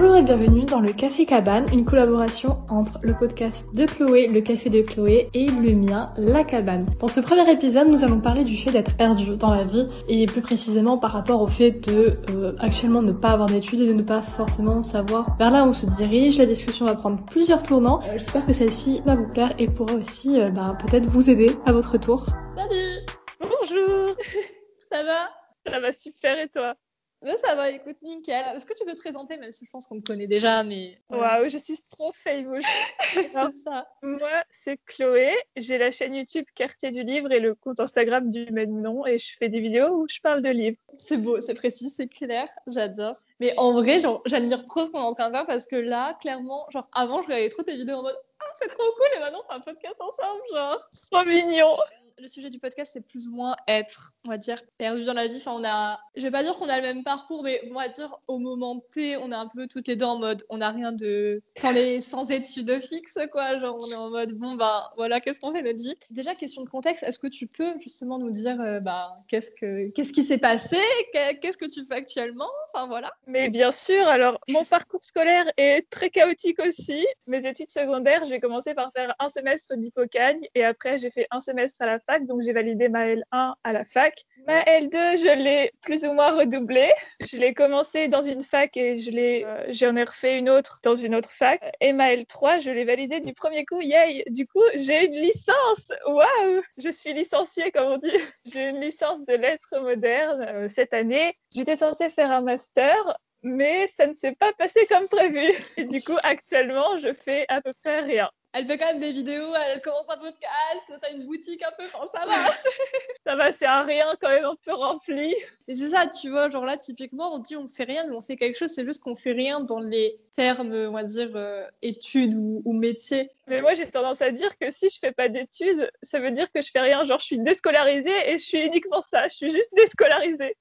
Bonjour 0.00 0.16
et 0.16 0.22
bienvenue 0.22 0.64
dans 0.64 0.80
le 0.80 0.94
Café 0.94 1.26
Cabane, 1.26 1.70
une 1.74 1.84
collaboration 1.84 2.64
entre 2.70 3.00
le 3.02 3.12
podcast 3.12 3.68
de 3.76 3.84
Chloé, 3.84 4.28
le 4.28 4.40
Café 4.40 4.70
de 4.70 4.80
Chloé, 4.80 5.28
et 5.34 5.44
le 5.46 5.78
mien, 5.78 6.06
La 6.16 6.42
Cabane. 6.42 6.86
Dans 6.98 7.06
ce 7.06 7.20
premier 7.20 7.50
épisode, 7.52 7.88
nous 7.88 8.02
allons 8.02 8.18
parler 8.18 8.44
du 8.44 8.56
fait 8.56 8.70
d'être 8.70 8.96
perdu 8.96 9.26
dans 9.38 9.54
la 9.54 9.64
vie, 9.64 9.84
et 10.08 10.24
plus 10.24 10.40
précisément 10.40 10.96
par 10.96 11.12
rapport 11.12 11.42
au 11.42 11.48
fait 11.48 11.72
de 11.72 12.12
euh, 12.30 12.56
actuellement 12.60 13.02
ne 13.02 13.12
pas 13.12 13.28
avoir 13.28 13.50
d'études 13.50 13.82
et 13.82 13.86
de 13.86 13.92
ne 13.92 14.00
pas 14.00 14.22
forcément 14.22 14.80
savoir 14.80 15.36
vers 15.36 15.50
là 15.50 15.64
où 15.64 15.68
on 15.68 15.72
se 15.74 15.84
dirige. 15.84 16.38
La 16.38 16.46
discussion 16.46 16.86
va 16.86 16.94
prendre 16.94 17.22
plusieurs 17.26 17.62
tournants. 17.62 18.00
Euh, 18.04 18.16
J'espère 18.16 18.46
que 18.46 18.54
celle-ci 18.54 19.02
va 19.04 19.16
vous 19.16 19.28
plaire 19.28 19.52
et 19.58 19.68
pourra 19.68 19.96
aussi 19.96 20.40
euh, 20.40 20.48
bah, 20.48 20.78
peut-être 20.80 21.10
vous 21.10 21.28
aider 21.28 21.50
à 21.66 21.72
votre 21.72 21.98
tour. 21.98 22.24
Salut 22.54 23.04
Bonjour 23.38 24.16
Ça 24.90 25.02
va? 25.02 25.28
Ça 25.70 25.78
va 25.78 25.92
super 25.92 26.38
et 26.38 26.48
toi? 26.48 26.74
Ben, 27.22 27.36
Ça 27.36 27.54
va, 27.54 27.70
écoute, 27.70 27.96
nickel. 28.02 28.42
Est-ce 28.56 28.64
que 28.64 28.72
tu 28.76 28.84
peux 28.84 28.94
te 28.94 29.00
présenter, 29.00 29.36
même 29.36 29.52
si 29.52 29.66
je 29.66 29.70
pense 29.70 29.86
qu'on 29.86 29.98
te 29.98 30.04
connaît 30.04 30.26
déjà, 30.26 30.62
mais... 30.62 30.98
Waouh, 31.10 31.48
je 31.48 31.58
suis 31.58 31.78
trop 31.90 32.12
famous. 32.14 32.62
C'est 33.12 33.30
ça. 33.32 33.86
Moi, 34.02 34.44
c'est 34.50 34.78
Chloé. 34.86 35.34
J'ai 35.56 35.76
la 35.76 35.90
chaîne 35.90 36.14
YouTube 36.14 36.46
Quartier 36.54 36.90
du 36.90 37.02
Livre 37.02 37.30
et 37.32 37.40
le 37.40 37.54
compte 37.54 37.80
Instagram 37.80 38.30
du 38.30 38.50
même 38.52 38.80
nom. 38.80 39.04
Et 39.06 39.18
je 39.18 39.36
fais 39.36 39.48
des 39.48 39.60
vidéos 39.60 39.88
où 39.88 40.06
je 40.08 40.20
parle 40.20 40.42
de 40.42 40.48
livres. 40.48 40.78
C'est 40.96 41.16
beau, 41.16 41.40
c'est 41.40 41.54
précis, 41.54 41.90
c'est 41.90 42.06
clair, 42.06 42.48
j'adore. 42.66 43.16
Mais 43.40 43.52
en 43.58 43.72
vrai, 43.72 43.98
j'admire 44.26 44.64
trop 44.64 44.84
ce 44.84 44.90
qu'on 44.90 45.00
est 45.00 45.02
en 45.02 45.12
train 45.12 45.28
de 45.28 45.34
faire 45.34 45.46
parce 45.46 45.66
que 45.66 45.76
là, 45.76 46.14
clairement, 46.20 46.66
genre, 46.70 46.88
avant, 46.92 47.22
je 47.22 47.26
regardais 47.26 47.48
trop 47.50 47.62
tes 47.62 47.76
vidéos 47.76 47.96
en 47.96 48.02
mode 48.02 48.16
«Ah, 48.40 48.52
c'est 48.60 48.68
trop 48.68 48.84
cool!» 48.96 49.08
et 49.16 49.20
maintenant, 49.20 49.42
on 49.48 49.52
fait 49.52 49.56
un 49.56 49.60
podcast 49.60 50.00
ensemble, 50.00 50.42
genre. 50.54 50.88
Trop 51.10 51.24
mignon 51.24 51.76
Le 52.20 52.28
sujet 52.28 52.50
du 52.50 52.58
podcast, 52.58 52.90
c'est 52.92 53.00
plus 53.00 53.28
ou 53.28 53.34
moins 53.34 53.56
être, 53.66 54.12
on 54.26 54.28
va 54.28 54.36
dire, 54.36 54.60
perdu 54.76 55.04
dans 55.04 55.14
la 55.14 55.26
vie. 55.26 55.36
Enfin, 55.36 55.52
on 55.54 55.64
a, 55.64 55.98
je 56.16 56.20
vais 56.20 56.30
pas 56.30 56.42
dire 56.42 56.54
qu'on 56.56 56.68
a 56.68 56.76
le 56.76 56.82
même 56.82 57.02
parcours, 57.02 57.42
mais 57.42 57.62
on 57.70 57.74
va 57.74 57.88
dire 57.88 58.14
au 58.28 58.38
moment 58.38 58.78
T, 58.92 59.16
on 59.16 59.32
est 59.32 59.34
un 59.34 59.48
peu 59.48 59.66
toutes 59.66 59.88
les 59.88 59.96
deux 59.96 60.04
en 60.04 60.18
mode, 60.18 60.42
on 60.50 60.58
n'a 60.58 60.68
rien 60.70 60.92
de, 60.92 61.40
on 61.64 61.74
est 61.74 62.02
sans 62.02 62.30
études 62.30 62.78
fixes, 62.82 63.18
quoi. 63.32 63.58
Genre, 63.58 63.74
on 63.80 63.90
est 63.90 63.96
en 63.96 64.10
mode, 64.10 64.32
bon, 64.34 64.54
bah, 64.54 64.92
voilà, 64.96 65.20
qu'est-ce 65.20 65.40
qu'on 65.40 65.54
fait 65.54 65.62
notre 65.62 65.78
vie? 65.78 65.96
Déjà, 66.10 66.34
question 66.34 66.62
de 66.62 66.68
contexte, 66.68 67.04
est-ce 67.04 67.18
que 67.18 67.26
tu 67.28 67.46
peux 67.46 67.72
justement 67.80 68.18
nous 68.18 68.30
dire, 68.30 68.60
euh, 68.60 68.80
bah, 68.80 69.12
qu'est-ce 69.28 69.50
que, 69.52 69.90
qu'est-ce 69.92 70.12
qui 70.12 70.24
s'est 70.24 70.36
passé? 70.38 70.76
Qu'est- 71.14 71.38
Qu'est-ce 71.40 71.56
que 71.56 71.70
tu 71.70 71.86
fais 71.86 71.94
actuellement? 71.94 72.50
Enfin, 72.74 72.86
voilà. 72.86 73.10
Mais 73.26 73.48
bien 73.48 73.72
sûr, 73.72 74.06
alors 74.08 74.38
mon 74.50 74.64
parcours 74.64 75.02
scolaire 75.02 75.50
est 75.56 75.88
très 75.88 76.10
chaotique 76.10 76.58
aussi. 76.60 77.06
Mes 77.26 77.46
études 77.46 77.70
secondaires, 77.70 78.24
j'ai 78.26 78.40
commencé 78.40 78.74
par 78.74 78.92
faire 78.92 79.14
un 79.18 79.30
semestre 79.30 79.74
d'hypocagne 79.76 80.46
et 80.54 80.64
après 80.64 80.98
j'ai 80.98 81.10
fait 81.10 81.26
un 81.30 81.40
semestre 81.40 81.80
à 81.80 81.86
la 81.86 81.98
fac, 82.10 82.26
donc 82.26 82.42
j'ai 82.42 82.52
validé 82.52 82.88
ma 82.88 83.06
L1 83.06 83.54
à 83.62 83.72
la 83.72 83.84
fac. 83.84 84.14
Ma 84.46 84.62
L2, 84.62 85.18
je 85.18 85.42
l'ai 85.42 85.70
plus 85.82 86.04
ou 86.04 86.12
moins 86.12 86.32
redoublée. 86.32 86.90
Je 87.20 87.36
l'ai 87.36 87.54
commencé 87.54 88.08
dans 88.08 88.22
une 88.22 88.42
fac 88.42 88.76
et 88.76 88.96
je 88.96 89.10
l'ai, 89.10 89.44
euh, 89.44 89.66
j'en 89.70 89.94
ai 89.96 90.02
refait 90.02 90.38
une 90.38 90.48
autre 90.48 90.80
dans 90.82 90.96
une 90.96 91.14
autre 91.14 91.30
fac. 91.30 91.60
Et 91.80 91.92
ma 91.92 92.14
L3, 92.14 92.60
je 92.60 92.70
l'ai 92.70 92.84
validée 92.84 93.20
du 93.20 93.32
premier 93.34 93.64
coup. 93.64 93.80
Yay 93.80 94.24
Du 94.28 94.46
coup, 94.46 94.62
j'ai 94.74 95.06
une 95.06 95.14
licence. 95.14 95.92
Waouh 96.06 96.62
Je 96.78 96.90
suis 96.90 97.12
licenciée, 97.12 97.70
comme 97.70 97.92
on 97.92 97.98
dit. 97.98 98.10
J'ai 98.44 98.68
une 98.68 98.80
licence 98.80 99.24
de 99.26 99.34
lettres 99.34 99.78
modernes 99.80 100.42
euh, 100.42 100.68
cette 100.68 100.94
année. 100.94 101.34
J'étais 101.54 101.76
censée 101.76 102.10
faire 102.10 102.30
un 102.30 102.40
master, 102.40 102.96
mais 103.42 103.86
ça 103.88 104.06
ne 104.06 104.14
s'est 104.14 104.34
pas 104.34 104.52
passé 104.54 104.80
comme 104.88 105.06
prévu. 105.08 105.52
Et 105.76 105.84
du 105.84 106.02
coup, 106.02 106.16
actuellement, 106.24 106.96
je 106.98 107.12
fais 107.12 107.44
à 107.48 107.60
peu 107.60 107.70
près 107.82 108.00
rien. 108.00 108.30
Elle 108.52 108.66
fait 108.66 108.78
quand 108.78 108.86
même 108.86 109.00
des 109.00 109.12
vidéos, 109.12 109.54
elle 109.54 109.80
commence 109.80 110.08
un 110.08 110.16
podcast, 110.16 110.82
toi, 110.86 110.96
t'as 111.00 111.12
une 111.12 111.24
boutique 111.24 111.62
un 111.62 111.70
peu, 111.78 111.84
enfin, 111.84 112.06
ça 112.06 112.26
va. 112.26 112.34
Ça 113.26 113.36
va, 113.36 113.52
c'est 113.52 113.66
un 113.66 113.82
rien 113.82 114.06
quand 114.20 114.30
même 114.30 114.44
un 114.46 114.56
peu 114.64 114.72
rempli. 114.72 115.36
Et 115.68 115.76
c'est 115.76 115.90
ça, 115.90 116.06
tu 116.06 116.30
vois, 116.30 116.48
genre 116.48 116.64
là, 116.64 116.76
typiquement, 116.76 117.34
on 117.34 117.38
dit 117.38 117.54
on 117.54 117.68
fait 117.68 117.84
rien, 117.84 118.06
mais 118.08 118.16
on 118.16 118.22
fait 118.22 118.36
quelque 118.36 118.56
chose, 118.56 118.70
c'est 118.70 118.84
juste 118.84 119.02
qu'on 119.02 119.14
fait 119.14 119.32
rien 119.32 119.60
dans 119.60 119.78
les 119.78 120.18
termes, 120.34 120.72
on 120.72 120.92
va 120.92 121.04
dire, 121.04 121.30
euh, 121.34 121.66
études 121.82 122.34
ou, 122.34 122.62
ou 122.64 122.72
métiers. 122.72 123.30
Mais 123.46 123.60
moi, 123.60 123.74
j'ai 123.74 123.88
tendance 123.88 124.22
à 124.22 124.30
dire 124.30 124.56
que 124.58 124.70
si 124.70 124.88
je 124.88 124.98
fais 124.98 125.12
pas 125.12 125.28
d'études, 125.28 125.90
ça 126.02 126.18
veut 126.18 126.30
dire 126.30 126.50
que 126.52 126.62
je 126.62 126.70
fais 126.70 126.80
rien. 126.80 127.04
Genre, 127.04 127.18
je 127.18 127.24
suis 127.26 127.38
déscolarisée 127.38 128.30
et 128.30 128.32
je 128.38 128.44
suis 128.44 128.60
uniquement 128.60 129.02
ça. 129.02 129.28
Je 129.28 129.34
suis 129.34 129.50
juste 129.50 129.70
déscolarisée. 129.74 130.56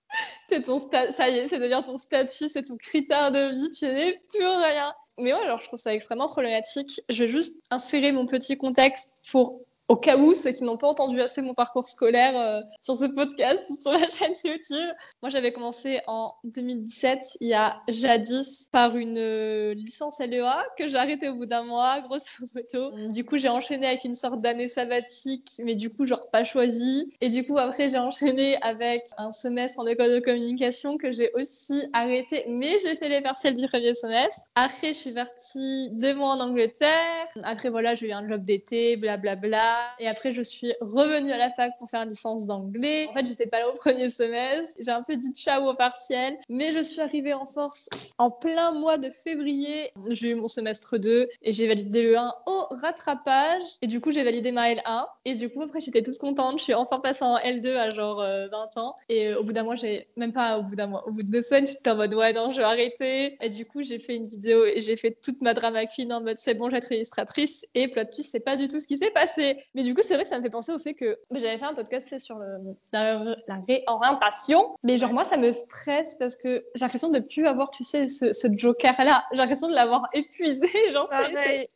C'est 0.47 0.63
ton 0.63 0.79
ça 1.11 1.29
y 1.29 1.37
est, 1.37 1.47
c'est 1.47 1.59
devient 1.59 1.81
ton 1.85 1.97
statut, 1.97 2.47
c'est 2.47 2.63
ton 2.63 2.77
critère 2.77 3.31
de 3.31 3.53
vie, 3.53 3.69
tu 3.69 3.85
n'es 3.85 4.19
plus 4.29 4.45
rien. 4.45 4.93
Mais 5.19 5.33
ouais, 5.33 5.43
alors 5.43 5.61
je 5.61 5.67
trouve 5.67 5.79
ça 5.79 5.93
extrêmement 5.93 6.27
problématique. 6.27 7.01
Je 7.09 7.23
vais 7.23 7.27
juste 7.27 7.57
insérer 7.71 8.11
mon 8.11 8.25
petit 8.25 8.57
contexte 8.57 9.09
pour 9.31 9.61
au 9.89 9.95
cas 9.95 10.17
où 10.17 10.35
ceux 10.35 10.51
qui 10.51 10.63
n'ont 10.63 10.77
pas 10.77 10.87
entendu 10.87 11.19
assez 11.19 11.41
mon 11.41 11.55
parcours 11.55 11.89
scolaire 11.89 12.39
euh, 12.39 12.61
sur 12.79 12.95
ce 12.95 13.05
podcast, 13.05 13.65
sur 13.81 13.91
la 13.91 14.07
chaîne 14.07 14.35
YouTube. 14.43 14.87
Moi, 15.23 15.29
j'avais 15.29 15.51
commencé 15.51 15.99
en 16.05 16.27
2017, 16.43 17.37
il 17.41 17.49
y 17.49 17.53
a 17.55 17.81
jadis, 17.87 18.69
par 18.71 18.95
une 18.95 19.17
euh, 19.17 19.73
licence 19.73 20.19
LEA 20.19 20.63
que 20.77 20.87
j'ai 20.87 20.97
arrêtée 20.97 21.29
au 21.29 21.35
bout 21.35 21.47
d'un 21.47 21.63
mois, 21.63 22.01
grosso 22.07 22.45
modo. 22.53 23.11
Du 23.11 23.25
coup, 23.25 23.37
j'ai 23.37 23.49
enchaîné 23.49 23.87
avec 23.87 24.03
une 24.05 24.13
sorte 24.13 24.41
d'année 24.41 24.67
sabbatique, 24.67 25.53
mais 25.63 25.73
du 25.73 25.89
coup, 25.89 26.05
genre 26.05 26.29
pas 26.31 26.43
choisie. 26.43 27.11
Et 27.19 27.29
du 27.29 27.45
coup, 27.45 27.57
après, 27.57 27.89
j'ai 27.89 27.97
enchaîné 27.97 28.61
avec 28.61 29.07
un 29.17 29.31
semestre 29.31 29.79
en 29.79 29.87
école 29.87 30.13
de 30.13 30.19
communication 30.19 30.97
que 30.97 31.11
j'ai 31.11 31.31
aussi 31.33 31.83
arrêté, 31.93 32.45
mais 32.47 32.77
j'ai 32.83 32.95
fait 32.95 33.09
les 33.09 33.21
partiels 33.21 33.55
du 33.55 33.67
premier 33.67 33.95
semestre. 33.95 34.41
Après, 34.53 34.89
je 34.89 34.99
suis 34.99 35.13
partie 35.13 35.89
deux 35.93 36.13
mois 36.13 36.35
en 36.35 36.39
Angleterre. 36.39 37.25
Après, 37.41 37.69
voilà, 37.69 37.95
j'ai 37.95 38.09
eu 38.09 38.11
un 38.11 38.27
job 38.27 38.45
d'été, 38.45 38.95
blablabla. 38.95 39.78
Et 39.99 40.07
après, 40.07 40.31
je 40.31 40.41
suis 40.41 40.73
revenue 40.81 41.31
à 41.31 41.37
la 41.37 41.51
fac 41.51 41.77
pour 41.77 41.89
faire 41.89 42.01
une 42.01 42.09
licence 42.09 42.45
d'anglais. 42.45 43.07
En 43.09 43.13
fait, 43.13 43.25
j'étais 43.25 43.47
pas 43.47 43.59
là 43.59 43.69
au 43.69 43.73
premier 43.77 44.09
semestre. 44.09 44.75
J'ai 44.79 44.91
un 44.91 45.03
peu 45.03 45.15
dit 45.15 45.31
ciao 45.33 45.69
au 45.69 45.73
partiel. 45.73 46.37
Mais 46.49 46.71
je 46.71 46.79
suis 46.79 47.01
arrivée 47.01 47.33
en 47.33 47.45
force 47.45 47.89
en 48.17 48.31
plein 48.31 48.71
mois 48.71 48.97
de 48.97 49.09
février. 49.09 49.91
J'ai 50.09 50.31
eu 50.31 50.35
mon 50.35 50.47
semestre 50.47 50.97
2 50.97 51.27
et 51.41 51.53
j'ai 51.53 51.67
validé 51.67 52.03
le 52.03 52.17
1 52.17 52.33
au 52.45 52.65
rattrapage. 52.71 53.63
Et 53.81 53.87
du 53.87 54.01
coup, 54.01 54.11
j'ai 54.11 54.23
validé 54.23 54.51
ma 54.51 54.69
L1. 54.73 55.05
Et 55.25 55.35
du 55.35 55.49
coup, 55.49 55.61
après, 55.61 55.81
j'étais 55.81 56.01
toute 56.01 56.17
contente. 56.17 56.59
Je 56.59 56.63
suis 56.65 56.73
enfin 56.73 56.99
passée 56.99 57.23
en 57.23 57.37
L2 57.37 57.75
à 57.75 57.89
genre 57.89 58.21
euh, 58.21 58.47
20 58.47 58.77
ans. 58.77 58.95
Et 59.07 59.27
euh, 59.27 59.39
au 59.39 59.43
bout 59.43 59.53
d'un 59.53 59.63
mois, 59.63 59.75
j'ai 59.75 60.07
même 60.15 60.33
pas 60.33 60.57
au 60.57 60.63
bout 60.63 60.75
d'un 60.75 60.87
mois, 60.87 61.07
au 61.07 61.11
bout 61.11 61.23
de 61.23 61.31
deux 61.31 61.41
semaines, 61.41 61.67
j'étais 61.67 61.89
en 61.89 61.95
mode 61.95 62.13
ouais, 62.13 62.33
non, 62.33 62.51
je 62.51 62.57
vais 62.57 62.63
arrêter. 62.63 63.37
Et 63.41 63.49
du 63.49 63.65
coup, 63.65 63.81
j'ai 63.81 63.99
fait 63.99 64.15
une 64.15 64.25
vidéo 64.25 64.65
et 64.65 64.79
j'ai 64.79 64.95
fait 64.95 65.17
toute 65.21 65.41
ma 65.41 65.53
drama 65.53 65.85
queen 65.85 66.11
en 66.13 66.21
mode 66.21 66.37
c'est 66.37 66.53
bon, 66.53 66.65
je 66.65 66.71
vais 66.71 66.77
être 66.77 66.91
illustratrice. 66.91 67.65
Et 67.75 67.87
plot 67.87 68.03
c'est 68.11 68.39
pas 68.39 68.55
du 68.55 68.67
tout 68.67 68.79
ce 68.79 68.87
qui 68.87 68.97
s'est 68.97 69.11
passé. 69.11 69.57
Mais 69.75 69.83
du 69.83 69.93
coup, 69.93 70.01
c'est 70.03 70.15
vrai 70.15 70.23
que 70.23 70.29
ça 70.29 70.37
me 70.37 70.43
fait 70.43 70.49
penser 70.49 70.71
au 70.71 70.79
fait 70.79 70.93
que 70.93 71.19
j'avais 71.31 71.57
fait 71.57 71.65
un 71.65 71.73
podcast 71.73 72.17
sur 72.19 72.37
le, 72.37 72.75
la, 72.91 73.23
la 73.47 73.61
réorientation. 73.67 74.75
Mais 74.83 74.97
genre, 74.97 75.13
moi, 75.13 75.23
ça 75.23 75.37
me 75.37 75.51
stresse 75.51 76.15
parce 76.15 76.35
que 76.35 76.65
j'ai 76.75 76.85
l'impression 76.85 77.09
de 77.09 77.19
plus 77.19 77.45
avoir, 77.45 77.71
tu 77.71 77.83
sais, 77.83 78.07
ce, 78.07 78.33
ce 78.33 78.47
joker-là. 78.55 79.23
J'ai 79.31 79.37
l'impression 79.37 79.67
de 79.67 79.75
l'avoir 79.75 80.09
épuisé. 80.13 80.67
Genre. 80.91 81.09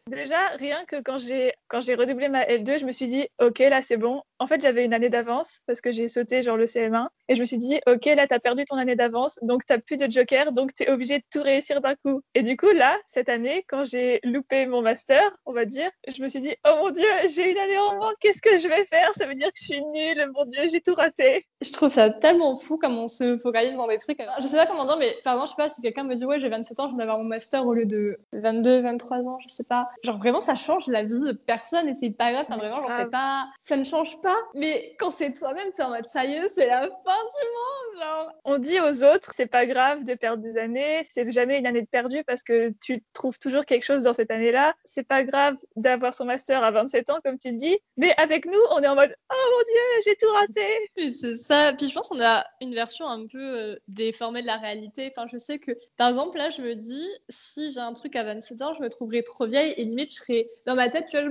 Déjà, 0.07 0.37
rien 0.57 0.83
que 0.85 1.01
quand 1.01 1.17
j'ai 1.17 1.53
quand 1.67 1.81
j'ai 1.81 1.95
redoublé 1.95 2.29
ma 2.29 2.43
L2, 2.45 2.79
je 2.79 2.85
me 2.85 2.91
suis 2.91 3.07
dit, 3.07 3.27
ok, 3.41 3.59
là 3.59 3.81
c'est 3.81 3.97
bon. 3.97 4.21
En 4.43 4.47
fait, 4.47 4.61
j'avais 4.61 4.83
une 4.83 4.93
année 4.93 5.07
d'avance 5.07 5.61
parce 5.67 5.79
que 5.79 5.93
j'ai 5.93 6.09
sauté 6.09 6.43
genre 6.43 6.57
le 6.57 6.65
CM1 6.65 7.07
et 7.29 7.35
je 7.35 7.39
me 7.39 7.45
suis 7.45 7.57
dit, 7.57 7.79
ok, 7.87 8.03
là 8.07 8.27
t'as 8.27 8.39
perdu 8.39 8.65
ton 8.65 8.75
année 8.75 8.97
d'avance, 8.97 9.39
donc 9.41 9.65
t'as 9.65 9.77
plus 9.77 9.95
de 9.95 10.11
joker, 10.11 10.51
donc 10.51 10.73
t'es 10.73 10.89
obligé 10.89 11.19
de 11.19 11.23
tout 11.31 11.41
réussir 11.41 11.79
d'un 11.79 11.95
coup. 11.95 12.21
Et 12.35 12.43
du 12.43 12.57
coup, 12.57 12.69
là, 12.73 12.97
cette 13.05 13.29
année, 13.29 13.63
quand 13.69 13.85
j'ai 13.85 14.19
loupé 14.25 14.65
mon 14.65 14.81
master, 14.81 15.21
on 15.45 15.53
va 15.53 15.63
dire, 15.63 15.89
je 16.13 16.21
me 16.21 16.27
suis 16.27 16.41
dit, 16.41 16.53
oh 16.67 16.75
mon 16.75 16.89
dieu, 16.89 17.07
j'ai 17.33 17.51
une 17.51 17.57
année 17.57 17.77
en 17.77 17.95
moins, 17.95 18.11
qu'est-ce 18.19 18.41
que 18.41 18.57
je 18.57 18.67
vais 18.67 18.83
faire? 18.83 19.13
Ça 19.17 19.27
veut 19.27 19.35
dire 19.35 19.47
que 19.47 19.59
je 19.61 19.63
suis 19.63 19.81
nulle, 19.81 20.29
mon 20.35 20.43
dieu, 20.43 20.63
j'ai 20.69 20.81
tout 20.81 20.93
raté. 20.93 21.45
Je 21.61 21.71
trouve 21.71 21.87
ça 21.87 22.09
tellement 22.09 22.53
fou 22.57 22.77
comme 22.77 22.97
on 22.97 23.07
se 23.07 23.37
focalise 23.37 23.77
dans 23.77 23.87
des 23.87 23.97
trucs. 23.97 24.21
Je 24.41 24.47
sais 24.47 24.57
pas 24.57 24.65
comment 24.65 24.83
dire, 24.83 24.97
mais 24.97 25.15
par 25.23 25.35
exemple, 25.35 25.51
je 25.51 25.55
sais 25.55 25.63
pas 25.63 25.69
si 25.69 25.81
quelqu'un 25.81 26.03
me 26.03 26.15
dit 26.15 26.25
ouais, 26.25 26.39
j'ai 26.39 26.49
27 26.49 26.81
ans, 26.81 26.83
je 26.87 26.89
viens 26.89 26.97
d'avoir 26.97 27.17
mon 27.17 27.23
master 27.23 27.65
au 27.65 27.73
lieu 27.73 27.85
de 27.85 28.19
22, 28.33 28.81
23 28.81 29.29
ans, 29.29 29.37
je 29.39 29.47
sais 29.47 29.63
pas. 29.63 29.87
Genre 30.03 30.17
vraiment, 30.17 30.41
ça 30.41 30.55
change 30.55 30.87
la 30.87 31.03
vie 31.03 31.21
de 31.21 31.31
personne 31.31 31.87
et 31.87 31.93
c'est 31.93 32.09
pas 32.09 32.33
grave. 32.33 32.45
Enfin, 32.49 32.57
vraiment, 32.57 32.81
genre, 32.81 32.91
c'est 32.99 33.09
pas, 33.09 33.47
ça 33.61 33.77
ne 33.77 33.85
change 33.85 34.19
pas. 34.21 34.32
Mais 34.53 34.95
quand 34.99 35.11
c'est 35.11 35.33
toi-même, 35.33 35.71
t'es 35.75 35.83
en 35.83 35.89
mode 35.89 36.07
ça 36.07 36.25
y 36.25 36.33
est, 36.33 36.49
c'est 36.49 36.67
la 36.67 36.81
fin 36.81 36.87
du 36.87 37.45
monde, 37.97 38.01
genre. 38.01 38.31
On 38.45 38.57
dit 38.57 38.79
aux 38.79 39.03
autres, 39.03 39.31
c'est 39.35 39.47
pas 39.47 39.65
grave 39.65 40.03
de 40.03 40.13
perdre 40.13 40.43
des 40.43 40.57
années, 40.57 41.03
c'est 41.09 41.29
jamais 41.31 41.59
une 41.59 41.67
année 41.67 41.81
de 41.81 41.87
perdu 41.87 42.23
parce 42.25 42.43
que 42.43 42.73
tu 42.81 43.03
trouves 43.13 43.39
toujours 43.39 43.65
quelque 43.65 43.83
chose 43.83 44.03
dans 44.03 44.13
cette 44.13 44.31
année-là. 44.31 44.75
C'est 44.85 45.07
pas 45.07 45.23
grave 45.23 45.57
d'avoir 45.75 46.13
son 46.13 46.25
master 46.25 46.63
à 46.63 46.71
27 46.71 47.09
ans, 47.09 47.19
comme 47.23 47.37
tu 47.37 47.51
le 47.51 47.57
dis, 47.57 47.77
mais 47.97 48.13
avec 48.17 48.45
nous, 48.45 48.59
on 48.71 48.81
est 48.81 48.87
en 48.87 48.95
mode 48.95 49.15
oh 49.31 49.49
mon 49.51 49.63
dieu, 49.63 50.01
j'ai 50.05 50.15
tout 50.15 50.31
raté. 50.33 51.11
C'est 51.11 51.35
ça. 51.35 51.73
Puis 51.77 51.87
je 51.87 51.93
pense 51.93 52.09
qu'on 52.09 52.21
a 52.21 52.45
une 52.61 52.73
version 52.73 53.07
un 53.07 53.25
peu 53.27 53.39
euh, 53.39 53.75
déformée 53.87 54.41
de 54.41 54.47
la 54.47 54.57
réalité. 54.57 55.11
Enfin, 55.15 55.27
je 55.27 55.37
sais 55.37 55.59
que, 55.59 55.71
par 55.97 56.09
exemple, 56.09 56.37
là, 56.37 56.49
je 56.49 56.61
me 56.61 56.75
dis, 56.75 57.07
si 57.29 57.71
j'ai 57.71 57.79
un 57.79 57.93
truc 57.93 58.15
à 58.15 58.23
27 58.23 58.61
ans, 58.61 58.73
je 58.73 58.81
me 58.81 58.89
trouverais 58.89 59.23
trop 59.23 59.45
vieille 59.45 59.73
et 59.77 59.83
limite, 59.83 60.11
je 60.11 60.15
serais 60.15 60.49
dans 60.65 60.75
ma 60.75 60.89
tête, 60.89 61.07
tu 61.09 61.17
vois, 61.17 61.27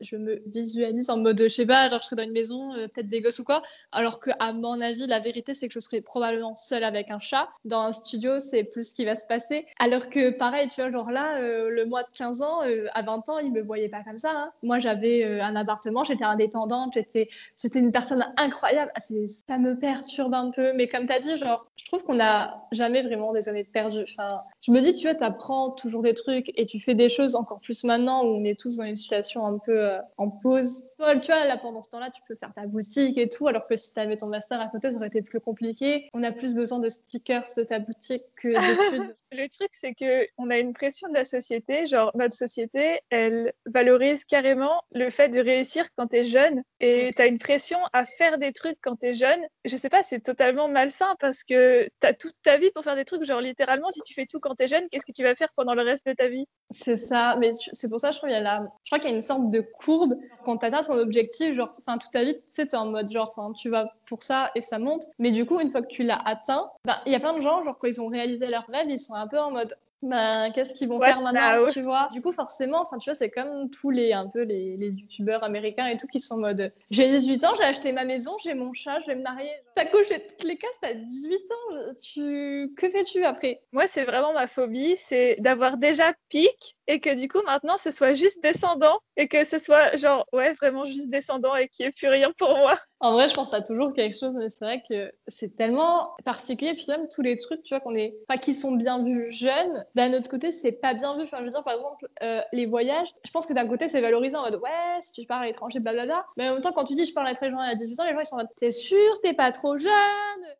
je 0.00 0.16
me 0.16 0.42
visualise 0.46 1.10
en 1.10 1.18
mode, 1.18 1.40
je 1.42 1.48
sais 1.48 1.66
pas, 1.66 1.88
genre, 1.88 2.00
je 2.00 2.06
serais 2.06 2.16
dans 2.18 2.24
une 2.24 2.32
maison, 2.32 2.74
euh, 2.74 2.88
peut-être 2.88 3.08
des 3.08 3.20
gosses 3.20 3.38
ou 3.38 3.44
quoi. 3.44 3.62
Alors 3.92 4.20
que, 4.20 4.30
à 4.38 4.52
mon 4.52 4.80
avis, 4.80 5.06
la 5.06 5.18
vérité, 5.20 5.54
c'est 5.54 5.68
que 5.68 5.74
je 5.74 5.80
serais 5.80 6.00
probablement 6.00 6.56
seule 6.56 6.84
avec 6.84 7.10
un 7.10 7.18
chat. 7.18 7.48
Dans 7.64 7.80
un 7.80 7.92
studio, 7.92 8.38
c'est 8.40 8.64
plus 8.64 8.90
ce 8.90 8.94
qui 8.94 9.04
va 9.04 9.14
se 9.16 9.26
passer. 9.26 9.66
Alors 9.78 10.08
que, 10.08 10.30
pareil, 10.30 10.68
tu 10.68 10.80
vois, 10.80 10.90
genre 10.90 11.10
là, 11.10 11.38
euh, 11.40 11.70
le 11.70 11.84
mois 11.86 12.02
de 12.02 12.08
15 12.16 12.42
ans, 12.42 12.62
euh, 12.64 12.86
à 12.94 13.02
20 13.02 13.28
ans, 13.28 13.38
il 13.38 13.52
me 13.52 13.62
voyait 13.62 13.88
pas 13.88 14.02
comme 14.02 14.18
ça. 14.18 14.32
hein. 14.34 14.52
Moi, 14.62 14.78
j'avais 14.78 15.40
un 15.40 15.56
appartement, 15.56 16.04
j'étais 16.04 16.24
indépendante, 16.24 16.94
j'étais 16.94 17.28
j'étais 17.60 17.78
une 17.78 17.92
personne 17.92 18.24
incroyable. 18.36 18.90
Ah, 18.94 19.00
ça 19.00 19.58
me 19.58 19.78
perturbe 19.78 20.34
un 20.34 20.50
peu. 20.50 20.72
Mais 20.74 20.86
comme 20.88 21.06
tu 21.06 21.12
as 21.12 21.18
dit, 21.20 21.36
genre, 21.36 21.66
je 21.76 21.84
trouve 21.86 22.02
qu'on 22.04 22.14
n'a 22.14 22.66
jamais 22.72 23.02
vraiment 23.02 23.32
des 23.32 23.48
années 23.48 23.64
de 23.64 23.68
perdu. 23.68 24.02
Enfin, 24.02 24.28
je 24.60 24.72
me 24.72 24.80
dis, 24.80 24.94
tu 24.94 25.02
vois, 25.06 25.14
tu 25.14 25.24
apprends 25.24 25.70
toujours 25.70 26.02
des 26.02 26.14
trucs 26.14 26.50
et 26.58 26.66
tu 26.66 26.80
fais 26.80 26.94
des 26.94 27.08
choses 27.08 27.34
encore 27.34 27.60
plus 27.60 27.84
maintenant 27.84 28.24
où 28.24 28.28
on 28.36 28.44
est 28.44 28.58
tous 28.58 28.76
dans 28.76 28.84
une 28.84 28.96
situation 28.96 29.46
un 29.46 29.58
peu 29.58 29.88
en 30.16 30.28
pause. 30.30 30.84
Toi, 30.96 31.18
tu 31.18 31.32
vois, 31.32 31.44
là, 31.44 31.56
pendant 31.56 31.82
ce 31.82 31.90
temps-là, 31.90 32.07
tu 32.10 32.22
peux 32.26 32.34
faire 32.34 32.52
ta 32.54 32.66
boutique 32.66 33.18
et 33.18 33.28
tout, 33.28 33.48
alors 33.48 33.66
que 33.66 33.76
si 33.76 33.92
tu 33.92 34.00
avais 34.00 34.16
ton 34.16 34.28
master 34.28 34.60
à 34.60 34.68
côté, 34.68 34.90
ça 34.90 34.96
aurait 34.96 35.08
été 35.08 35.22
plus 35.22 35.40
compliqué. 35.40 36.08
On 36.14 36.22
a 36.22 36.32
plus 36.32 36.54
besoin 36.54 36.78
de 36.78 36.88
stickers 36.88 37.44
de 37.56 37.62
ta 37.62 37.78
boutique 37.78 38.24
que 38.36 38.48
d'études. 38.48 39.14
Le 39.32 39.46
truc, 39.48 39.68
c'est 39.72 39.94
que 39.94 40.26
on 40.38 40.50
a 40.50 40.58
une 40.58 40.72
pression 40.72 41.08
de 41.08 41.14
la 41.14 41.24
société. 41.24 41.86
Genre, 41.86 42.10
notre 42.14 42.34
société, 42.34 43.00
elle 43.10 43.52
valorise 43.66 44.24
carrément 44.24 44.82
le 44.92 45.10
fait 45.10 45.28
de 45.28 45.40
réussir 45.40 45.84
quand 45.96 46.08
tu 46.08 46.16
es 46.16 46.24
jeune 46.24 46.62
et 46.80 47.10
tu 47.14 47.20
as 47.20 47.26
une 47.26 47.38
pression 47.38 47.78
à 47.92 48.04
faire 48.04 48.38
des 48.38 48.52
trucs 48.52 48.78
quand 48.80 48.96
tu 48.96 49.06
es 49.06 49.14
jeune. 49.14 49.40
Je 49.64 49.76
sais 49.76 49.90
pas, 49.90 50.02
c'est 50.02 50.20
totalement 50.20 50.68
malsain 50.68 51.14
parce 51.20 51.44
que 51.44 51.84
tu 52.00 52.06
as 52.06 52.14
toute 52.14 52.36
ta 52.42 52.56
vie 52.56 52.70
pour 52.70 52.84
faire 52.84 52.96
des 52.96 53.04
trucs. 53.04 53.24
Genre, 53.24 53.40
littéralement, 53.40 53.90
si 53.90 54.00
tu 54.00 54.14
fais 54.14 54.26
tout 54.26 54.40
quand 54.40 54.54
tu 54.54 54.64
es 54.64 54.68
jeune, 54.68 54.88
qu'est-ce 54.90 55.04
que 55.04 55.12
tu 55.12 55.22
vas 55.22 55.34
faire 55.34 55.52
pendant 55.56 55.74
le 55.74 55.82
reste 55.82 56.06
de 56.06 56.12
ta 56.12 56.28
vie? 56.28 56.46
C'est 56.70 56.96
ça, 56.96 57.36
mais 57.38 57.52
c'est 57.72 57.88
pour 57.88 58.00
ça, 58.00 58.10
je 58.10 58.18
trouve, 58.18 58.30
il 58.30 58.34
y 58.34 58.36
a 58.36 58.40
la... 58.40 58.66
je 58.84 58.90
crois 58.90 58.98
qu'il 58.98 59.10
y 59.10 59.12
a 59.12 59.16
une 59.16 59.22
sorte 59.22 59.50
de 59.50 59.60
courbe. 59.60 60.14
Quand 60.44 60.58
tu 60.58 60.66
atteins 60.66 60.82
ton 60.82 60.98
objectif, 60.98 61.54
genre, 61.54 61.72
enfin, 61.86 61.97
toute 61.98 62.12
ta 62.12 62.24
vie, 62.24 62.36
tu 62.54 62.76
en 62.76 62.86
mode, 62.86 63.10
genre, 63.10 63.32
enfin, 63.36 63.52
tu 63.52 63.70
vas 63.70 63.92
pour 64.06 64.22
ça 64.22 64.50
et 64.54 64.60
ça 64.60 64.78
monte. 64.78 65.04
Mais 65.18 65.30
du 65.30 65.46
coup, 65.46 65.60
une 65.60 65.70
fois 65.70 65.82
que 65.82 65.88
tu 65.88 66.02
l'as 66.02 66.20
atteint, 66.24 66.70
bah, 66.84 67.00
il 67.06 67.12
y 67.12 67.14
a 67.14 67.20
plein 67.20 67.34
de 67.34 67.40
gens, 67.40 67.62
genre, 67.64 67.76
quand 67.78 67.88
ils 67.88 68.00
ont 68.00 68.08
réalisé 68.08 68.46
leur 68.46 68.66
rêve, 68.66 68.88
ils 68.88 68.98
sont 68.98 69.14
un 69.14 69.26
peu 69.26 69.38
en 69.38 69.50
mode, 69.50 69.76
bah, 70.02 70.50
qu'est-ce 70.50 70.74
qu'ils 70.74 70.88
vont 70.88 71.00
faire 71.00 71.20
maintenant, 71.20 71.70
tu 71.72 71.82
vois? 71.82 72.08
Du 72.12 72.22
coup, 72.22 72.32
forcément, 72.32 72.80
enfin, 72.80 72.98
tu 72.98 73.10
vois, 73.10 73.14
c'est 73.14 73.30
comme 73.30 73.68
tous 73.70 73.90
les 73.90 74.12
un 74.12 74.28
peu 74.28 74.42
les, 74.42 74.76
les 74.76 74.90
youtubeurs 74.90 75.42
américains 75.42 75.86
et 75.86 75.96
tout 75.96 76.06
qui 76.06 76.20
sont 76.20 76.36
en 76.36 76.38
mode 76.38 76.72
j'ai 76.90 77.08
18 77.08 77.44
ans, 77.44 77.54
j'ai 77.56 77.64
acheté 77.64 77.92
ma 77.92 78.04
maison, 78.04 78.36
j'ai 78.42 78.54
mon 78.54 78.72
chat, 78.72 78.98
je 79.00 79.06
vais 79.06 79.16
me 79.16 79.22
marier. 79.22 79.50
T'as 79.74 79.86
coché 79.86 80.24
toutes 80.26 80.44
les 80.44 80.56
cases, 80.56 80.78
t'as 80.80 80.94
18 80.94 81.34
ans, 81.34 81.92
tu 82.00 82.72
que 82.76 82.88
fais-tu 82.88 83.24
après? 83.24 83.60
Moi, 83.72 83.86
c'est 83.88 84.04
vraiment 84.04 84.32
ma 84.32 84.46
phobie, 84.46 84.96
c'est 84.98 85.36
d'avoir 85.40 85.76
déjà 85.78 86.12
pic 86.28 86.76
et 86.86 87.00
que 87.00 87.14
du 87.14 87.28
coup 87.28 87.42
maintenant 87.44 87.76
ce 87.76 87.90
soit 87.90 88.14
juste 88.14 88.42
descendant 88.42 88.98
et 89.16 89.28
que 89.28 89.44
ce 89.44 89.58
soit 89.58 89.96
genre 89.96 90.26
ouais 90.32 90.54
vraiment 90.54 90.84
juste 90.86 91.10
descendant 91.10 91.54
et 91.56 91.68
qu'il 91.68 91.84
n'y 91.84 91.88
ait 91.90 91.92
plus 91.92 92.08
rien 92.08 92.32
pour 92.38 92.56
moi. 92.56 92.78
En 93.00 93.12
vrai, 93.12 93.28
je 93.28 93.34
pense 93.34 93.54
à 93.54 93.60
toujours 93.60 93.92
quelque 93.92 94.16
chose, 94.16 94.34
mais 94.34 94.48
c'est 94.48 94.64
vrai 94.64 94.82
que 94.88 95.12
c'est 95.28 95.56
tellement 95.56 96.16
particulier. 96.24 96.74
Puis 96.74 96.86
même 96.88 97.08
tous 97.08 97.22
les 97.22 97.36
trucs, 97.36 97.62
tu 97.62 97.74
vois, 97.74 97.80
qu'on 97.80 97.94
est 97.94 98.14
pas 98.26 98.38
qui 98.38 98.54
sont 98.54 98.72
bien 98.72 99.02
vus 99.02 99.30
jeunes, 99.30 99.84
d'un 99.94 100.12
autre 100.14 100.28
côté, 100.28 100.50
c'est 100.50 100.72
pas 100.72 100.94
bien 100.94 101.16
vu. 101.16 101.22
Enfin, 101.22 101.38
je 101.40 101.44
veux 101.44 101.50
dire, 101.50 101.62
par 101.62 101.74
exemple, 101.74 102.08
euh, 102.22 102.40
les 102.52 102.66
voyages, 102.66 103.14
je 103.24 103.30
pense 103.30 103.46
que 103.46 103.52
d'un 103.52 103.68
côté, 103.68 103.88
c'est 103.88 104.00
valorisant 104.00 104.40
en 104.40 104.44
mode 104.44 104.56
ouais, 104.56 105.00
si 105.00 105.12
tu 105.12 105.24
pars 105.26 105.42
à 105.42 105.46
l'étranger, 105.46 105.78
blablabla. 105.78 106.26
Mais 106.36 106.48
en 106.48 106.54
même 106.54 106.62
temps, 106.62 106.72
quand 106.72 106.84
tu 106.84 106.94
dis 106.94 107.06
je 107.06 107.14
pars 107.14 107.24
à 107.24 107.28
l'étranger 107.28 107.54
à 107.56 107.74
18 107.76 108.00
ans, 108.00 108.04
les 108.04 108.12
gens 108.12 108.20
ils 108.20 108.26
sont 108.26 108.34
en 108.34 108.38
mode 108.38 108.48
t'es 108.56 108.72
sûr, 108.72 109.20
t'es 109.22 109.32
pas 109.32 109.52
trop 109.52 109.76
jeune? 109.76 109.92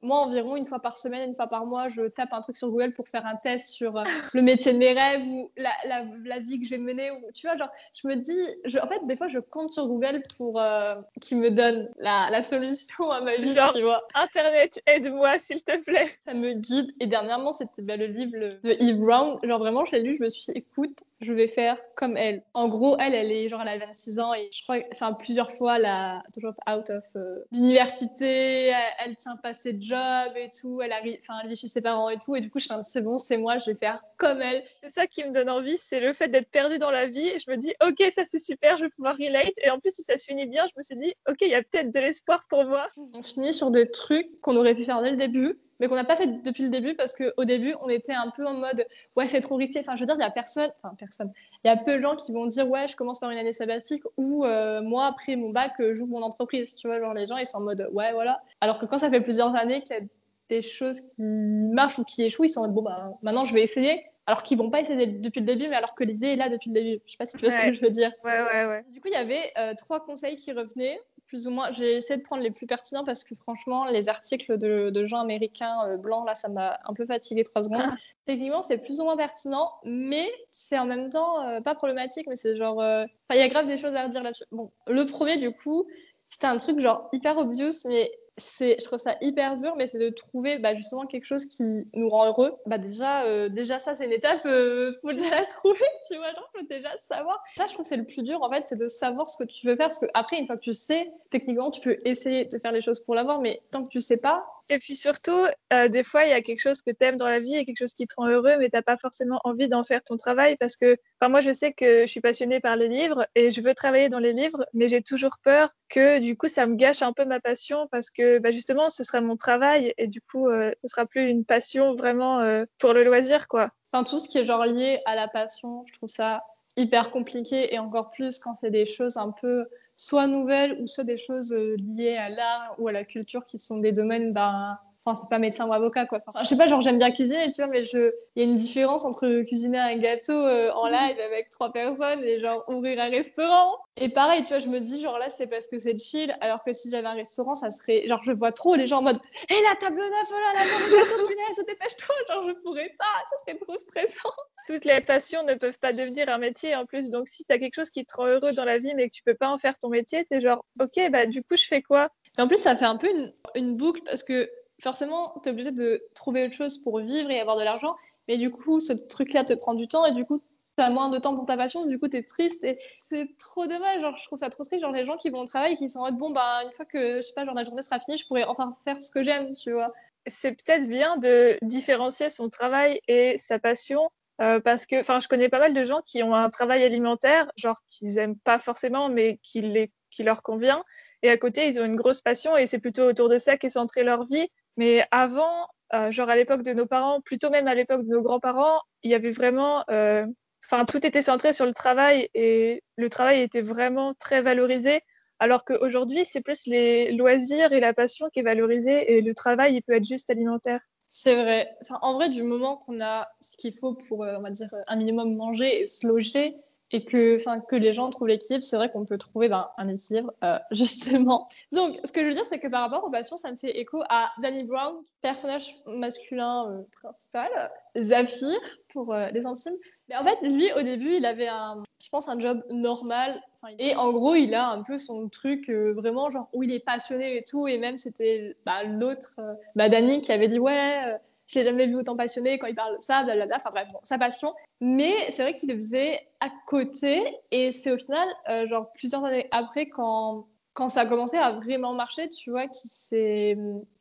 Moi, 0.02 0.18
environ 0.18 0.54
une 0.54 0.66
fois 0.66 0.78
par 0.78 0.96
semaine, 0.96 1.30
une 1.30 1.34
fois 1.34 1.48
par 1.48 1.66
mois, 1.66 1.88
je 1.88 2.02
tape 2.02 2.32
un 2.32 2.40
truc 2.40 2.56
sur 2.56 2.70
Google 2.70 2.92
pour 2.92 3.08
faire 3.08 3.26
un 3.26 3.36
test 3.36 3.68
sur 3.68 3.96
euh, 3.96 4.04
le 4.32 4.42
métier 4.42 4.72
de 4.72 4.78
mes 4.78 4.92
rêves 4.92 5.26
ou 5.26 5.50
la, 5.56 5.70
la, 5.86 6.04
la, 6.24 6.38
vie 6.38 6.60
que 6.60 6.66
je 6.66 6.70
vais 6.70 6.78
mener. 6.78 7.10
Ou, 7.10 7.32
tu 7.34 7.48
vois, 7.48 7.56
genre, 7.56 7.70
je 7.94 8.06
me 8.06 8.14
dis, 8.14 8.38
je, 8.64 8.78
en 8.78 8.86
fait, 8.86 9.04
des 9.06 9.16
fois, 9.16 9.26
je 9.26 9.40
compte 9.40 9.70
sur 9.70 9.88
Google 9.88 10.22
pour 10.36 10.60
euh, 10.60 10.80
qu'il 11.20 11.38
me 11.38 11.50
donne 11.50 11.88
la 11.98 12.27
la, 12.30 12.42
solution 12.42 13.10
à 13.10 13.20
ma 13.20 13.36
vie, 13.36 13.54
Genre, 13.54 13.72
tu 13.72 13.82
vois. 13.82 14.06
Internet, 14.14 14.80
aide-moi, 14.86 15.38
s'il 15.38 15.62
te 15.62 15.76
plaît. 15.78 16.08
Ça 16.26 16.34
me 16.34 16.54
guide. 16.54 16.92
Et 17.00 17.06
dernièrement, 17.06 17.52
c'était 17.52 17.82
bah, 17.82 17.96
le 17.96 18.06
livre 18.06 18.32
de 18.62 18.70
Eve 18.70 18.98
Brown. 18.98 19.38
Genre, 19.42 19.58
vraiment, 19.58 19.84
je 19.84 19.96
l'ai 19.96 20.02
lu, 20.02 20.14
je 20.14 20.22
me 20.22 20.28
suis 20.28 20.52
dit, 20.52 20.58
écoute, 20.58 21.02
je 21.20 21.32
vais 21.32 21.46
faire 21.46 21.76
comme 21.96 22.16
elle. 22.16 22.42
En 22.54 22.68
gros, 22.68 22.96
elle, 22.98 23.14
elle 23.14 23.32
est 23.32 23.48
genre, 23.48 23.60
elle 23.62 23.68
a 23.82 23.86
26 23.86 24.20
ans 24.20 24.34
et 24.34 24.48
je 24.52 24.62
crois, 24.62 24.78
enfin, 24.92 25.12
plusieurs 25.14 25.50
fois, 25.50 25.76
elle 25.76 25.86
a 25.86 26.22
toujours 26.32 26.54
out 26.70 26.90
of 26.90 27.04
euh, 27.16 27.24
l'université, 27.50 28.72
elle, 29.04 29.16
tient 29.16 29.36
pas 29.36 29.52
ses 29.52 29.80
jobs 29.80 30.36
et 30.36 30.50
tout, 30.60 30.80
elle 30.80 30.92
arrive, 30.92 31.18
enfin, 31.20 31.40
elle 31.42 31.48
vit 31.48 31.56
chez 31.56 31.68
ses 31.68 31.80
parents 31.80 32.08
et 32.10 32.18
tout. 32.18 32.36
Et 32.36 32.40
du 32.40 32.50
coup, 32.50 32.58
je 32.58 32.66
suis 32.66 32.74
c'est 32.84 33.02
bon, 33.02 33.18
c'est 33.18 33.36
moi, 33.36 33.58
je 33.58 33.70
vais 33.70 33.76
faire 33.76 34.02
comme 34.16 34.40
elle. 34.40 34.62
C'est 34.82 34.90
ça 34.90 35.06
qui 35.06 35.24
me 35.24 35.32
donne 35.32 35.50
envie, 35.50 35.76
c'est 35.76 36.00
le 36.00 36.12
fait 36.12 36.28
d'être 36.28 36.50
perdue 36.50 36.78
dans 36.78 36.90
la 36.90 37.06
vie. 37.06 37.28
Et 37.28 37.38
je 37.38 37.50
me 37.50 37.56
dis, 37.56 37.74
ok, 37.84 38.12
ça 38.12 38.22
c'est 38.28 38.38
super, 38.38 38.76
je 38.76 38.84
vais 38.84 38.90
pouvoir 38.90 39.16
relate. 39.16 39.54
Et 39.62 39.70
en 39.70 39.80
plus, 39.80 39.92
si 39.94 40.02
ça 40.02 40.16
se 40.16 40.24
finit 40.24 40.46
bien, 40.46 40.66
je 40.66 40.72
me 40.76 40.82
suis 40.82 40.96
dit, 40.96 41.14
ok, 41.28 41.38
il 41.40 41.48
y 41.48 41.54
a 41.54 41.62
peut-être 41.62 41.90
de 41.90 41.98
l'espoir 41.98 42.17
pour 42.48 42.64
moi. 42.64 42.86
On 43.14 43.22
finit 43.22 43.52
sur 43.52 43.70
des 43.70 43.90
trucs 43.90 44.40
qu'on 44.40 44.56
aurait 44.56 44.74
pu 44.74 44.84
faire 44.84 45.02
dès 45.02 45.10
le 45.10 45.16
début 45.16 45.58
mais 45.80 45.88
qu'on 45.88 45.94
n'a 45.94 46.04
pas 46.04 46.16
fait 46.16 46.42
depuis 46.42 46.62
le 46.62 46.70
début 46.70 46.94
parce 46.94 47.14
qu'au 47.14 47.44
début, 47.44 47.74
on 47.80 47.88
était 47.88 48.12
un 48.12 48.30
peu 48.34 48.46
en 48.46 48.54
mode 48.54 48.86
ouais, 49.16 49.28
c'est 49.28 49.40
trop 49.40 49.56
risqué. 49.56 49.80
Enfin, 49.80 49.96
je 49.96 50.00
veux 50.00 50.06
dire, 50.06 50.16
il 50.16 50.22
y 50.22 50.24
a 50.24 50.30
personne, 50.30 50.70
enfin, 50.82 50.94
personne. 50.98 51.32
Il 51.64 51.68
y 51.68 51.70
a 51.70 51.76
peu 51.76 51.96
de 51.96 52.00
gens 52.00 52.16
qui 52.16 52.32
vont 52.32 52.46
dire 52.46 52.68
ouais, 52.68 52.88
je 52.88 52.96
commence 52.96 53.18
par 53.18 53.30
une 53.30 53.38
année 53.38 53.52
sabbatique 53.52 54.02
ou 54.16 54.44
euh, 54.44 54.82
moi, 54.82 55.06
après 55.06 55.36
mon 55.36 55.50
bac, 55.50 55.74
euh, 55.80 55.94
j'ouvre 55.94 56.12
mon 56.12 56.22
entreprise. 56.22 56.74
Tu 56.76 56.88
vois, 56.88 56.98
genre 56.98 57.14
les 57.14 57.26
gens, 57.26 57.36
ils 57.36 57.46
sont 57.46 57.58
en 57.58 57.62
mode 57.62 57.88
ouais, 57.92 58.12
voilà. 58.12 58.40
Alors 58.60 58.78
que 58.78 58.86
quand 58.86 58.98
ça 58.98 59.10
fait 59.10 59.20
plusieurs 59.20 59.54
années 59.54 59.82
qu'il 59.82 59.96
y 59.96 60.00
a 60.00 60.02
des 60.48 60.62
choses 60.62 61.00
qui 61.00 61.22
marchent 61.22 61.98
ou 61.98 62.04
qui 62.04 62.24
échouent, 62.24 62.44
ils 62.44 62.48
sont 62.48 62.60
en 62.60 62.64
mode 62.64 62.74
bon, 62.74 62.82
bah 62.82 63.12
maintenant 63.22 63.44
je 63.44 63.54
vais 63.54 63.62
essayer. 63.62 64.04
Alors 64.26 64.42
qu'ils 64.42 64.58
vont 64.58 64.68
pas 64.68 64.80
essayer 64.80 65.06
depuis 65.06 65.40
le 65.40 65.46
début, 65.46 65.68
mais 65.68 65.76
alors 65.76 65.94
que 65.94 66.04
l'idée 66.04 66.28
est 66.28 66.36
là 66.36 66.50
depuis 66.50 66.68
le 66.68 66.74
début. 66.74 67.02
Je 67.06 67.12
sais 67.12 67.16
pas 67.16 67.24
si 67.24 67.38
tu 67.38 67.46
vois 67.46 67.50
ce 67.50 67.64
que 67.64 67.72
je 67.72 67.80
veux 67.80 67.88
dire. 67.88 68.12
Ouais, 68.24 68.38
ouais, 68.38 68.66
ouais. 68.66 68.84
Du 68.90 69.00
coup, 69.00 69.08
il 69.08 69.14
y 69.14 69.16
avait 69.16 69.52
euh, 69.56 69.72
trois 69.74 70.04
conseils 70.04 70.36
qui 70.36 70.52
revenaient 70.52 70.98
plus 71.28 71.46
ou 71.46 71.50
moins. 71.50 71.70
J'ai 71.70 71.98
essayé 71.98 72.18
de 72.18 72.24
prendre 72.24 72.42
les 72.42 72.50
plus 72.50 72.66
pertinents 72.66 73.04
parce 73.04 73.22
que 73.22 73.34
franchement, 73.34 73.84
les 73.84 74.08
articles 74.08 74.58
de, 74.58 75.04
gens 75.04 75.20
américains 75.20 75.76
euh, 75.86 75.96
blancs, 75.96 76.26
là, 76.26 76.34
ça 76.34 76.48
m'a 76.48 76.80
un 76.84 76.94
peu 76.94 77.06
fatigué 77.06 77.44
trois 77.44 77.62
secondes. 77.62 77.84
Ah. 77.84 77.96
Techniquement, 78.26 78.62
c'est 78.62 78.78
plus 78.78 79.00
ou 79.00 79.04
moins 79.04 79.16
pertinent, 79.16 79.72
mais 79.84 80.28
c'est 80.50 80.78
en 80.78 80.86
même 80.86 81.10
temps 81.10 81.40
euh, 81.42 81.60
pas 81.60 81.74
problématique, 81.74 82.26
mais 82.28 82.36
c'est 82.36 82.56
genre. 82.56 82.80
Euh, 82.80 83.04
enfin, 83.04 83.38
il 83.38 83.38
y 83.38 83.42
a 83.42 83.48
grave 83.48 83.66
des 83.66 83.78
choses 83.78 83.94
à 83.94 84.04
redire 84.04 84.22
là-dessus. 84.22 84.44
Bon, 84.50 84.72
le 84.86 85.04
premier, 85.04 85.36
du 85.36 85.52
coup, 85.52 85.86
c'était 86.26 86.46
un 86.46 86.56
truc 86.56 86.80
genre 86.80 87.08
hyper 87.12 87.38
obvious, 87.38 87.86
mais 87.86 88.10
je 88.38 88.84
trouve 88.84 88.98
ça 88.98 89.16
hyper 89.20 89.56
dur, 89.56 89.74
mais 89.76 89.86
c'est 89.86 89.98
de 89.98 90.08
trouver 90.10 90.58
bah, 90.58 90.74
justement 90.74 91.06
quelque 91.06 91.24
chose 91.24 91.44
qui 91.46 91.62
nous 91.92 92.08
rend 92.08 92.26
heureux. 92.26 92.54
Bah, 92.66 92.78
déjà, 92.78 93.24
euh, 93.24 93.48
déjà 93.48 93.78
ça, 93.78 93.94
c'est 93.94 94.06
une 94.06 94.12
étape, 94.12 94.44
euh, 94.46 94.92
faut 95.02 95.12
déjà 95.12 95.30
la 95.30 95.44
trouver, 95.46 95.86
tu 96.08 96.16
vois, 96.16 96.32
genre, 96.32 96.50
faut 96.54 96.66
déjà 96.68 96.96
savoir. 96.98 97.42
Ça, 97.56 97.66
je 97.66 97.72
trouve 97.72 97.84
que 97.84 97.88
c'est 97.88 97.96
le 97.96 98.04
plus 98.04 98.22
dur, 98.22 98.42
en 98.42 98.50
fait, 98.50 98.66
c'est 98.66 98.78
de 98.78 98.88
savoir 98.88 99.28
ce 99.28 99.36
que 99.36 99.48
tu 99.48 99.66
veux 99.66 99.76
faire, 99.76 99.88
parce 99.88 99.98
que 99.98 100.06
après, 100.14 100.38
une 100.38 100.46
fois 100.46 100.56
que 100.56 100.62
tu 100.62 100.72
sais, 100.72 101.10
techniquement, 101.30 101.70
tu 101.70 101.80
peux 101.80 101.98
essayer 102.04 102.44
de 102.44 102.58
faire 102.58 102.72
les 102.72 102.80
choses 102.80 103.00
pour 103.00 103.14
l'avoir, 103.14 103.40
mais 103.40 103.60
tant 103.70 103.82
que 103.84 103.88
tu 103.88 104.00
sais 104.00 104.20
pas, 104.20 104.46
et 104.70 104.78
puis 104.78 104.96
surtout, 104.96 105.46
euh, 105.72 105.88
des 105.88 106.02
fois, 106.02 106.24
il 106.24 106.30
y 106.30 106.32
a 106.32 106.42
quelque 106.42 106.60
chose 106.60 106.82
que 106.82 106.90
tu 106.90 107.04
aimes 107.04 107.16
dans 107.16 107.28
la 107.28 107.40
vie 107.40 107.54
et 107.54 107.64
quelque 107.64 107.78
chose 107.78 107.94
qui 107.94 108.06
te 108.06 108.14
rend 108.16 108.28
heureux, 108.28 108.56
mais 108.58 108.68
tu 108.68 108.76
n'as 108.76 108.82
pas 108.82 108.96
forcément 108.96 109.40
envie 109.44 109.68
d'en 109.68 109.84
faire 109.84 110.02
ton 110.02 110.16
travail 110.16 110.56
parce 110.56 110.76
que, 110.76 110.96
enfin, 111.20 111.30
moi, 111.30 111.40
je 111.40 111.52
sais 111.52 111.72
que 111.72 112.02
je 112.02 112.06
suis 112.06 112.20
passionnée 112.20 112.60
par 112.60 112.76
les 112.76 112.88
livres 112.88 113.26
et 113.34 113.50
je 113.50 113.60
veux 113.60 113.74
travailler 113.74 114.08
dans 114.08 114.18
les 114.18 114.32
livres, 114.32 114.66
mais 114.74 114.88
j'ai 114.88 115.02
toujours 115.02 115.38
peur 115.42 115.70
que 115.88 116.18
du 116.18 116.36
coup, 116.36 116.48
ça 116.48 116.66
me 116.66 116.74
gâche 116.76 117.02
un 117.02 117.12
peu 117.12 117.24
ma 117.24 117.40
passion 117.40 117.88
parce 117.90 118.10
que 118.10 118.38
bah, 118.38 118.50
justement, 118.50 118.90
ce 118.90 119.04
sera 119.04 119.20
mon 119.20 119.36
travail 119.36 119.94
et 119.96 120.06
du 120.06 120.20
coup, 120.20 120.48
euh, 120.48 120.72
ce 120.82 120.88
sera 120.88 121.06
plus 121.06 121.28
une 121.28 121.44
passion 121.44 121.94
vraiment 121.94 122.40
euh, 122.40 122.64
pour 122.78 122.92
le 122.92 123.04
loisir, 123.04 123.48
quoi. 123.48 123.70
Enfin, 123.92 124.04
tout 124.04 124.18
ce 124.18 124.28
qui 124.28 124.38
est 124.38 124.44
genre 124.44 124.66
lié 124.66 125.00
à 125.06 125.14
la 125.14 125.28
passion, 125.28 125.84
je 125.86 125.94
trouve 125.94 126.10
ça 126.10 126.42
hyper 126.76 127.10
compliqué 127.10 127.74
et 127.74 127.78
encore 127.78 128.10
plus 128.10 128.38
quand 128.38 128.56
c'est 128.60 128.70
des 128.70 128.86
choses 128.86 129.16
un 129.16 129.32
peu 129.40 129.66
soit 129.98 130.28
nouvelles 130.28 130.80
ou 130.80 130.86
soit 130.86 131.02
des 131.02 131.16
choses 131.16 131.52
euh, 131.52 131.74
liées 131.76 132.16
à 132.16 132.28
l'art 132.28 132.76
ou 132.78 132.86
à 132.86 132.92
la 132.92 133.04
culture 133.04 133.44
qui 133.44 133.58
sont 133.58 133.78
des 133.78 133.90
domaines 133.90 134.32
ben, 134.32 134.78
Enfin, 135.08 135.20
c'est 135.22 135.30
pas 135.30 135.38
médecin 135.38 135.66
ou 135.66 135.72
avocat, 135.72 136.04
quoi. 136.06 136.20
Enfin, 136.26 136.40
je 136.42 136.48
sais 136.48 136.56
pas, 136.56 136.68
genre, 136.68 136.82
j'aime 136.82 136.98
bien 136.98 137.10
cuisiner, 137.10 137.50
tu 137.50 137.62
vois, 137.62 137.66
mais 137.66 137.82
je... 137.82 138.12
il 138.36 138.42
y 138.42 138.46
a 138.46 138.48
une 138.48 138.56
différence 138.56 139.04
entre 139.04 139.42
cuisiner 139.42 139.78
un 139.78 139.96
gâteau 139.96 140.32
euh, 140.32 140.70
en 140.72 140.86
live 140.86 141.18
avec 141.24 141.48
trois 141.48 141.72
personnes 141.72 142.22
et, 142.24 142.40
genre, 142.40 142.64
ouvrir 142.68 143.00
un 143.00 143.08
restaurant. 143.08 143.76
Et 143.96 144.10
pareil, 144.10 144.42
tu 144.42 144.48
vois, 144.48 144.58
je 144.58 144.68
me 144.68 144.80
dis, 144.80 145.00
genre, 145.00 145.18
là, 145.18 145.30
c'est 145.30 145.46
parce 145.46 145.66
que 145.66 145.78
c'est 145.78 145.98
chill, 145.98 146.36
alors 146.42 146.62
que 146.62 146.72
si 146.72 146.90
j'avais 146.90 147.08
un 147.08 147.14
restaurant, 147.14 147.54
ça 147.54 147.70
serait, 147.70 148.06
genre, 148.06 148.22
je 148.22 148.32
vois 148.32 148.52
trop 148.52 148.74
les 148.74 148.86
gens 148.86 148.98
en 148.98 149.02
mode, 149.02 149.18
hé, 149.48 149.54
la 149.68 149.74
table 149.76 149.96
neuve, 149.96 150.10
oh 150.30 150.34
là, 150.34 150.52
la 150.54 150.60
table 150.60 150.90
gâteau, 150.90 151.26
punaise, 151.26 151.66
dépêche-toi, 151.66 152.14
genre, 152.28 152.44
je 152.46 152.52
pourrais 152.62 152.94
pas, 152.98 153.04
ça 153.30 153.36
serait 153.46 153.58
trop 153.58 153.76
stressant. 153.78 154.30
Toutes 154.66 154.84
les 154.84 155.00
passions 155.00 155.42
ne 155.44 155.54
peuvent 155.54 155.78
pas 155.78 155.92
devenir 155.92 156.28
un 156.28 156.38
métier, 156.38 156.76
en 156.76 156.84
plus, 156.84 157.08
donc 157.08 157.26
si 157.28 157.44
t'as 157.44 157.58
quelque 157.58 157.74
chose 157.74 157.90
qui 157.90 158.04
te 158.04 158.14
rend 158.14 158.26
heureux 158.26 158.52
dans 158.52 158.64
la 158.64 158.78
vie, 158.78 158.92
mais 158.94 159.08
que 159.08 159.14
tu 159.14 159.22
peux 159.22 159.34
pas 159.34 159.48
en 159.48 159.58
faire 159.58 159.78
ton 159.78 159.88
métier, 159.88 160.26
t'es 160.26 160.40
genre, 160.40 160.64
ok, 160.80 161.10
bah, 161.10 161.26
du 161.26 161.42
coup, 161.42 161.56
je 161.56 161.66
fais 161.66 161.82
quoi? 161.82 162.10
Et 162.36 162.42
en 162.42 162.48
plus, 162.48 162.58
ça 162.58 162.76
fait 162.76 162.84
un 162.84 162.96
peu 162.96 163.08
une, 163.08 163.32
une 163.54 163.76
boucle, 163.76 164.02
parce 164.04 164.22
que 164.22 164.50
forcément, 164.80 165.40
tu 165.42 165.48
es 165.48 165.52
obligé 165.52 165.72
de 165.72 166.02
trouver 166.14 166.44
autre 166.44 166.54
chose 166.54 166.78
pour 166.78 167.00
vivre 167.00 167.30
et 167.30 167.40
avoir 167.40 167.56
de 167.56 167.62
l'argent. 167.62 167.96
Mais 168.28 168.36
du 168.36 168.50
coup, 168.50 168.80
ce 168.80 168.92
truc-là 168.92 169.44
te 169.44 169.52
prend 169.52 169.74
du 169.74 169.88
temps 169.88 170.06
et 170.06 170.12
du 170.12 170.24
coup, 170.24 170.42
tu 170.76 170.82
as 170.82 170.90
moins 170.90 171.08
de 171.08 171.18
temps 171.18 171.34
pour 171.34 171.46
ta 171.46 171.56
passion. 171.56 171.86
Du 171.86 171.98
coup, 171.98 172.08
tu 172.08 172.16
es 172.16 172.22
triste 172.22 172.62
et 172.64 172.78
c'est 173.00 173.36
trop 173.38 173.66
dommage. 173.66 174.02
Je 174.16 174.24
trouve 174.26 174.38
ça 174.38 174.50
trop 174.50 174.64
triste. 174.64 174.82
Genre, 174.82 174.92
les 174.92 175.04
gens 175.04 175.16
qui 175.16 175.30
vont 175.30 175.40
au 175.40 175.46
travail 175.46 175.72
et 175.72 175.76
qui 175.76 175.88
sont 175.88 176.00
en 176.00 176.04
mode, 176.04 176.18
bon, 176.18 176.30
bah, 176.30 176.62
une 176.64 176.72
fois 176.72 176.84
que, 176.84 177.16
je 177.16 177.22
sais 177.22 177.32
pas, 177.34 177.44
genre, 177.44 177.54
la 177.54 177.64
journée 177.64 177.82
sera 177.82 177.98
finie, 177.98 178.16
je 178.16 178.26
pourrais 178.26 178.44
enfin 178.44 178.72
faire 178.84 179.00
ce 179.00 179.10
que 179.10 179.22
j'aime, 179.22 179.54
tu 179.54 179.72
vois. 179.72 179.92
C'est 180.26 180.52
peut-être 180.52 180.86
bien 180.86 181.16
de 181.16 181.58
différencier 181.62 182.28
son 182.28 182.48
travail 182.48 183.00
et 183.08 183.36
sa 183.38 183.58
passion. 183.58 184.10
Euh, 184.40 184.60
parce 184.60 184.86
que, 184.86 185.00
enfin, 185.00 185.18
je 185.18 185.26
connais 185.26 185.48
pas 185.48 185.58
mal 185.58 185.74
de 185.74 185.84
gens 185.84 186.00
qui 186.06 186.22
ont 186.22 186.32
un 186.34 186.48
travail 186.48 186.84
alimentaire, 186.84 187.50
genre 187.56 187.80
qu'ils 187.88 188.18
aiment 188.18 188.38
pas 188.38 188.60
forcément, 188.60 189.08
mais 189.08 189.40
qui, 189.42 189.90
qui 190.10 190.22
leur 190.22 190.42
convient. 190.42 190.84
Et 191.22 191.30
à 191.30 191.36
côté, 191.36 191.66
ils 191.66 191.80
ont 191.80 191.84
une 191.84 191.96
grosse 191.96 192.20
passion 192.20 192.56
et 192.56 192.66
c'est 192.66 192.78
plutôt 192.78 193.02
autour 193.02 193.28
de 193.28 193.38
ça 193.38 193.56
qu'est 193.56 193.70
centrée 193.70 194.04
leur 194.04 194.24
vie. 194.24 194.48
Mais 194.78 195.04
avant, 195.10 195.66
euh, 195.92 196.12
genre 196.12 196.30
à 196.30 196.36
l'époque 196.36 196.62
de 196.62 196.72
nos 196.72 196.86
parents, 196.86 197.20
plutôt 197.20 197.50
même 197.50 197.66
à 197.66 197.74
l'époque 197.74 198.04
de 198.04 198.10
nos 198.10 198.22
grands-parents, 198.22 198.80
il 199.02 199.10
y 199.10 199.14
avait 199.14 199.32
vraiment, 199.32 199.84
euh, 199.90 200.24
enfin 200.64 200.84
tout 200.84 201.04
était 201.04 201.20
centré 201.20 201.52
sur 201.52 201.66
le 201.66 201.74
travail 201.74 202.30
et 202.34 202.84
le 202.96 203.10
travail 203.10 203.42
était 203.42 203.60
vraiment 203.60 204.14
très 204.14 204.40
valorisé. 204.40 205.00
Alors 205.40 205.64
qu'aujourd'hui, 205.64 206.24
c'est 206.24 206.42
plus 206.42 206.66
les 206.66 207.10
loisirs 207.10 207.72
et 207.72 207.80
la 207.80 207.92
passion 207.92 208.28
qui 208.32 208.38
est 208.38 208.44
valorisée 208.44 209.14
et 209.14 209.20
le 209.20 209.34
travail, 209.34 209.74
il 209.74 209.82
peut 209.82 209.94
être 209.94 210.06
juste 210.06 210.30
alimentaire. 210.30 210.80
C'est 211.08 211.34
vrai. 211.34 211.76
en 212.00 212.14
vrai, 212.14 212.28
du 212.28 212.44
moment 212.44 212.76
qu'on 212.76 213.00
a 213.00 213.28
ce 213.40 213.56
qu'il 213.56 213.72
faut 213.74 213.94
pour, 213.94 214.22
euh, 214.22 214.36
on 214.38 214.42
va 214.42 214.50
dire, 214.50 214.72
un 214.86 214.96
minimum 214.96 215.34
manger 215.34 215.82
et 215.82 215.88
se 215.88 216.06
loger, 216.06 216.54
et 216.90 217.04
que, 217.04 217.36
que 217.66 217.76
les 217.76 217.92
gens 217.92 218.08
trouvent 218.10 218.28
l'équilibre, 218.28 218.62
c'est 218.62 218.76
vrai 218.76 218.90
qu'on 218.90 219.04
peut 219.04 219.18
trouver 219.18 219.48
ben, 219.48 219.68
un 219.76 219.88
équilibre, 219.88 220.32
euh, 220.42 220.58
justement. 220.70 221.46
Donc, 221.72 221.98
ce 222.04 222.12
que 222.12 222.20
je 222.20 222.26
veux 222.26 222.32
dire, 222.32 222.46
c'est 222.46 222.58
que 222.58 222.68
par 222.68 222.82
rapport 222.82 223.04
aux 223.04 223.10
passions, 223.10 223.36
ça 223.36 223.50
me 223.50 223.56
fait 223.56 223.78
écho 223.78 224.02
à 224.08 224.30
Danny 224.42 224.64
Brown, 224.64 224.96
personnage 225.20 225.78
masculin 225.86 226.70
euh, 226.70 226.82
principal, 227.00 227.50
Zafir, 227.96 228.58
pour 228.92 229.12
euh, 229.12 229.28
les 229.30 229.44
intimes. 229.44 229.76
Mais 230.08 230.16
en 230.16 230.24
fait, 230.24 230.38
lui, 230.42 230.72
au 230.72 230.82
début, 230.82 231.16
il 231.16 231.26
avait 231.26 231.48
un, 231.48 231.82
je 232.02 232.08
pense, 232.08 232.28
un 232.28 232.38
job 232.38 232.62
normal. 232.70 233.42
Et 233.78 233.96
en 233.96 234.12
gros, 234.12 234.36
il 234.36 234.54
a 234.54 234.68
un 234.68 234.82
peu 234.82 234.98
son 234.98 235.28
truc 235.28 235.68
vraiment, 235.68 236.30
genre, 236.30 236.48
où 236.52 236.62
il 236.62 236.72
est 236.72 236.78
passionné 236.78 237.36
et 237.36 237.42
tout. 237.42 237.66
Et 237.66 237.76
même, 237.76 237.96
c'était 237.96 238.56
bah, 238.64 238.84
l'autre, 238.84 239.40
bah, 239.74 239.88
Danny, 239.88 240.20
qui 240.20 240.30
avait 240.30 240.46
dit, 240.46 240.60
ouais 240.60 241.18
je 241.48 241.58
l'ai 241.58 241.64
jamais 241.64 241.86
vu 241.86 241.96
autant 241.96 242.14
passionné 242.14 242.58
quand 242.58 242.66
il 242.66 242.74
parle 242.74 242.96
de 242.96 243.02
ça, 243.02 243.22
blablabla. 243.24 243.56
Enfin 243.56 243.70
bref, 243.70 243.88
sa 244.04 244.18
passion. 244.18 244.54
Mais 244.80 245.14
c'est 245.30 245.42
vrai 245.42 245.54
qu'il 245.54 245.70
le 245.70 245.76
faisait 245.76 246.20
à 246.40 246.50
côté. 246.66 247.24
Et 247.50 247.72
c'est 247.72 247.90
au 247.90 247.98
final, 247.98 248.28
euh, 248.48 248.66
genre 248.66 248.92
plusieurs 248.92 249.24
années 249.24 249.48
après, 249.50 249.88
quand, 249.88 250.46
quand 250.74 250.90
ça 250.90 251.00
a 251.00 251.06
commencé 251.06 251.38
à 251.38 251.52
vraiment 251.52 251.94
marcher, 251.94 252.28
tu 252.28 252.50
vois, 252.50 252.68
qu'il 252.68 252.90
s'est 252.90 253.56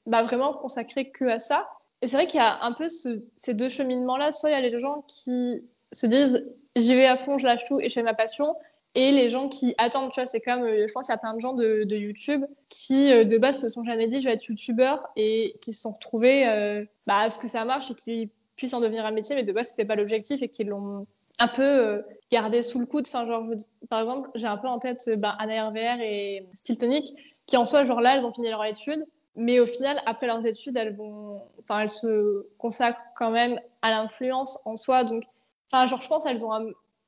bah, 0.05 0.23
vraiment 0.23 0.53
consacré 0.53 1.09
que 1.09 1.25
à 1.25 1.39
ça. 1.39 1.69
Et 2.01 2.07
c'est 2.07 2.17
vrai 2.17 2.27
qu'il 2.27 2.39
y 2.39 2.43
a 2.43 2.63
un 2.63 2.73
peu 2.73 2.87
ces 2.89 3.53
deux 3.53 3.69
cheminements-là. 3.69 4.31
Soit 4.31 4.49
il 4.49 4.53
y 4.53 4.55
a 4.55 4.61
les 4.61 4.77
gens 4.77 5.03
qui 5.07 5.63
se 5.93 6.05
disent 6.05 6.45
j'y 6.75 6.95
vais 6.95 7.07
à 7.07 7.15
fond, 7.15 7.37
je 7.37 7.45
lâche 7.45 7.63
tout 7.65 7.79
et 7.79 7.89
je 7.89 7.93
fais 7.93 8.03
ma 8.03 8.13
passion. 8.13 8.55
Et 8.99 9.11
les 9.11 9.29
gens 9.29 9.47
qui 9.47 9.75
attendent, 9.77 10.09
tu 10.09 10.19
vois, 10.19 10.25
c'est 10.25 10.41
comme, 10.41 10.63
euh, 10.63 10.87
je 10.87 10.91
pense 10.91 11.05
qu'il 11.05 11.13
y 11.13 11.15
a 11.15 11.19
plein 11.19 11.35
de 11.35 11.39
gens 11.39 11.53
de, 11.53 11.95
YouTube 11.95 12.43
qui, 12.67 13.11
euh, 13.13 13.25
de 13.25 13.37
base, 13.37 13.61
se 13.61 13.69
sont 13.69 13.83
jamais 13.83 14.07
dit, 14.07 14.21
je 14.21 14.27
vais 14.27 14.33
être 14.33 14.45
youtubeur 14.45 15.05
et 15.15 15.55
qui 15.61 15.71
se 15.71 15.81
sont 15.81 15.91
retrouvés 15.91 16.47
euh, 16.47 16.83
bah, 17.05 17.19
à 17.19 17.29
ce 17.29 17.37
que 17.37 17.47
ça 17.47 17.63
marche 17.63 17.91
et 17.91 17.93
qui 17.93 18.31
puissent 18.55 18.73
en 18.73 18.79
devenir 18.79 19.05
un 19.05 19.11
métier, 19.11 19.35
mais 19.35 19.43
de 19.43 19.51
base, 19.51 19.69
c'était 19.69 19.85
pas 19.85 19.95
l'objectif 19.95 20.41
et 20.41 20.49
qui 20.49 20.63
l'ont 20.63 21.05
un 21.37 21.47
peu 21.47 22.03
gardé 22.31 22.63
sous 22.63 22.79
le 22.79 22.87
coude. 22.87 23.05
Enfin, 23.07 23.27
genre, 23.27 23.45
par 23.87 23.99
exemple, 23.99 24.31
j'ai 24.33 24.47
un 24.47 24.57
peu 24.57 24.67
en 24.67 24.79
tête 24.79 25.07
bah, 25.15 25.37
Anna 25.37 25.61
RVR 25.61 26.01
et 26.01 26.47
Stiltonic, 26.55 27.13
qui 27.45 27.55
en 27.55 27.67
soi, 27.67 27.83
genre 27.83 28.01
là, 28.01 28.15
elles 28.17 28.25
ont 28.25 28.33
fini 28.33 28.49
leur 28.49 28.65
études, 28.65 29.05
mais 29.35 29.59
au 29.59 29.67
final, 29.67 30.01
après 30.07 30.25
leurs 30.25 30.43
études, 30.47 30.75
elles 30.75 30.95
vont, 30.95 31.43
enfin, 31.59 31.81
elles 31.81 31.89
se 31.89 32.47
consacrent 32.57 33.03
quand 33.15 33.29
même 33.29 33.59
à 33.83 33.91
l'influence 33.91 34.57
en 34.65 34.75
soi. 34.75 35.03
Donc, 35.03 35.23
enfin, 35.71 35.85
genre, 35.85 36.01
je 36.01 36.07
pense 36.07 36.23
qu'elles 36.23 36.43
ont 36.43 36.51
un 36.51 36.65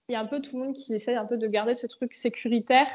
il 0.10 0.14
y 0.14 0.16
a 0.16 0.20
un 0.20 0.26
peu 0.26 0.42
tout 0.42 0.58
le 0.58 0.66
monde 0.66 0.76
qui 0.76 0.94
essaye 0.94 1.16
un 1.16 1.26
peu 1.26 1.38
de 1.38 1.48
garder 1.48 1.76
ce 1.76 1.88
truc 1.88 2.14
sécuritaire. 2.14 2.88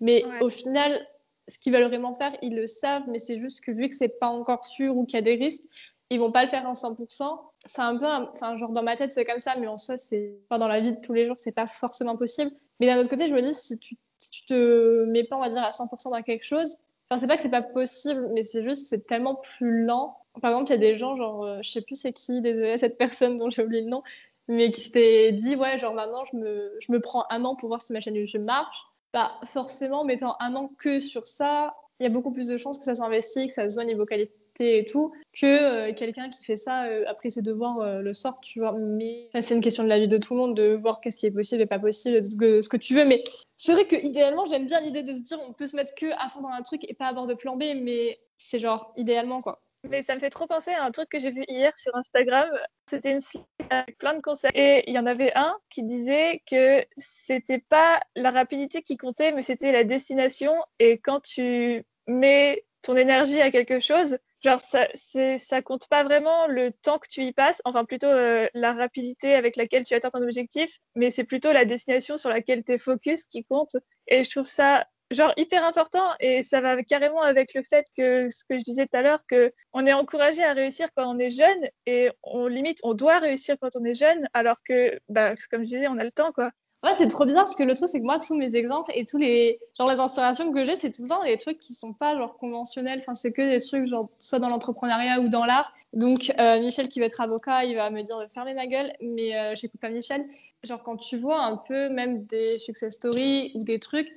Mais 0.00 0.24
au 0.40 0.50
final, 0.50 1.04
ce 1.48 1.58
qu'ils 1.58 1.72
veulent 1.72 1.88
vraiment 1.88 2.14
faire, 2.14 2.36
ils 2.42 2.54
le 2.54 2.66
savent, 2.66 3.08
mais 3.08 3.18
c'est 3.18 3.38
juste 3.38 3.62
que 3.62 3.72
vu 3.72 3.88
que 3.88 3.94
c'est 3.94 4.20
pas 4.20 4.28
encore 4.28 4.64
sûr 4.64 4.96
ou 4.96 5.04
qu'il 5.04 5.16
y 5.16 5.18
a 5.18 5.22
des 5.22 5.34
risques, 5.34 5.64
ils 6.10 6.20
vont 6.20 6.30
pas 6.30 6.42
le 6.42 6.48
faire 6.48 6.66
en 6.66 6.74
100%. 6.74 7.38
C'est 7.64 7.82
un 7.82 7.96
peu, 7.96 8.06
enfin, 8.06 8.56
genre 8.56 8.70
dans 8.70 8.82
ma 8.82 8.96
tête, 8.96 9.12
c'est 9.12 9.24
comme 9.24 9.38
ça, 9.38 9.56
mais 9.56 9.66
en 9.66 9.78
soi, 9.78 9.96
c'est, 9.96 10.36
enfin, 10.48 10.58
dans 10.58 10.68
la 10.68 10.80
vie 10.80 10.92
de 10.92 11.00
tous 11.00 11.14
les 11.14 11.26
jours, 11.26 11.36
c'est 11.38 11.52
pas 11.52 11.66
forcément 11.66 12.16
possible. 12.16 12.50
Mais 12.80 12.86
d'un 12.86 12.98
autre 12.98 13.10
côté, 13.10 13.28
je 13.28 13.34
me 13.34 13.42
dis, 13.42 13.54
si 13.54 13.78
tu, 13.78 13.96
si 14.18 14.30
tu 14.30 14.46
te 14.46 15.04
mets 15.06 15.24
pas, 15.24 15.36
on 15.36 15.40
va 15.40 15.50
dire, 15.50 15.62
à 15.62 15.70
100% 15.70 16.10
dans 16.10 16.22
quelque 16.22 16.44
chose, 16.44 16.76
enfin, 17.08 17.18
c'est 17.18 17.26
pas 17.26 17.36
que 17.36 17.42
c'est 17.42 17.50
pas 17.50 17.62
possible, 17.62 18.28
mais 18.34 18.42
c'est 18.42 18.62
juste, 18.62 18.88
c'est 18.88 19.06
tellement 19.06 19.36
plus 19.36 19.84
lent. 19.84 20.18
Par 20.40 20.50
exemple, 20.52 20.70
il 20.70 20.74
y 20.74 20.74
a 20.74 20.78
des 20.78 20.94
gens, 20.94 21.16
genre, 21.16 21.44
euh, 21.44 21.58
je 21.62 21.70
sais 21.70 21.82
plus 21.82 21.96
c'est 21.96 22.12
qui, 22.12 22.40
désolé, 22.40 22.76
cette 22.78 22.96
personne 22.96 23.36
dont 23.36 23.50
j'ai 23.50 23.62
oublié 23.62 23.82
le 23.82 23.88
nom, 23.88 24.02
mais 24.48 24.70
qui 24.70 24.80
s'était 24.80 25.32
dit, 25.32 25.56
ouais, 25.56 25.78
genre 25.78 25.94
maintenant, 25.94 26.24
je 26.24 26.36
me, 26.36 26.76
je 26.80 26.90
me 26.90 27.00
prends 27.00 27.24
un 27.30 27.44
an 27.44 27.54
pour 27.54 27.68
voir 27.68 27.82
si 27.82 27.92
ma 27.92 28.00
chaîne 28.00 28.14
YouTube 28.14 28.42
marche. 28.42 28.84
Bah, 29.12 29.32
forcément, 29.44 30.04
mettant 30.04 30.36
un 30.40 30.54
an 30.54 30.70
que 30.78 31.00
sur 31.00 31.26
ça, 31.26 31.74
il 32.00 32.04
y 32.04 32.06
a 32.06 32.10
beaucoup 32.10 32.30
plus 32.30 32.48
de 32.48 32.56
chances 32.56 32.78
que 32.78 32.84
ça 32.84 32.94
soit 32.94 33.06
investi, 33.06 33.46
que 33.46 33.52
ça 33.52 33.68
se 33.68 33.74
voit 33.74 33.84
niveau 33.84 34.04
qualité 34.04 34.34
et 34.58 34.84
tout, 34.84 35.12
que 35.32 35.46
euh, 35.46 35.94
quelqu'un 35.94 36.28
qui 36.28 36.44
fait 36.44 36.56
ça 36.56 36.84
euh, 36.84 37.04
après 37.06 37.30
ses 37.30 37.42
devoirs 37.42 37.80
euh, 37.80 38.00
le 38.00 38.12
soir, 38.12 38.38
tu 38.42 38.58
vois. 38.58 38.72
Mais 38.72 39.28
c'est 39.40 39.54
une 39.54 39.60
question 39.60 39.84
de 39.84 39.88
la 39.88 39.98
vie 39.98 40.08
de 40.08 40.18
tout 40.18 40.34
le 40.34 40.40
monde, 40.40 40.56
de 40.56 40.74
voir 40.74 41.00
qu'est-ce 41.00 41.18
qui 41.18 41.26
est 41.26 41.30
possible 41.30 41.62
et 41.62 41.66
pas 41.66 41.78
possible, 41.78 42.22
de 42.22 42.30
ce 42.30 42.36
que, 42.36 42.60
ce 42.60 42.68
que 42.68 42.76
tu 42.76 42.94
veux. 42.94 43.04
Mais 43.04 43.22
c'est 43.56 43.72
vrai 43.72 43.86
que 43.86 43.96
idéalement, 43.96 44.44
j'aime 44.46 44.66
bien 44.66 44.80
l'idée 44.80 45.02
de 45.02 45.14
se 45.14 45.20
dire, 45.20 45.38
on 45.46 45.52
peut 45.52 45.66
se 45.66 45.76
mettre 45.76 45.94
que 45.94 46.06
à 46.12 46.28
fond 46.28 46.40
dans 46.40 46.48
un 46.48 46.62
truc 46.62 46.84
et 46.88 46.94
pas 46.94 47.06
avoir 47.06 47.26
de 47.26 47.34
plan 47.34 47.56
B, 47.56 47.64
mais 47.76 48.18
c'est 48.36 48.58
genre 48.58 48.92
idéalement, 48.96 49.40
quoi. 49.40 49.60
Mais 49.84 50.02
ça 50.02 50.14
me 50.14 50.20
fait 50.20 50.30
trop 50.30 50.46
penser 50.46 50.72
à 50.72 50.84
un 50.84 50.90
truc 50.90 51.08
que 51.08 51.18
j'ai 51.18 51.30
vu 51.30 51.44
hier 51.48 51.72
sur 51.78 51.94
Instagram. 51.94 52.48
C'était 52.88 53.12
une 53.12 53.20
slide 53.20 53.44
avec 53.70 53.98
plein 53.98 54.14
de 54.14 54.20
conseils. 54.20 54.50
Et 54.54 54.84
il 54.88 54.94
y 54.94 54.98
en 54.98 55.06
avait 55.06 55.32
un 55.36 55.56
qui 55.70 55.82
disait 55.82 56.42
que 56.50 56.84
c'était 56.96 57.60
pas 57.60 58.00
la 58.16 58.30
rapidité 58.30 58.82
qui 58.82 58.96
comptait, 58.96 59.32
mais 59.32 59.42
c'était 59.42 59.72
la 59.72 59.84
destination. 59.84 60.52
Et 60.78 60.98
quand 60.98 61.20
tu 61.20 61.84
mets 62.06 62.64
ton 62.82 62.96
énergie 62.96 63.40
à 63.40 63.50
quelque 63.50 63.80
chose, 63.80 64.18
genre 64.42 64.60
ça, 64.60 64.88
ça 64.94 65.62
compte 65.62 65.88
pas 65.88 66.04
vraiment 66.04 66.46
le 66.46 66.72
temps 66.72 66.98
que 66.98 67.08
tu 67.08 67.22
y 67.22 67.32
passes, 67.32 67.60
enfin 67.64 67.84
plutôt 67.84 68.06
euh, 68.06 68.48
la 68.54 68.72
rapidité 68.72 69.34
avec 69.34 69.56
laquelle 69.56 69.84
tu 69.84 69.94
atteins 69.94 70.10
ton 70.10 70.22
objectif, 70.22 70.78
mais 70.94 71.10
c'est 71.10 71.24
plutôt 71.24 71.52
la 71.52 71.64
destination 71.64 72.16
sur 72.16 72.30
laquelle 72.30 72.64
tu 72.64 72.72
es 72.72 72.78
focus 72.78 73.24
qui 73.24 73.44
compte. 73.44 73.76
Et 74.06 74.24
je 74.24 74.30
trouve 74.30 74.46
ça 74.46 74.86
genre 75.10 75.32
hyper 75.36 75.64
important 75.64 76.04
et 76.20 76.42
ça 76.42 76.60
va 76.60 76.82
carrément 76.82 77.22
avec 77.22 77.54
le 77.54 77.62
fait 77.62 77.86
que 77.96 78.28
ce 78.30 78.44
que 78.44 78.58
je 78.58 78.64
disais 78.64 78.86
tout 78.86 78.96
à 78.96 79.02
l'heure 79.02 79.20
que 79.26 79.52
on 79.72 79.86
est 79.86 79.92
encouragé 79.92 80.42
à 80.42 80.52
réussir 80.52 80.88
quand 80.96 81.06
on 81.08 81.18
est 81.18 81.30
jeune 81.30 81.68
et 81.86 82.10
on 82.22 82.46
limite 82.46 82.78
on 82.82 82.94
doit 82.94 83.18
réussir 83.18 83.56
quand 83.60 83.70
on 83.76 83.84
est 83.84 83.94
jeune 83.94 84.28
alors 84.34 84.56
que 84.64 84.98
bah, 85.08 85.34
comme 85.50 85.62
je 85.62 85.76
disais 85.76 85.88
on 85.88 85.98
a 85.98 86.04
le 86.04 86.10
temps 86.12 86.32
quoi. 86.32 86.50
Ouais, 86.84 86.94
c'est 86.94 87.08
trop 87.08 87.24
bizarre 87.24 87.42
parce 87.42 87.56
que 87.56 87.64
le 87.64 87.74
truc 87.74 87.88
c'est 87.90 87.98
que 87.98 88.04
moi 88.04 88.20
tous 88.20 88.36
mes 88.36 88.54
exemples 88.54 88.92
et 88.94 89.04
tous 89.04 89.18
les 89.18 89.58
genre 89.76 89.90
les 89.90 89.98
inspirations 89.98 90.52
que 90.52 90.64
j'ai 90.64 90.76
c'est 90.76 90.92
tout 90.92 91.02
le 91.02 91.08
temps 91.08 91.24
des 91.24 91.36
trucs 91.36 91.58
qui 91.58 91.74
sont 91.74 91.92
pas 91.92 92.14
genre 92.14 92.36
conventionnels. 92.36 92.98
Enfin 93.00 93.16
c'est 93.16 93.32
que 93.32 93.42
des 93.42 93.58
trucs 93.60 93.88
genre 93.88 94.10
soit 94.18 94.38
dans 94.38 94.46
l'entrepreneuriat 94.46 95.18
ou 95.20 95.28
dans 95.28 95.44
l'art. 95.44 95.72
Donc 95.92 96.32
euh, 96.38 96.60
Michel 96.60 96.88
qui 96.88 97.00
va 97.00 97.06
être 97.06 97.20
avocat 97.20 97.64
il 97.64 97.74
va 97.74 97.90
me 97.90 98.02
dire 98.02 98.20
de 98.20 98.28
fermer 98.28 98.54
ma 98.54 98.68
gueule 98.68 98.92
mais 99.00 99.36
euh, 99.36 99.56
j'écoute 99.56 99.80
pas 99.80 99.88
Michel. 99.88 100.24
Genre 100.62 100.80
quand 100.84 100.96
tu 100.98 101.16
vois 101.16 101.40
un 101.40 101.56
peu 101.56 101.88
même 101.88 102.24
des 102.26 102.60
success 102.60 102.94
stories 102.94 103.50
ou 103.56 103.64
des 103.64 103.80
trucs 103.80 104.14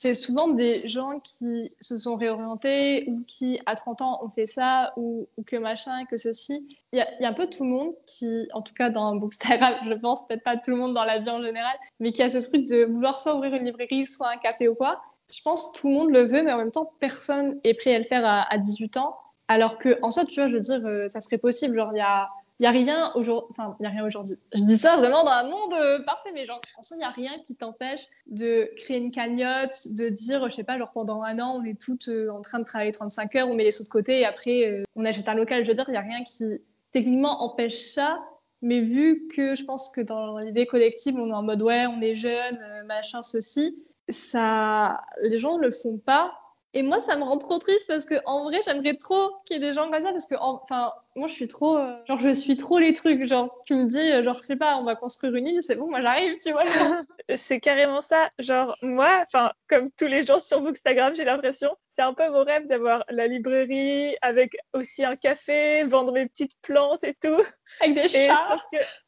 c'est 0.00 0.14
souvent 0.14 0.46
des 0.46 0.88
gens 0.88 1.18
qui 1.18 1.74
se 1.80 1.98
sont 1.98 2.14
réorientés 2.14 3.02
ou 3.08 3.20
qui, 3.26 3.58
à 3.66 3.74
30 3.74 4.00
ans, 4.02 4.20
ont 4.22 4.28
fait 4.28 4.46
ça 4.46 4.92
ou, 4.96 5.28
que 5.44 5.56
machin, 5.56 6.04
que 6.04 6.16
ceci. 6.16 6.68
Il 6.92 7.04
y, 7.20 7.24
a 7.24 7.28
un 7.28 7.32
peu 7.32 7.50
tout 7.50 7.64
le 7.64 7.70
monde 7.70 7.90
qui, 8.06 8.46
en 8.52 8.62
tout 8.62 8.74
cas 8.74 8.90
dans 8.90 9.16
Bookstagram, 9.16 9.74
je 9.88 9.94
pense, 9.94 10.24
peut-être 10.28 10.44
pas 10.44 10.56
tout 10.56 10.70
le 10.70 10.76
monde 10.76 10.94
dans 10.94 11.02
la 11.02 11.18
vie 11.18 11.28
en 11.28 11.42
général, 11.42 11.74
mais 11.98 12.12
qui 12.12 12.22
a 12.22 12.30
ce 12.30 12.38
truc 12.48 12.64
de 12.68 12.84
vouloir 12.84 13.18
soit 13.18 13.34
ouvrir 13.34 13.54
une 13.54 13.64
librairie, 13.64 14.06
soit 14.06 14.30
un 14.30 14.36
café 14.36 14.68
ou 14.68 14.76
quoi. 14.76 15.02
Je 15.34 15.42
pense 15.42 15.72
que 15.72 15.80
tout 15.80 15.88
le 15.88 15.94
monde 15.94 16.10
le 16.12 16.22
veut, 16.22 16.44
mais 16.44 16.52
en 16.52 16.58
même 16.58 16.70
temps, 16.70 16.92
personne 17.00 17.58
est 17.64 17.74
prêt 17.74 17.92
à 17.92 17.98
le 17.98 18.04
faire 18.04 18.24
à, 18.24 18.42
à 18.54 18.56
18 18.56 18.98
ans. 18.98 19.16
Alors 19.48 19.78
que, 19.78 19.98
en 20.02 20.10
soi, 20.10 20.26
tu 20.26 20.36
vois, 20.36 20.46
je 20.46 20.58
veux 20.58 20.62
dire, 20.62 20.80
euh, 20.86 21.08
ça 21.08 21.20
serait 21.20 21.38
possible. 21.38 21.74
Genre, 21.74 21.90
il 21.92 21.98
y 21.98 22.02
a 22.02 22.28
il 22.58 22.62
n'y 22.62 22.66
a 22.66 22.70
rien 22.70 24.04
aujourd'hui. 24.04 24.36
Je 24.52 24.62
dis 24.62 24.78
ça 24.78 24.96
vraiment 24.96 25.22
dans 25.22 25.30
un 25.30 25.44
monde 25.44 25.74
euh, 25.74 26.00
parfait, 26.00 26.30
mais 26.34 26.44
genre, 26.44 26.60
en 26.76 26.82
il 26.90 26.98
n'y 26.98 27.04
a 27.04 27.10
rien 27.10 27.38
qui 27.44 27.54
t'empêche 27.54 28.06
de 28.26 28.70
créer 28.76 28.96
une 28.96 29.12
cagnotte, 29.12 29.86
de 29.92 30.08
dire, 30.08 30.48
je 30.48 30.56
sais 30.56 30.64
pas, 30.64 30.76
genre 30.76 30.90
pendant 30.90 31.22
un 31.22 31.38
an, 31.38 31.60
on 31.60 31.64
est 31.64 31.80
toutes 31.80 32.08
euh, 32.08 32.30
en 32.30 32.42
train 32.42 32.58
de 32.58 32.64
travailler 32.64 32.90
35 32.90 33.36
heures, 33.36 33.48
on 33.48 33.54
met 33.54 33.64
les 33.64 33.70
sous 33.70 33.84
de 33.84 33.88
côté 33.88 34.20
et 34.20 34.24
après, 34.24 34.64
euh, 34.64 34.82
on 34.96 35.04
achète 35.04 35.28
un 35.28 35.34
local. 35.34 35.64
Je 35.64 35.70
veux 35.70 35.74
dire, 35.74 35.84
il 35.86 35.92
n'y 35.92 35.98
a 35.98 36.02
rien 36.02 36.24
qui 36.24 36.44
techniquement 36.90 37.44
empêche 37.44 37.92
ça. 37.92 38.18
Mais 38.60 38.80
vu 38.80 39.28
que 39.28 39.54
je 39.54 39.62
pense 39.62 39.88
que 39.88 40.00
dans 40.00 40.38
l'idée 40.38 40.66
collective, 40.66 41.16
on 41.16 41.30
est 41.30 41.32
en 41.34 41.44
mode 41.44 41.62
ouais, 41.62 41.86
on 41.86 42.00
est 42.00 42.16
jeune, 42.16 42.58
machin, 42.86 43.22
ceci, 43.22 43.76
ça, 44.08 45.00
les 45.22 45.38
gens 45.38 45.58
ne 45.58 45.62
le 45.62 45.70
font 45.70 45.96
pas 45.98 46.32
et 46.74 46.82
moi, 46.82 47.00
ça 47.00 47.16
me 47.16 47.22
rend 47.22 47.38
trop 47.38 47.58
triste 47.58 47.86
parce 47.88 48.04
que 48.04 48.16
en 48.26 48.44
vrai, 48.44 48.60
j'aimerais 48.64 48.94
trop 48.94 49.30
qu'il 49.46 49.56
y 49.56 49.58
ait 49.58 49.68
des 49.68 49.72
gens 49.74 49.90
comme 49.90 50.02
ça 50.02 50.12
parce 50.12 50.26
que, 50.26 50.34
enfin, 50.38 50.92
moi, 51.16 51.26
je 51.26 51.32
suis 51.32 51.48
trop, 51.48 51.78
euh, 51.78 51.96
genre, 52.06 52.20
je 52.20 52.28
suis 52.34 52.56
trop 52.56 52.78
les 52.78 52.92
trucs. 52.92 53.24
Genre, 53.24 53.50
tu 53.66 53.74
me 53.74 53.86
dis, 53.86 53.98
euh, 53.98 54.22
genre, 54.22 54.36
je 54.36 54.42
sais 54.42 54.56
pas, 54.56 54.76
on 54.76 54.84
va 54.84 54.94
construire 54.94 55.34
une 55.34 55.46
île, 55.46 55.62
c'est 55.62 55.76
bon, 55.76 55.88
moi, 55.88 56.02
j'arrive, 56.02 56.36
tu 56.42 56.52
vois. 56.52 56.64
c'est 57.36 57.60
carrément 57.60 58.02
ça. 58.02 58.28
Genre, 58.38 58.76
moi, 58.82 59.24
enfin, 59.26 59.50
comme 59.66 59.90
tous 59.92 60.06
les 60.06 60.26
jours 60.26 60.42
sur 60.42 60.60
Bookstagram, 60.60 61.14
j'ai 61.16 61.24
l'impression, 61.24 61.70
c'est 61.98 62.04
un 62.04 62.14
peu 62.14 62.30
mon 62.30 62.44
rêve 62.44 62.68
d'avoir 62.68 63.04
la 63.08 63.26
librairie 63.26 64.16
avec 64.22 64.56
aussi 64.72 65.04
un 65.04 65.16
café, 65.16 65.82
vendre 65.82 66.12
mes 66.12 66.26
petites 66.26 66.52
plantes 66.62 67.02
et 67.02 67.14
tout. 67.20 67.42
Avec 67.80 67.94
des 67.96 68.06
chats. 68.08 68.56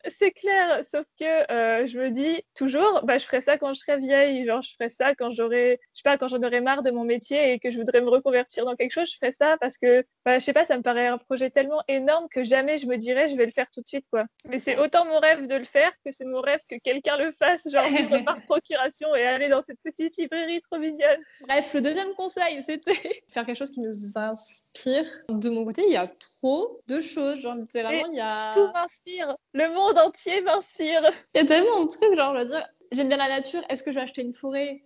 C'est 0.09 0.33
clair, 0.33 0.81
sauf 0.91 1.05
que 1.19 1.53
euh, 1.53 1.87
je 1.87 1.97
me 1.97 2.11
dis 2.11 2.43
toujours, 2.57 3.03
bah, 3.05 3.19
je 3.19 3.27
ferai 3.27 3.43
ça 3.43 3.59
quand 3.59 3.73
je 3.75 3.79
serai 3.79 3.99
vieille. 3.99 4.45
Genre, 4.45 4.61
je 4.63 4.73
ferai 4.73 4.89
ça 4.89 5.15
quand 5.15 5.31
j'aurai, 5.31 5.79
je 5.95 6.01
sais 6.01 6.03
pas, 6.03 6.19
quand 6.19 6.27
j'en 6.27 6.43
aurai 6.43 6.61
marre 6.61 6.83
de 6.83 6.91
mon 6.91 7.05
métier 7.05 7.53
et 7.53 7.61
que 7.61 7.71
je 7.71 7.79
voudrais 7.79 8.01
me 8.01 8.09
reconvertir 8.09 8.65
dans 8.65 8.75
quelque 8.75 8.91
chose, 8.91 9.09
je 9.09 9.17
ferai 9.21 9.31
ça 9.31 9.57
parce 9.61 9.79
que, 9.79 10.05
bah, 10.25 10.41
je 10.41 10.45
sais 10.45 10.53
pas, 10.53 10.65
ça 10.65 10.77
me 10.77 10.83
paraît 10.83 11.07
un 11.07 11.19
projet 11.19 11.49
tellement 11.49 11.85
énorme 11.87 12.27
que 12.29 12.43
jamais 12.43 12.79
je 12.79 12.89
me 12.89 12.97
dirais, 12.97 13.29
je 13.29 13.37
vais 13.37 13.47
le 13.47 13.53
faire 13.53 13.71
tout 13.71 13.83
de 13.83 13.87
suite, 13.87 14.07
quoi. 14.11 14.25
Mais 14.49 14.59
c'est 14.59 14.79
autant 14.79 15.05
mon 15.05 15.21
rêve 15.21 15.47
de 15.47 15.55
le 15.55 15.65
faire 15.65 15.93
que 16.05 16.11
c'est 16.11 16.25
mon 16.25 16.41
rêve 16.41 16.61
que 16.69 16.75
quelqu'un 16.83 17.17
le 17.19 17.31
fasse, 17.39 17.63
genre 17.71 17.85
par 18.27 18.43
procuration 18.47 19.15
et 19.15 19.25
aller 19.25 19.47
dans 19.47 19.63
cette 19.63 19.79
petite 19.85 20.17
librairie 20.17 20.61
trop 20.63 20.81
mignonne. 20.81 21.21
Bref, 21.43 21.73
le 21.73 21.83
deuxième 21.83 22.13
conseil, 22.15 22.61
c'est 22.63 22.80
faire 23.29 23.47
quelque 23.47 23.57
chose 23.57 23.71
qui 23.71 23.81
nous 23.81 24.17
inspire. 24.17 25.05
De 25.29 25.51
mon 25.51 25.65
côté, 25.65 25.83
il 25.87 25.93
y 25.93 25.97
a 25.97 26.09
trop 26.09 26.81
de 26.87 27.01
choses. 27.01 27.41
Genre, 27.41 27.55
littéralement, 27.55 28.07
il 28.07 28.17
y 28.17 28.21
a. 28.21 28.51
Tout 28.53 28.69
m'inspire. 28.73 29.37
Le 29.53 29.69
monde 29.75 29.99
entier 29.99 30.41
m'inspire. 30.43 31.03
Il 31.35 31.41
y 31.41 31.45
a 31.45 31.47
tellement 31.47 31.85
de 31.85 31.89
trucs, 31.89 32.15
genre, 32.15 32.35
je 32.35 32.41
veux 32.41 32.47
dire. 32.47 32.67
J'aime 32.93 33.09
bien 33.09 33.17
la 33.17 33.29
nature. 33.29 33.63
Est-ce 33.69 33.83
que 33.83 33.91
je 33.91 33.97
vais 33.97 34.03
acheter 34.03 34.23
une 34.23 34.35
forêt? 34.35 34.83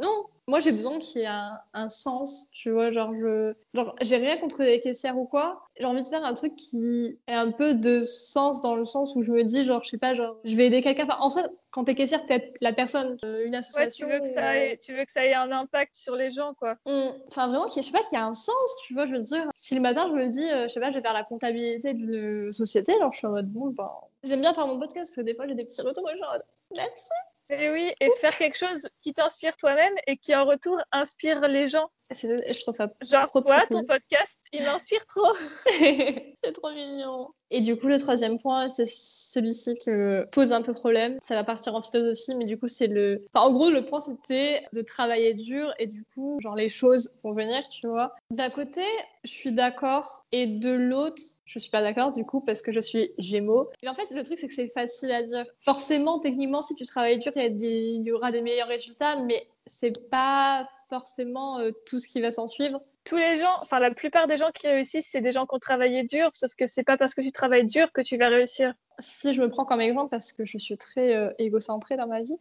Non. 0.00 0.26
Moi, 0.48 0.58
j'ai 0.58 0.72
besoin 0.72 0.98
qu'il 0.98 1.22
y 1.22 1.24
ait 1.24 1.28
un, 1.72 1.88
sens, 1.88 2.48
tu 2.50 2.70
vois. 2.70 2.90
Genre, 2.90 3.14
je, 3.14 3.54
genre, 3.74 3.94
j'ai 4.00 4.16
rien 4.16 4.36
contre 4.38 4.62
les 4.64 4.80
caissières 4.80 5.16
ou 5.16 5.24
quoi. 5.24 5.62
J'ai 5.78 5.84
envie 5.84 6.02
de 6.02 6.08
faire 6.08 6.24
un 6.24 6.34
truc 6.34 6.56
qui 6.56 7.16
ait 7.28 7.34
un 7.34 7.52
peu 7.52 7.74
de 7.74 8.02
sens 8.02 8.60
dans 8.60 8.74
le 8.74 8.84
sens 8.84 9.14
où 9.14 9.22
je 9.22 9.30
me 9.30 9.44
dis, 9.44 9.64
genre, 9.64 9.84
je 9.84 9.90
sais 9.90 9.98
pas, 9.98 10.14
genre, 10.14 10.36
je 10.44 10.56
vais 10.56 10.66
aider 10.66 10.80
quelqu'un. 10.82 11.04
Enfin, 11.04 11.18
en 11.20 11.30
soi, 11.30 11.44
quand 11.70 11.84
t'es 11.84 11.94
caissière, 11.94 12.26
t'es 12.26 12.52
la 12.60 12.72
personne, 12.72 13.16
euh, 13.24 13.46
une 13.46 13.54
association. 13.54 14.08
tu, 14.08 14.12
veux 14.12 14.20
que 14.20 14.28
ça 14.28 14.58
ait, 14.58 14.78
tu 14.78 14.94
veux 14.94 15.04
que 15.04 15.12
ça 15.12 15.24
ait 15.24 15.32
un 15.32 15.52
impact 15.52 15.94
sur 15.94 16.16
les 16.16 16.32
gens, 16.32 16.54
quoi. 16.54 16.74
Mmh. 16.86 17.00
Enfin, 17.28 17.46
vraiment, 17.46 17.68
je 17.68 17.80
sais 17.80 17.92
pas, 17.92 18.02
qu'il 18.02 18.18
y 18.18 18.20
a 18.20 18.26
un 18.26 18.34
sens, 18.34 18.76
tu 18.84 18.94
vois. 18.94 19.04
Je 19.04 19.12
veux 19.12 19.20
dire, 19.20 19.48
si 19.54 19.76
le 19.76 19.80
matin, 19.80 20.08
je 20.08 20.14
me 20.14 20.28
dis, 20.28 20.50
euh, 20.50 20.64
je 20.64 20.68
sais 20.68 20.80
pas, 20.80 20.90
je 20.90 20.96
vais 20.96 21.02
faire 21.02 21.14
la 21.14 21.24
comptabilité 21.24 21.94
d'une 21.94 22.50
société, 22.50 22.98
genre, 22.98 23.12
je 23.12 23.18
suis 23.18 23.26
en 23.28 23.30
mode, 23.30 23.50
bon, 23.50 23.68
ben, 23.68 23.90
j'aime 24.24 24.40
bien 24.40 24.52
faire 24.52 24.66
mon 24.66 24.78
podcast 24.80 25.06
parce 25.06 25.16
que 25.16 25.20
des 25.20 25.34
fois, 25.34 25.46
j'ai 25.46 25.54
des 25.54 25.64
petits 25.64 25.82
retours, 25.82 26.08
genre, 26.18 26.36
merci. 26.76 27.10
Et 27.50 27.70
oui, 27.70 27.92
et 28.00 28.10
faire 28.20 28.36
quelque 28.36 28.56
chose 28.56 28.88
qui 29.02 29.12
t'inspire 29.12 29.56
toi-même 29.56 29.92
et 30.06 30.16
qui 30.16 30.34
en 30.34 30.46
retour 30.46 30.80
inspire 30.90 31.40
les 31.48 31.68
gens. 31.68 31.90
Je 32.14 32.60
trouve 32.60 32.74
ça 32.74 32.92
Genre, 33.02 33.26
trop, 33.26 33.40
toi, 33.40 33.64
ton 33.70 33.84
podcast, 33.84 34.38
il 34.52 34.62
m'inspire 34.64 35.06
trop. 35.06 35.32
c'est 35.66 36.52
trop 36.52 36.72
mignon. 36.72 37.28
Et 37.50 37.60
du 37.60 37.76
coup, 37.76 37.86
le 37.86 37.98
troisième 37.98 38.38
point, 38.38 38.68
c'est 38.68 38.86
celui-ci 38.86 39.74
qui 39.76 39.90
me 39.90 40.26
pose 40.32 40.52
un 40.52 40.62
peu 40.62 40.72
problème. 40.72 41.18
Ça 41.20 41.34
va 41.34 41.44
partir 41.44 41.74
en 41.74 41.82
philosophie, 41.82 42.34
mais 42.34 42.46
du 42.46 42.58
coup, 42.58 42.68
c'est 42.68 42.86
le. 42.86 43.24
Enfin, 43.32 43.46
en 43.46 43.52
gros, 43.52 43.70
le 43.70 43.84
point, 43.84 44.00
c'était 44.00 44.66
de 44.72 44.82
travailler 44.82 45.34
dur 45.34 45.72
et 45.78 45.86
du 45.86 46.04
coup, 46.14 46.38
genre, 46.40 46.56
les 46.56 46.68
choses 46.68 47.12
vont 47.22 47.32
venir, 47.32 47.68
tu 47.68 47.88
vois. 47.88 48.14
D'un 48.30 48.50
côté, 48.50 48.82
je 49.24 49.30
suis 49.30 49.52
d'accord, 49.52 50.24
et 50.32 50.46
de 50.46 50.70
l'autre, 50.70 51.22
je 51.44 51.58
suis 51.58 51.70
pas 51.70 51.82
d'accord 51.82 52.12
du 52.12 52.24
coup 52.24 52.40
parce 52.40 52.62
que 52.62 52.72
je 52.72 52.80
suis 52.80 53.12
Gémeaux. 53.18 53.68
Mais 53.82 53.88
en 53.88 53.94
fait, 53.94 54.06
le 54.10 54.22
truc 54.22 54.38
c'est 54.38 54.48
que 54.48 54.54
c'est 54.54 54.68
facile 54.68 55.12
à 55.12 55.22
dire. 55.22 55.44
Forcément, 55.60 56.18
techniquement, 56.18 56.62
si 56.62 56.74
tu 56.74 56.86
travailles 56.86 57.18
dur, 57.18 57.32
il 57.36 57.42
y, 57.42 57.50
des... 57.50 57.66
il 57.66 58.02
y 58.04 58.12
aura 58.12 58.32
des 58.32 58.40
meilleurs 58.40 58.68
résultats, 58.68 59.16
mais 59.16 59.42
c'est 59.66 60.10
pas 60.10 60.68
forcément 60.88 61.58
euh, 61.58 61.70
tout 61.86 62.00
ce 62.00 62.06
qui 62.06 62.20
va 62.20 62.30
s'en 62.30 62.46
suivre. 62.46 62.80
Tous 63.04 63.16
les 63.16 63.36
gens, 63.36 63.54
enfin 63.62 63.80
la 63.80 63.90
plupart 63.90 64.26
des 64.26 64.36
gens 64.36 64.50
qui 64.52 64.68
réussissent, 64.68 65.08
c'est 65.10 65.20
des 65.20 65.32
gens 65.32 65.46
qui 65.46 65.54
ont 65.54 65.58
travaillé 65.58 66.04
dur, 66.04 66.30
sauf 66.34 66.54
que 66.54 66.66
c'est 66.66 66.84
pas 66.84 66.96
parce 66.96 67.14
que 67.14 67.20
tu 67.20 67.32
travailles 67.32 67.66
dur 67.66 67.90
que 67.92 68.00
tu 68.00 68.16
vas 68.16 68.28
réussir. 68.28 68.74
Si 68.98 69.32
je 69.32 69.42
me 69.42 69.48
prends 69.48 69.64
comme 69.64 69.80
exemple, 69.80 70.10
parce 70.10 70.32
que 70.32 70.44
je 70.44 70.58
suis 70.58 70.76
très 70.76 71.14
euh, 71.14 71.30
égocentrée 71.38 71.96
dans 71.96 72.06
ma 72.06 72.22
vie, 72.22 72.36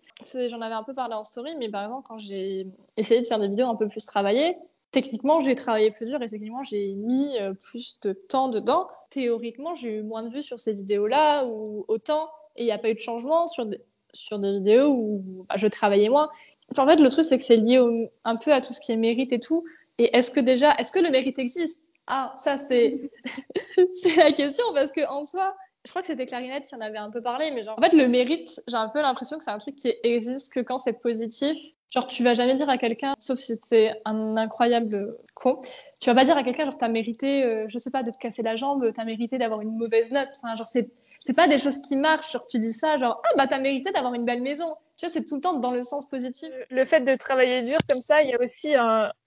j'en 0.48 0.62
avais 0.62 0.76
un 0.76 0.84
peu 0.84 0.94
parlé 0.94 1.16
en 1.16 1.24
story, 1.24 1.56
mais 1.58 1.70
par 1.70 1.86
exemple, 1.86 2.08
quand 2.08 2.20
j'ai 2.20 2.68
essayé 2.98 3.22
de 3.22 3.26
faire 3.26 3.40
des 3.40 3.48
vidéos 3.48 3.70
un 3.70 3.76
peu 3.76 3.88
plus 3.88 4.06
travaillées, 4.06 4.58
techniquement, 4.92 5.40
j'ai 5.42 5.56
travaillé 5.56 5.90
plus 5.90 6.06
dur 6.06 6.22
et 6.22 6.28
techniquement, 6.28 6.64
j'ai 6.64 6.94
mis 6.94 7.38
euh, 7.40 7.54
plus 7.54 8.00
de 8.02 8.14
temps 8.14 8.50
dedans. 8.50 8.88
Théoriquement, 9.10 9.74
j'ai 9.74 9.98
eu 9.98 10.04
moins 10.04 10.24
de 10.24 10.30
vues 10.30 10.44
sur 10.44 10.60
ces 10.60 10.74
vidéos-là 10.74 11.46
ou 11.46 11.86
autant, 11.88 12.30
et 12.56 12.64
il 12.64 12.66
n'y 12.66 12.72
a 12.72 12.78
pas 12.78 12.90
eu 12.90 12.94
de 12.94 13.00
changement 13.00 13.48
sur 13.48 13.66
des, 13.66 13.82
sur 14.14 14.40
des 14.40 14.52
vidéos 14.54 14.94
où 14.94 15.46
bah, 15.50 15.56
je 15.58 15.68
travaillais 15.68 16.10
moins. 16.10 16.30
en 16.78 16.88
fait, 16.88 16.98
le 16.98 17.10
truc, 17.10 17.24
c'est 17.24 17.38
que 17.38 17.44
c'est 17.44 17.56
lié 17.56 17.80
un 18.24 18.36
peu 18.36 18.54
à 18.54 18.62
tout 18.62 18.74
ce 18.74 18.82
qui 18.82 18.92
est 18.92 18.98
mérite 18.98 19.34
et 19.34 19.40
tout. 19.40 19.64
Et 19.98 20.16
est-ce 20.16 20.32
que 20.32 20.40
déjà, 20.40 20.74
est-ce 20.76 20.92
que 20.92 21.00
le 21.00 21.10
mérite 21.10 21.38
existe? 21.40 21.82
Ah, 22.08 22.34
ça, 22.38 22.58
c'est 22.58 24.16
la 24.18 24.32
question, 24.32 24.66
parce 24.74 24.92
que 24.92 25.08
en 25.08 25.24
soi, 25.24 25.56
je 25.86 25.90
crois 25.90 26.02
que 26.02 26.08
c'était 26.08 26.26
Clarinette 26.26 26.66
qui 26.66 26.76
en 26.76 26.82
avait 26.82 26.98
un 26.98 27.10
peu 27.10 27.22
parlé, 27.22 27.52
mais 27.52 27.64
genre, 27.64 27.78
en 27.78 27.82
fait, 27.82 27.94
le 27.94 28.08
mérite, 28.08 28.62
j'ai 28.68 28.76
un 28.76 28.90
peu 28.90 29.02
l'impression 29.02 29.38
que 29.38 29.44
c'est 29.44 29.52
un 29.52 29.60
truc 29.60 29.76
qui 29.76 29.94
existe 30.04 30.54
que 30.54 30.60
quand 30.60 30.78
c'est 30.78 31.02
positif. 31.02 31.58
Genre, 31.90 32.08
tu 32.08 32.24
vas 32.24 32.34
jamais 32.34 32.56
dire 32.56 32.70
à 32.70 32.78
quelqu'un, 32.78 33.14
sauf 33.20 33.38
si 33.38 33.58
c'est 33.62 33.92
un 34.06 34.38
incroyable 34.38 35.12
con, 35.34 35.60
tu 36.00 36.10
vas 36.10 36.16
pas 36.16 36.24
dire 36.24 36.38
à 36.38 36.44
quelqu'un, 36.44 36.64
genre, 36.66 36.78
t'as 36.78 36.88
mérité, 36.88 37.44
euh, 37.44 37.66
je 37.68 37.78
sais 37.78 37.92
pas, 37.92 38.02
de 38.02 38.12
te 38.12 38.18
casser 38.18 38.44
la 38.44 38.56
jambe, 38.56 38.94
t'as 38.94 39.04
mérité 39.04 39.38
d'avoir 39.38 39.60
une 39.62 39.76
mauvaise 39.76 40.10
note. 40.12 40.30
Enfin, 40.38 40.56
genre, 40.56 40.68
c'est 40.68 40.90
c'est 41.22 41.36
pas 41.36 41.48
des 41.48 41.60
choses 41.60 41.82
qui 41.82 41.96
marchent. 41.96 42.32
Genre, 42.32 42.46
tu 42.48 42.60
dis 42.60 42.74
ça, 42.74 42.98
genre, 42.98 43.22
ah 43.24 43.30
bah 43.38 43.48
t'as 43.48 43.60
mérité 43.60 43.92
d'avoir 43.92 44.14
une 44.14 44.26
belle 44.26 44.42
maison. 44.42 44.76
Tu 44.98 45.06
vois, 45.06 45.14
c'est 45.14 45.24
tout 45.24 45.36
le 45.36 45.42
temps 45.42 45.60
dans 45.60 45.72
le 45.72 45.84
sens 45.84 46.08
positif. 46.10 46.50
Le 46.70 46.84
fait 46.84 47.02
de 47.02 47.16
travailler 47.16 47.62
dur 47.62 47.78
comme 47.90 48.02
ça, 48.02 48.24
il 48.24 48.30
y 48.30 48.34
a 48.34 48.42
aussi 48.42 48.76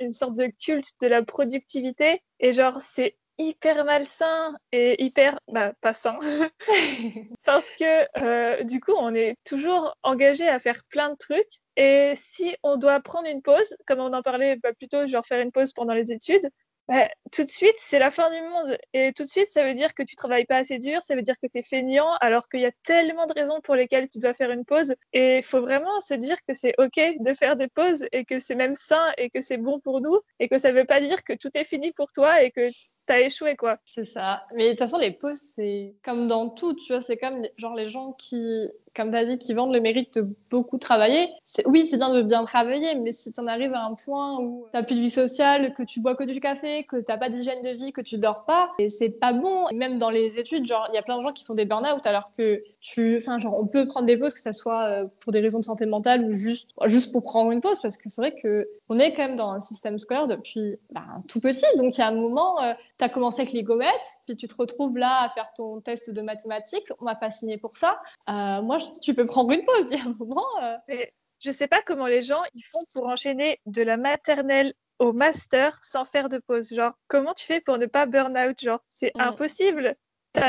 une 0.00 0.12
sorte 0.12 0.34
de 0.34 0.46
culte 0.46 0.92
de 1.00 1.06
la 1.06 1.22
productivité. 1.22 2.20
Et 2.40 2.52
genre, 2.52 2.80
c'est 2.80 3.16
hyper 3.38 3.84
malsain 3.84 4.54
et 4.72 5.02
hyper 5.02 5.38
bah, 5.48 5.72
pas 5.80 5.92
sain. 5.92 6.18
Parce 7.44 7.68
que 7.78 8.20
euh, 8.22 8.62
du 8.64 8.80
coup, 8.80 8.92
on 8.98 9.14
est 9.14 9.36
toujours 9.44 9.96
engagé 10.02 10.48
à 10.48 10.58
faire 10.58 10.82
plein 10.88 11.10
de 11.10 11.16
trucs. 11.16 11.60
Et 11.76 12.12
si 12.16 12.56
on 12.62 12.76
doit 12.76 13.00
prendre 13.00 13.28
une 13.28 13.42
pause, 13.42 13.76
comme 13.86 14.00
on 14.00 14.12
en 14.12 14.22
parlait 14.22 14.56
bah, 14.56 14.72
plutôt, 14.72 15.06
genre 15.06 15.26
faire 15.26 15.40
une 15.40 15.52
pause 15.52 15.72
pendant 15.72 15.94
les 15.94 16.12
études, 16.12 16.48
bah, 16.88 17.08
tout 17.32 17.44
de 17.44 17.48
suite, 17.48 17.74
c'est 17.78 17.98
la 17.98 18.10
fin 18.10 18.30
du 18.30 18.40
monde. 18.42 18.76
Et 18.92 19.12
tout 19.14 19.22
de 19.22 19.28
suite, 19.28 19.48
ça 19.48 19.64
veut 19.64 19.72
dire 19.74 19.94
que 19.94 20.02
tu 20.02 20.16
travailles 20.16 20.44
pas 20.44 20.58
assez 20.58 20.78
dur, 20.78 21.00
ça 21.02 21.14
veut 21.16 21.22
dire 21.22 21.36
que 21.40 21.46
tu 21.46 21.58
es 21.58 21.62
feignant, 21.62 22.12
alors 22.20 22.46
qu'il 22.48 22.60
y 22.60 22.66
a 22.66 22.72
tellement 22.82 23.26
de 23.26 23.32
raisons 23.32 23.60
pour 23.62 23.74
lesquelles 23.74 24.10
tu 24.10 24.18
dois 24.18 24.34
faire 24.34 24.50
une 24.50 24.66
pause. 24.66 24.94
Et 25.14 25.38
il 25.38 25.42
faut 25.42 25.62
vraiment 25.62 26.00
se 26.02 26.12
dire 26.12 26.36
que 26.46 26.52
c'est 26.54 26.74
OK 26.78 27.00
de 27.20 27.34
faire 27.34 27.56
des 27.56 27.68
pauses 27.68 28.04
et 28.12 28.26
que 28.26 28.38
c'est 28.38 28.54
même 28.54 28.74
sain 28.74 29.12
et 29.16 29.30
que 29.30 29.40
c'est 29.40 29.56
bon 29.56 29.80
pour 29.80 30.02
nous 30.02 30.18
et 30.40 30.48
que 30.48 30.58
ça 30.58 30.72
veut 30.72 30.84
pas 30.84 31.00
dire 31.00 31.24
que 31.24 31.32
tout 31.32 31.50
est 31.56 31.64
fini 31.64 31.92
pour 31.92 32.12
toi 32.12 32.42
et 32.42 32.50
que 32.50 32.60
t'as 33.06 33.20
échoué, 33.20 33.56
quoi. 33.56 33.78
C'est 33.84 34.04
ça. 34.04 34.44
Mais 34.54 34.64
de 34.64 34.70
toute 34.70 34.80
façon, 34.80 34.98
les 34.98 35.12
pauses, 35.12 35.40
c'est 35.54 35.94
comme 36.02 36.26
dans 36.26 36.48
tout, 36.48 36.74
tu 36.74 36.92
vois, 36.92 37.00
c'est 37.00 37.16
comme 37.16 37.42
genre 37.56 37.74
les 37.74 37.88
gens 37.88 38.12
qui 38.12 38.68
comme 38.94 39.10
tu 39.10 39.16
as 39.16 39.24
dit, 39.24 39.38
qui 39.38 39.54
vendent 39.54 39.74
le 39.74 39.80
mérite 39.80 40.14
de 40.14 40.28
beaucoup 40.50 40.78
travailler. 40.78 41.28
Oui, 41.66 41.86
c'est 41.86 41.96
bien 41.96 42.10
de 42.10 42.22
bien 42.22 42.44
travailler, 42.44 42.94
mais 42.94 43.12
si 43.12 43.32
tu 43.32 43.40
en 43.40 43.46
arrives 43.46 43.74
à 43.74 43.84
un 43.84 43.94
point 43.94 44.38
où 44.38 44.66
tu 44.70 44.76
n'as 44.76 44.84
plus 44.84 44.94
de 44.94 45.00
vie 45.00 45.10
sociale, 45.10 45.74
que 45.74 45.82
tu 45.82 46.00
bois 46.00 46.14
que 46.14 46.24
du 46.24 46.38
café, 46.38 46.84
que 46.84 46.96
tu 46.96 47.04
n'as 47.08 47.18
pas 47.18 47.28
d'hygiène 47.28 47.60
de 47.62 47.70
vie, 47.70 47.92
que 47.92 48.00
tu 48.00 48.18
dors 48.18 48.44
pas, 48.44 48.70
et 48.78 48.88
c'est 48.88 49.10
pas 49.10 49.32
bon. 49.32 49.68
Et 49.68 49.74
même 49.74 49.98
dans 49.98 50.10
les 50.10 50.38
études, 50.38 50.66
genre, 50.66 50.86
il 50.92 50.94
y 50.94 50.98
a 50.98 51.02
plein 51.02 51.18
de 51.18 51.22
gens 51.22 51.32
qui 51.32 51.44
font 51.44 51.54
des 51.54 51.64
burn-out 51.64 52.06
alors 52.06 52.30
que 52.38 52.62
tu, 52.80 53.16
enfin, 53.16 53.38
genre, 53.38 53.58
on 53.58 53.66
peut 53.66 53.86
prendre 53.86 54.06
des 54.06 54.16
pauses, 54.16 54.34
que 54.34 54.40
ce 54.40 54.52
soit 54.52 54.82
euh, 54.84 55.06
pour 55.20 55.32
des 55.32 55.40
raisons 55.40 55.58
de 55.58 55.64
santé 55.64 55.86
mentale 55.86 56.24
ou 56.24 56.32
juste, 56.32 56.70
juste 56.86 57.12
pour 57.12 57.24
prendre 57.24 57.50
une 57.50 57.60
pause, 57.60 57.80
parce 57.80 57.96
que 57.96 58.08
c'est 58.08 58.20
vrai 58.20 58.34
que 58.40 58.68
on 58.88 58.98
est 58.98 59.12
quand 59.14 59.26
même 59.26 59.36
dans 59.36 59.50
un 59.50 59.60
système 59.60 59.98
scolaire 59.98 60.28
depuis 60.28 60.78
bah, 60.92 61.02
tout 61.28 61.40
petit. 61.40 61.64
Donc, 61.78 61.96
il 61.96 62.00
y 62.00 62.02
a 62.02 62.08
un 62.08 62.14
moment, 62.14 62.62
euh, 62.62 62.72
tu 62.98 63.04
as 63.04 63.08
commencé 63.08 63.42
avec 63.42 63.52
les 63.52 63.62
gommettes, 63.62 64.08
puis 64.26 64.36
tu 64.36 64.46
te 64.46 64.54
retrouves 64.54 64.96
là 64.96 65.22
à 65.22 65.28
faire 65.30 65.52
ton 65.56 65.80
test 65.80 66.10
de 66.10 66.22
mathématiques. 66.22 66.86
On 67.00 67.04
m'a 67.04 67.14
pas 67.14 67.30
signé 67.30 67.58
pour 67.58 67.76
ça. 67.76 68.00
Euh, 68.28 68.62
moi, 68.62 68.78
tu 69.02 69.14
peux 69.14 69.26
prendre 69.26 69.52
une 69.52 69.64
pause. 69.64 69.86
Il 69.90 69.98
y 69.98 70.00
a 70.00 70.04
un 70.04 70.14
moment. 70.18 70.46
Euh. 70.62 71.04
Je 71.40 71.50
sais 71.50 71.68
pas 71.68 71.82
comment 71.82 72.06
les 72.06 72.22
gens 72.22 72.42
ils 72.54 72.62
font 72.62 72.84
pour 72.94 73.06
enchaîner 73.06 73.60
de 73.66 73.82
la 73.82 73.96
maternelle 73.96 74.74
au 74.98 75.12
master 75.12 75.78
sans 75.82 76.04
faire 76.04 76.28
de 76.28 76.38
pause. 76.38 76.72
Genre, 76.72 76.92
comment 77.08 77.34
tu 77.34 77.44
fais 77.44 77.60
pour 77.60 77.78
ne 77.78 77.86
pas 77.86 78.06
burn 78.06 78.36
out 78.38 78.60
Genre, 78.60 78.80
c'est 78.88 79.12
mm. 79.14 79.20
impossible. 79.20 79.96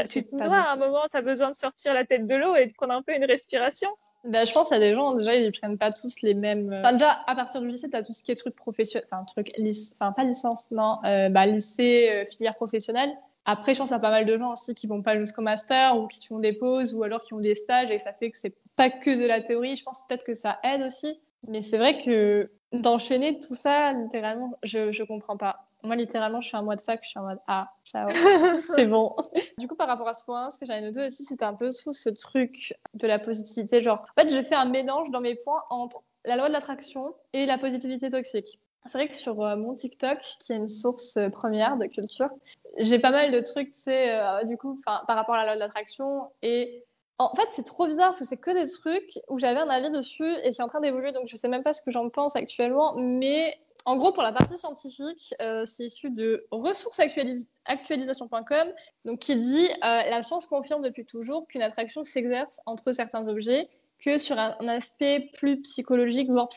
Tu 0.10 0.24
te 0.24 0.36
vois, 0.36 0.58
à 0.58 0.74
un 0.74 0.78
moment, 0.78 1.04
tu 1.12 1.18
as 1.18 1.22
besoin 1.22 1.52
de 1.52 1.56
sortir 1.56 1.94
la 1.94 2.06
tête 2.06 2.26
de 2.26 2.36
l'eau 2.36 2.56
et 2.56 2.66
de 2.66 2.74
prendre 2.74 2.94
un 2.94 3.04
peu 3.04 3.14
une 3.14 3.26
respiration. 3.26 3.90
Ben, 4.28 4.46
je 4.46 4.54
pense 4.54 4.72
à 4.72 4.80
des 4.80 4.94
gens, 4.94 5.16
déjà, 5.16 5.36
ils 5.36 5.52
prennent 5.52 5.78
pas 5.78 5.92
tous 5.92 6.22
les 6.22 6.34
mêmes. 6.34 6.72
Euh. 6.72 6.80
Enfin, 6.80 6.94
déjà, 6.94 7.20
à 7.28 7.36
partir 7.36 7.62
du 7.62 7.68
lycée, 7.68 7.90
tu 7.90 7.96
as 7.96 8.04
tout 8.04 8.14
ce 8.14 8.24
qui 8.24 8.32
est 8.32 8.36
truc 8.36 8.56
professionnel. 8.56 9.08
Enfin, 9.12 9.24
truc. 9.26 9.52
Enfin, 10.00 10.12
pas 10.12 10.24
licence, 10.24 10.72
non. 10.72 10.98
Euh, 11.06 11.30
bah, 11.30 11.46
lycée, 11.46 12.26
filière 12.30 12.56
professionnelle. 12.56 13.12
Après, 13.46 13.76
je 13.76 13.80
pense 13.80 13.92
à 13.92 14.00
pas 14.00 14.10
mal 14.10 14.26
de 14.26 14.38
gens 14.38 14.54
aussi 14.54 14.74
qui 14.74 14.88
vont 14.88 15.04
pas 15.04 15.18
jusqu'au 15.20 15.44
master 15.44 16.00
ou 16.00 16.08
qui 16.08 16.26
font 16.26 16.40
des 16.40 16.54
pauses 16.54 16.96
ou 16.96 17.04
alors 17.04 17.20
qui 17.22 17.36
ont 17.36 17.40
des 17.40 17.54
stages 17.54 17.92
et 17.92 18.00
ça 18.00 18.12
fait 18.12 18.32
que 18.32 18.38
c'est 18.40 18.56
pas 18.76 18.90
que 18.90 19.16
de 19.16 19.26
la 19.26 19.40
théorie. 19.40 19.76
Je 19.76 19.84
pense 19.84 20.04
peut-être 20.08 20.24
que 20.24 20.34
ça 20.34 20.60
aide 20.64 20.82
aussi. 20.82 21.20
Mais 21.48 21.62
c'est 21.62 21.78
vrai 21.78 22.00
que 22.00 22.50
d'enchaîner 22.74 23.40
tout 23.40 23.54
ça, 23.54 23.94
littéralement, 23.94 24.58
je, 24.64 24.92
je 24.92 25.04
comprends 25.04 25.38
pas. 25.38 25.65
Moi, 25.86 25.96
littéralement, 25.96 26.42
je 26.42 26.48
suis 26.48 26.58
un 26.58 26.62
mois 26.62 26.76
de 26.76 26.82
fac, 26.82 27.00
je 27.04 27.10
suis 27.10 27.20
en 27.20 27.24
mode 27.24 27.40
Ah, 27.48 27.72
ciao, 27.86 28.08
c'est 28.76 28.86
bon. 28.86 29.16
du 29.58 29.68
coup, 29.68 29.76
par 29.76 29.88
rapport 29.88 30.08
à 30.08 30.14
ce 30.14 30.24
point, 30.24 30.50
ce 30.50 30.58
que 30.58 30.66
j'avais 30.66 30.82
noté 30.82 31.06
aussi, 31.06 31.24
c'était 31.24 31.46
un 31.46 31.54
peu 31.54 31.70
tout 31.72 31.94
ce 31.94 32.10
truc 32.10 32.74
de 32.94 33.08
la 33.08 33.20
positivité. 33.20 33.82
Genre, 33.82 34.00
en 34.00 34.22
fait, 34.22 34.30
j'ai 34.30 34.44
fait 34.44 34.56
un 34.56 34.66
mélange 34.66 35.12
dans 35.12 35.22
mes 35.22 35.36
points 35.36 35.64
entre 35.70 36.04
la 36.26 36.36
loi 36.38 36.48
de 36.48 36.54
l'attraction 36.54 37.16
et 37.34 37.46
la 37.46 37.58
positivité 37.58 38.10
toxique. 38.10 38.60
C'est 38.86 39.00
vrai 39.00 39.08
que 39.08 39.16
sur 39.16 39.44
euh, 39.44 39.56
mon 39.56 39.74
TikTok, 39.74 40.20
qui 40.40 40.54
est 40.54 40.58
une 40.58 40.68
source 40.68 41.18
euh, 41.18 41.30
première 41.30 41.78
de 41.78 41.86
culture, 41.88 42.30
j'ai 42.78 43.00
pas 43.00 43.12
mal 43.12 43.32
de 43.32 43.40
trucs, 43.40 43.74
tu 43.74 43.82
sais, 43.82 44.20
euh, 44.20 44.44
du 44.44 44.58
coup, 44.58 44.80
par 44.86 45.04
rapport 45.08 45.36
à 45.36 45.40
la 45.40 45.46
loi 45.46 45.56
de 45.56 45.60
l'attraction. 45.60 46.30
Et 46.44 46.84
en 47.18 47.34
fait, 47.34 47.48
c'est 47.52 47.64
trop 47.64 47.88
bizarre 47.88 48.10
parce 48.10 48.20
que 48.20 48.26
c'est 48.26 48.38
que 48.38 48.52
des 48.52 48.70
trucs 48.70 49.20
où 49.30 49.40
j'avais 49.40 49.60
un 49.60 49.70
avis 49.70 49.90
dessus 49.90 50.32
et 50.44 50.52
qui 50.52 50.62
est 50.62 50.64
en 50.64 50.68
train 50.68 50.82
d'évoluer, 50.82 51.14
donc 51.14 51.28
je 51.28 51.36
sais 51.36 51.48
même 51.48 51.64
pas 51.64 51.74
ce 51.74 51.82
que 51.82 51.90
j'en 51.90 52.10
pense 52.10 52.36
actuellement. 52.36 52.94
Mais 52.98 53.58
en 53.86 53.98
gros, 53.98 54.12
pour 54.12 54.24
la 54.24 54.32
partie 54.32 54.58
scientifique, 54.58 55.36
c'est 55.66 55.86
issu 55.86 56.10
de 56.10 56.48
ressourcesactualisation.com, 56.52 58.74
donc 59.06 59.20
qui 59.20 59.36
dit 59.36 59.70
la 59.82 60.24
science 60.24 60.48
confirme 60.48 60.82
depuis 60.82 61.06
toujours 61.06 61.48
qu'une 61.48 61.62
attraction 61.62 62.04
s'exerce 62.04 62.60
entre 62.66 62.92
certains 62.92 63.28
objets 63.28 63.70
que 64.00 64.18
sur 64.18 64.38
un, 64.38 64.56
aspect 64.68 65.30
plus 65.34 65.62
psychologique, 65.62 66.30
voire 66.30 66.50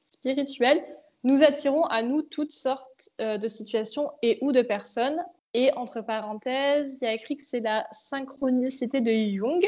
spirituel, 0.00 0.82
nous 1.24 1.42
attirons 1.42 1.84
à 1.84 2.02
nous 2.02 2.22
toutes 2.22 2.52
sortes 2.52 3.10
euh, 3.20 3.38
de 3.38 3.48
situations 3.48 4.10
et 4.22 4.38
ou 4.40 4.52
de 4.52 4.62
personnes. 4.62 5.24
Et 5.54 5.72
entre 5.74 6.02
parenthèses, 6.02 6.98
il 7.00 7.04
y 7.04 7.08
a 7.08 7.14
écrit 7.14 7.36
que 7.36 7.44
c'est 7.44 7.60
la 7.60 7.86
synchronicité 7.90 9.00
de 9.00 9.12
Jung. 9.32 9.64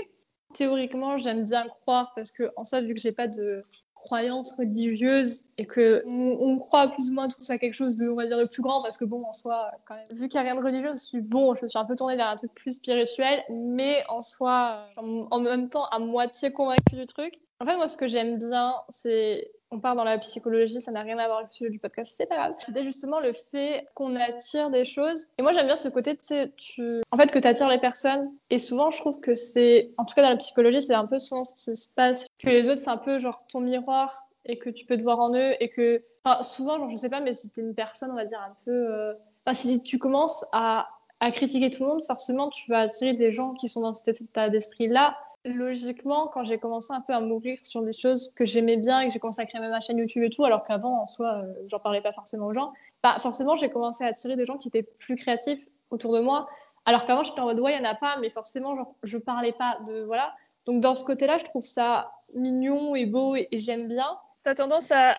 Théoriquement, 0.54 1.18
j'aime 1.18 1.44
bien 1.44 1.66
croire 1.68 2.12
parce 2.14 2.30
que, 2.30 2.50
en 2.56 2.64
soi, 2.64 2.80
vu 2.80 2.94
que 2.94 3.00
j'ai 3.00 3.12
pas 3.12 3.28
de 3.28 3.62
croyance 3.94 4.52
religieuse 4.52 5.42
et 5.58 5.66
que 5.66 6.02
on, 6.06 6.58
croit 6.58 6.88
plus 6.88 7.10
ou 7.10 7.14
moins 7.14 7.28
tous 7.28 7.50
à 7.50 7.58
quelque 7.58 7.74
chose 7.74 7.96
de, 7.96 8.08
on 8.08 8.14
va 8.14 8.26
dire, 8.26 8.38
de 8.38 8.44
plus 8.44 8.62
grand 8.62 8.80
parce 8.80 8.96
que 8.96 9.04
bon, 9.04 9.24
en 9.24 9.32
soi, 9.32 9.72
quand 9.86 9.96
même, 9.96 10.06
vu 10.12 10.28
qu'il 10.28 10.40
n'y 10.40 10.46
a 10.46 10.52
rien 10.52 10.60
de 10.60 10.64
religieux, 10.64 10.92
je 10.92 10.98
suis 10.98 11.20
bon, 11.20 11.54
je 11.54 11.66
suis 11.66 11.78
un 11.78 11.84
peu 11.84 11.96
tournée 11.96 12.16
vers 12.16 12.28
un 12.28 12.36
truc 12.36 12.54
plus 12.54 12.72
spirituel, 12.72 13.42
mais 13.50 14.04
en 14.08 14.22
soi, 14.22 14.86
en 14.96 15.40
même 15.40 15.68
temps, 15.68 15.86
à 15.86 15.98
moitié 15.98 16.52
convaincue 16.52 16.94
du 16.94 17.06
truc. 17.06 17.40
En 17.60 17.66
fait, 17.66 17.76
moi, 17.76 17.88
ce 17.88 17.96
que 17.96 18.06
j'aime 18.06 18.38
bien, 18.38 18.72
c'est 18.88 19.50
on 19.70 19.80
part 19.80 19.94
dans 19.94 20.04
la 20.04 20.18
psychologie, 20.18 20.80
ça 20.80 20.90
n'a 20.90 21.02
rien 21.02 21.18
à 21.18 21.26
voir 21.26 21.38
avec 21.38 21.50
le 21.50 21.54
sujet 21.54 21.70
du 21.70 21.78
podcast, 21.78 22.14
c'est 22.16 22.26
pas 22.26 22.36
grave. 22.36 22.54
C'était 22.58 22.84
justement 22.84 23.20
le 23.20 23.32
fait 23.32 23.86
qu'on 23.94 24.16
attire 24.16 24.70
des 24.70 24.84
choses. 24.84 25.26
Et 25.38 25.42
moi, 25.42 25.52
j'aime 25.52 25.66
bien 25.66 25.76
ce 25.76 25.88
côté, 25.88 26.16
tu 26.16 26.24
sais, 26.24 26.52
tu... 26.56 27.00
en 27.10 27.16
fait, 27.16 27.30
que 27.30 27.38
tu 27.38 27.46
attires 27.46 27.68
les 27.68 27.78
personnes. 27.78 28.30
Et 28.50 28.58
souvent, 28.58 28.90
je 28.90 28.98
trouve 28.98 29.20
que 29.20 29.34
c'est, 29.34 29.90
en 29.98 30.04
tout 30.04 30.14
cas 30.14 30.22
dans 30.22 30.30
la 30.30 30.36
psychologie, 30.36 30.80
c'est 30.80 30.94
un 30.94 31.06
peu 31.06 31.18
souvent 31.18 31.44
ce 31.44 31.54
qui 31.54 31.76
se 31.76 31.88
passe, 31.88 32.26
que 32.38 32.48
les 32.48 32.68
autres, 32.68 32.80
c'est 32.80 32.90
un 32.90 32.96
peu 32.96 33.18
genre 33.18 33.44
ton 33.48 33.60
miroir 33.60 34.28
et 34.44 34.58
que 34.58 34.70
tu 34.70 34.86
peux 34.86 34.96
te 34.96 35.02
voir 35.02 35.20
en 35.20 35.34
eux 35.34 35.52
et 35.60 35.68
que, 35.68 36.02
enfin, 36.24 36.42
souvent, 36.42 36.78
genre, 36.78 36.88
je 36.88 36.96
sais 36.96 37.10
pas, 37.10 37.20
mais 37.20 37.34
si 37.34 37.50
t'es 37.50 37.60
une 37.60 37.74
personne, 37.74 38.10
on 38.10 38.16
va 38.16 38.24
dire 38.24 38.40
un 38.40 38.54
peu, 38.64 38.70
euh, 38.70 39.14
enfin, 39.44 39.54
si 39.54 39.82
tu 39.82 39.98
commences 39.98 40.44
à 40.52 40.88
à 41.20 41.30
critiquer 41.30 41.70
tout 41.70 41.82
le 41.82 41.88
monde, 41.88 42.02
forcément, 42.02 42.48
tu 42.48 42.70
vas 42.70 42.80
attirer 42.80 43.12
des 43.12 43.32
gens 43.32 43.54
qui 43.54 43.68
sont 43.68 43.80
dans 43.80 43.92
cet 43.92 44.20
état 44.20 44.48
d'esprit-là 44.48 45.16
logiquement, 45.52 46.28
quand 46.28 46.44
j'ai 46.44 46.58
commencé 46.58 46.92
un 46.92 47.00
peu 47.00 47.12
à 47.12 47.20
m'ouvrir 47.20 47.58
sur 47.58 47.82
des 47.82 47.92
choses 47.92 48.32
que 48.34 48.44
j'aimais 48.44 48.76
bien 48.76 49.00
et 49.00 49.08
que 49.08 49.12
j'ai 49.12 49.18
commencé 49.18 49.42
à 49.42 49.60
ma 49.60 49.80
chaîne 49.80 49.98
YouTube 49.98 50.22
et 50.22 50.30
tout, 50.30 50.44
alors 50.44 50.62
qu'avant, 50.62 51.02
en 51.02 51.06
soi, 51.06 51.42
euh, 51.42 51.52
j'en 51.66 51.78
parlais 51.78 52.00
pas 52.00 52.12
forcément 52.12 52.46
aux 52.46 52.54
gens, 52.54 52.72
bah, 53.02 53.16
forcément, 53.18 53.56
j'ai 53.56 53.70
commencé 53.70 54.04
à 54.04 54.08
attirer 54.08 54.36
des 54.36 54.46
gens 54.46 54.56
qui 54.56 54.68
étaient 54.68 54.82
plus 54.82 55.16
créatifs 55.16 55.68
autour 55.90 56.12
de 56.12 56.20
moi. 56.20 56.48
Alors 56.84 57.06
qu'avant, 57.06 57.22
j'étais 57.22 57.40
en 57.40 57.44
mode, 57.44 57.60
ouais, 57.60 57.74
il 57.74 57.80
n'y 57.80 57.86
en 57.86 57.90
a 57.90 57.94
pas, 57.94 58.16
mais 58.20 58.30
forcément, 58.30 58.76
genre, 58.76 58.94
je 59.02 59.18
parlais 59.18 59.52
pas 59.52 59.78
de. 59.86 60.02
Voilà. 60.04 60.34
Donc, 60.66 60.80
dans 60.80 60.94
ce 60.94 61.04
côté-là, 61.04 61.38
je 61.38 61.44
trouve 61.44 61.64
ça 61.64 62.12
mignon 62.34 62.94
et 62.94 63.06
beau 63.06 63.36
et 63.36 63.48
j'aime 63.52 63.88
bien 63.88 64.18
tendance 64.54 64.90
à, 64.90 65.16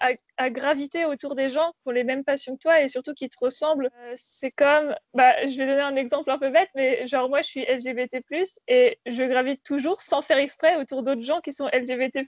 graviter 0.49 1.05
autour 1.05 1.35
des 1.35 1.49
gens 1.49 1.73
pour 1.83 1.91
les 1.91 2.03
mêmes 2.03 2.23
passions 2.23 2.55
que 2.55 2.61
toi 2.61 2.81
et 2.81 2.87
surtout 2.87 3.13
qui 3.13 3.29
te 3.29 3.37
ressemblent. 3.41 3.89
Euh, 4.01 4.13
c'est 4.15 4.51
comme, 4.51 4.95
bah, 5.13 5.45
je 5.45 5.57
vais 5.57 5.67
donner 5.67 5.81
un 5.81 5.95
exemple 5.97 6.31
un 6.31 6.37
peu 6.37 6.49
bête, 6.49 6.69
mais 6.75 7.05
genre 7.07 7.27
moi 7.27 7.41
je 7.41 7.47
suis 7.47 7.65
LGBT, 7.65 8.23
et 8.67 8.97
je 9.05 9.23
gravite 9.23 9.63
toujours 9.63 9.99
sans 9.99 10.21
faire 10.21 10.37
exprès 10.37 10.77
autour 10.77 11.03
d'autres 11.03 11.23
gens 11.23 11.41
qui 11.41 11.51
sont 11.51 11.67
LGBT. 11.67 12.19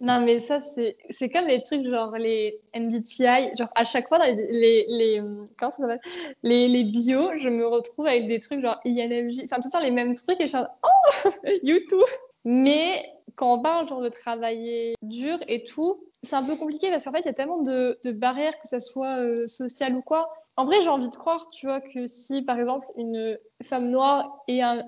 Non, 0.00 0.20
mais 0.20 0.40
ça, 0.40 0.60
c'est 0.60 1.28
comme 1.28 1.46
les 1.46 1.60
trucs 1.60 1.86
genre 1.86 2.16
les 2.16 2.60
MBTI. 2.74 3.56
Genre 3.56 3.68
à 3.74 3.84
chaque 3.84 4.08
fois 4.08 4.18
dans 4.18 4.24
les. 4.24 4.86
les, 4.88 5.22
comment 5.58 5.70
ça 5.70 5.82
s'appelle? 5.82 6.00
Les, 6.42 6.68
les 6.68 6.84
bios, 6.84 7.36
je 7.36 7.48
me 7.48 7.66
retrouve 7.66 8.06
avec 8.06 8.28
des 8.28 8.40
trucs 8.40 8.60
genre 8.60 8.80
INFJ, 8.84 9.42
enfin 9.44 9.56
tout 9.56 9.68
le 9.68 9.72
temps 9.72 9.80
les 9.80 9.90
mêmes 9.90 10.14
trucs 10.14 10.40
et 10.40 10.44
je 10.48 10.56
suis 10.56 10.58
oh, 10.82 11.30
YouTube 11.62 12.00
Mais 12.44 13.02
quand 13.34 13.54
on 13.54 13.62
parle 13.62 13.88
genre 13.88 14.02
de 14.02 14.08
travailler 14.08 14.94
dur 15.02 15.38
et 15.46 15.62
tout, 15.62 16.02
c'est 16.26 16.36
un 16.36 16.44
peu 16.44 16.56
compliqué 16.56 16.90
parce 16.90 17.04
qu'en 17.04 17.12
fait, 17.12 17.20
il 17.20 17.26
y 17.26 17.30
a 17.30 17.34
tellement 17.34 17.62
de, 17.62 17.98
barrières, 18.12 18.58
que 18.60 18.68
ce 18.68 18.80
soit 18.80 19.18
euh, 19.18 19.46
social 19.46 19.94
ou 19.94 20.02
quoi. 20.02 20.28
En 20.56 20.64
vrai, 20.64 20.80
j'ai 20.82 20.88
envie 20.88 21.08
de 21.08 21.16
croire, 21.16 21.48
tu 21.48 21.66
vois, 21.66 21.80
que 21.80 22.06
si, 22.06 22.42
par 22.42 22.58
exemple, 22.58 22.86
une 22.96 23.38
femme 23.62 23.90
noire 23.90 24.42
et 24.48 24.62
un, 24.62 24.82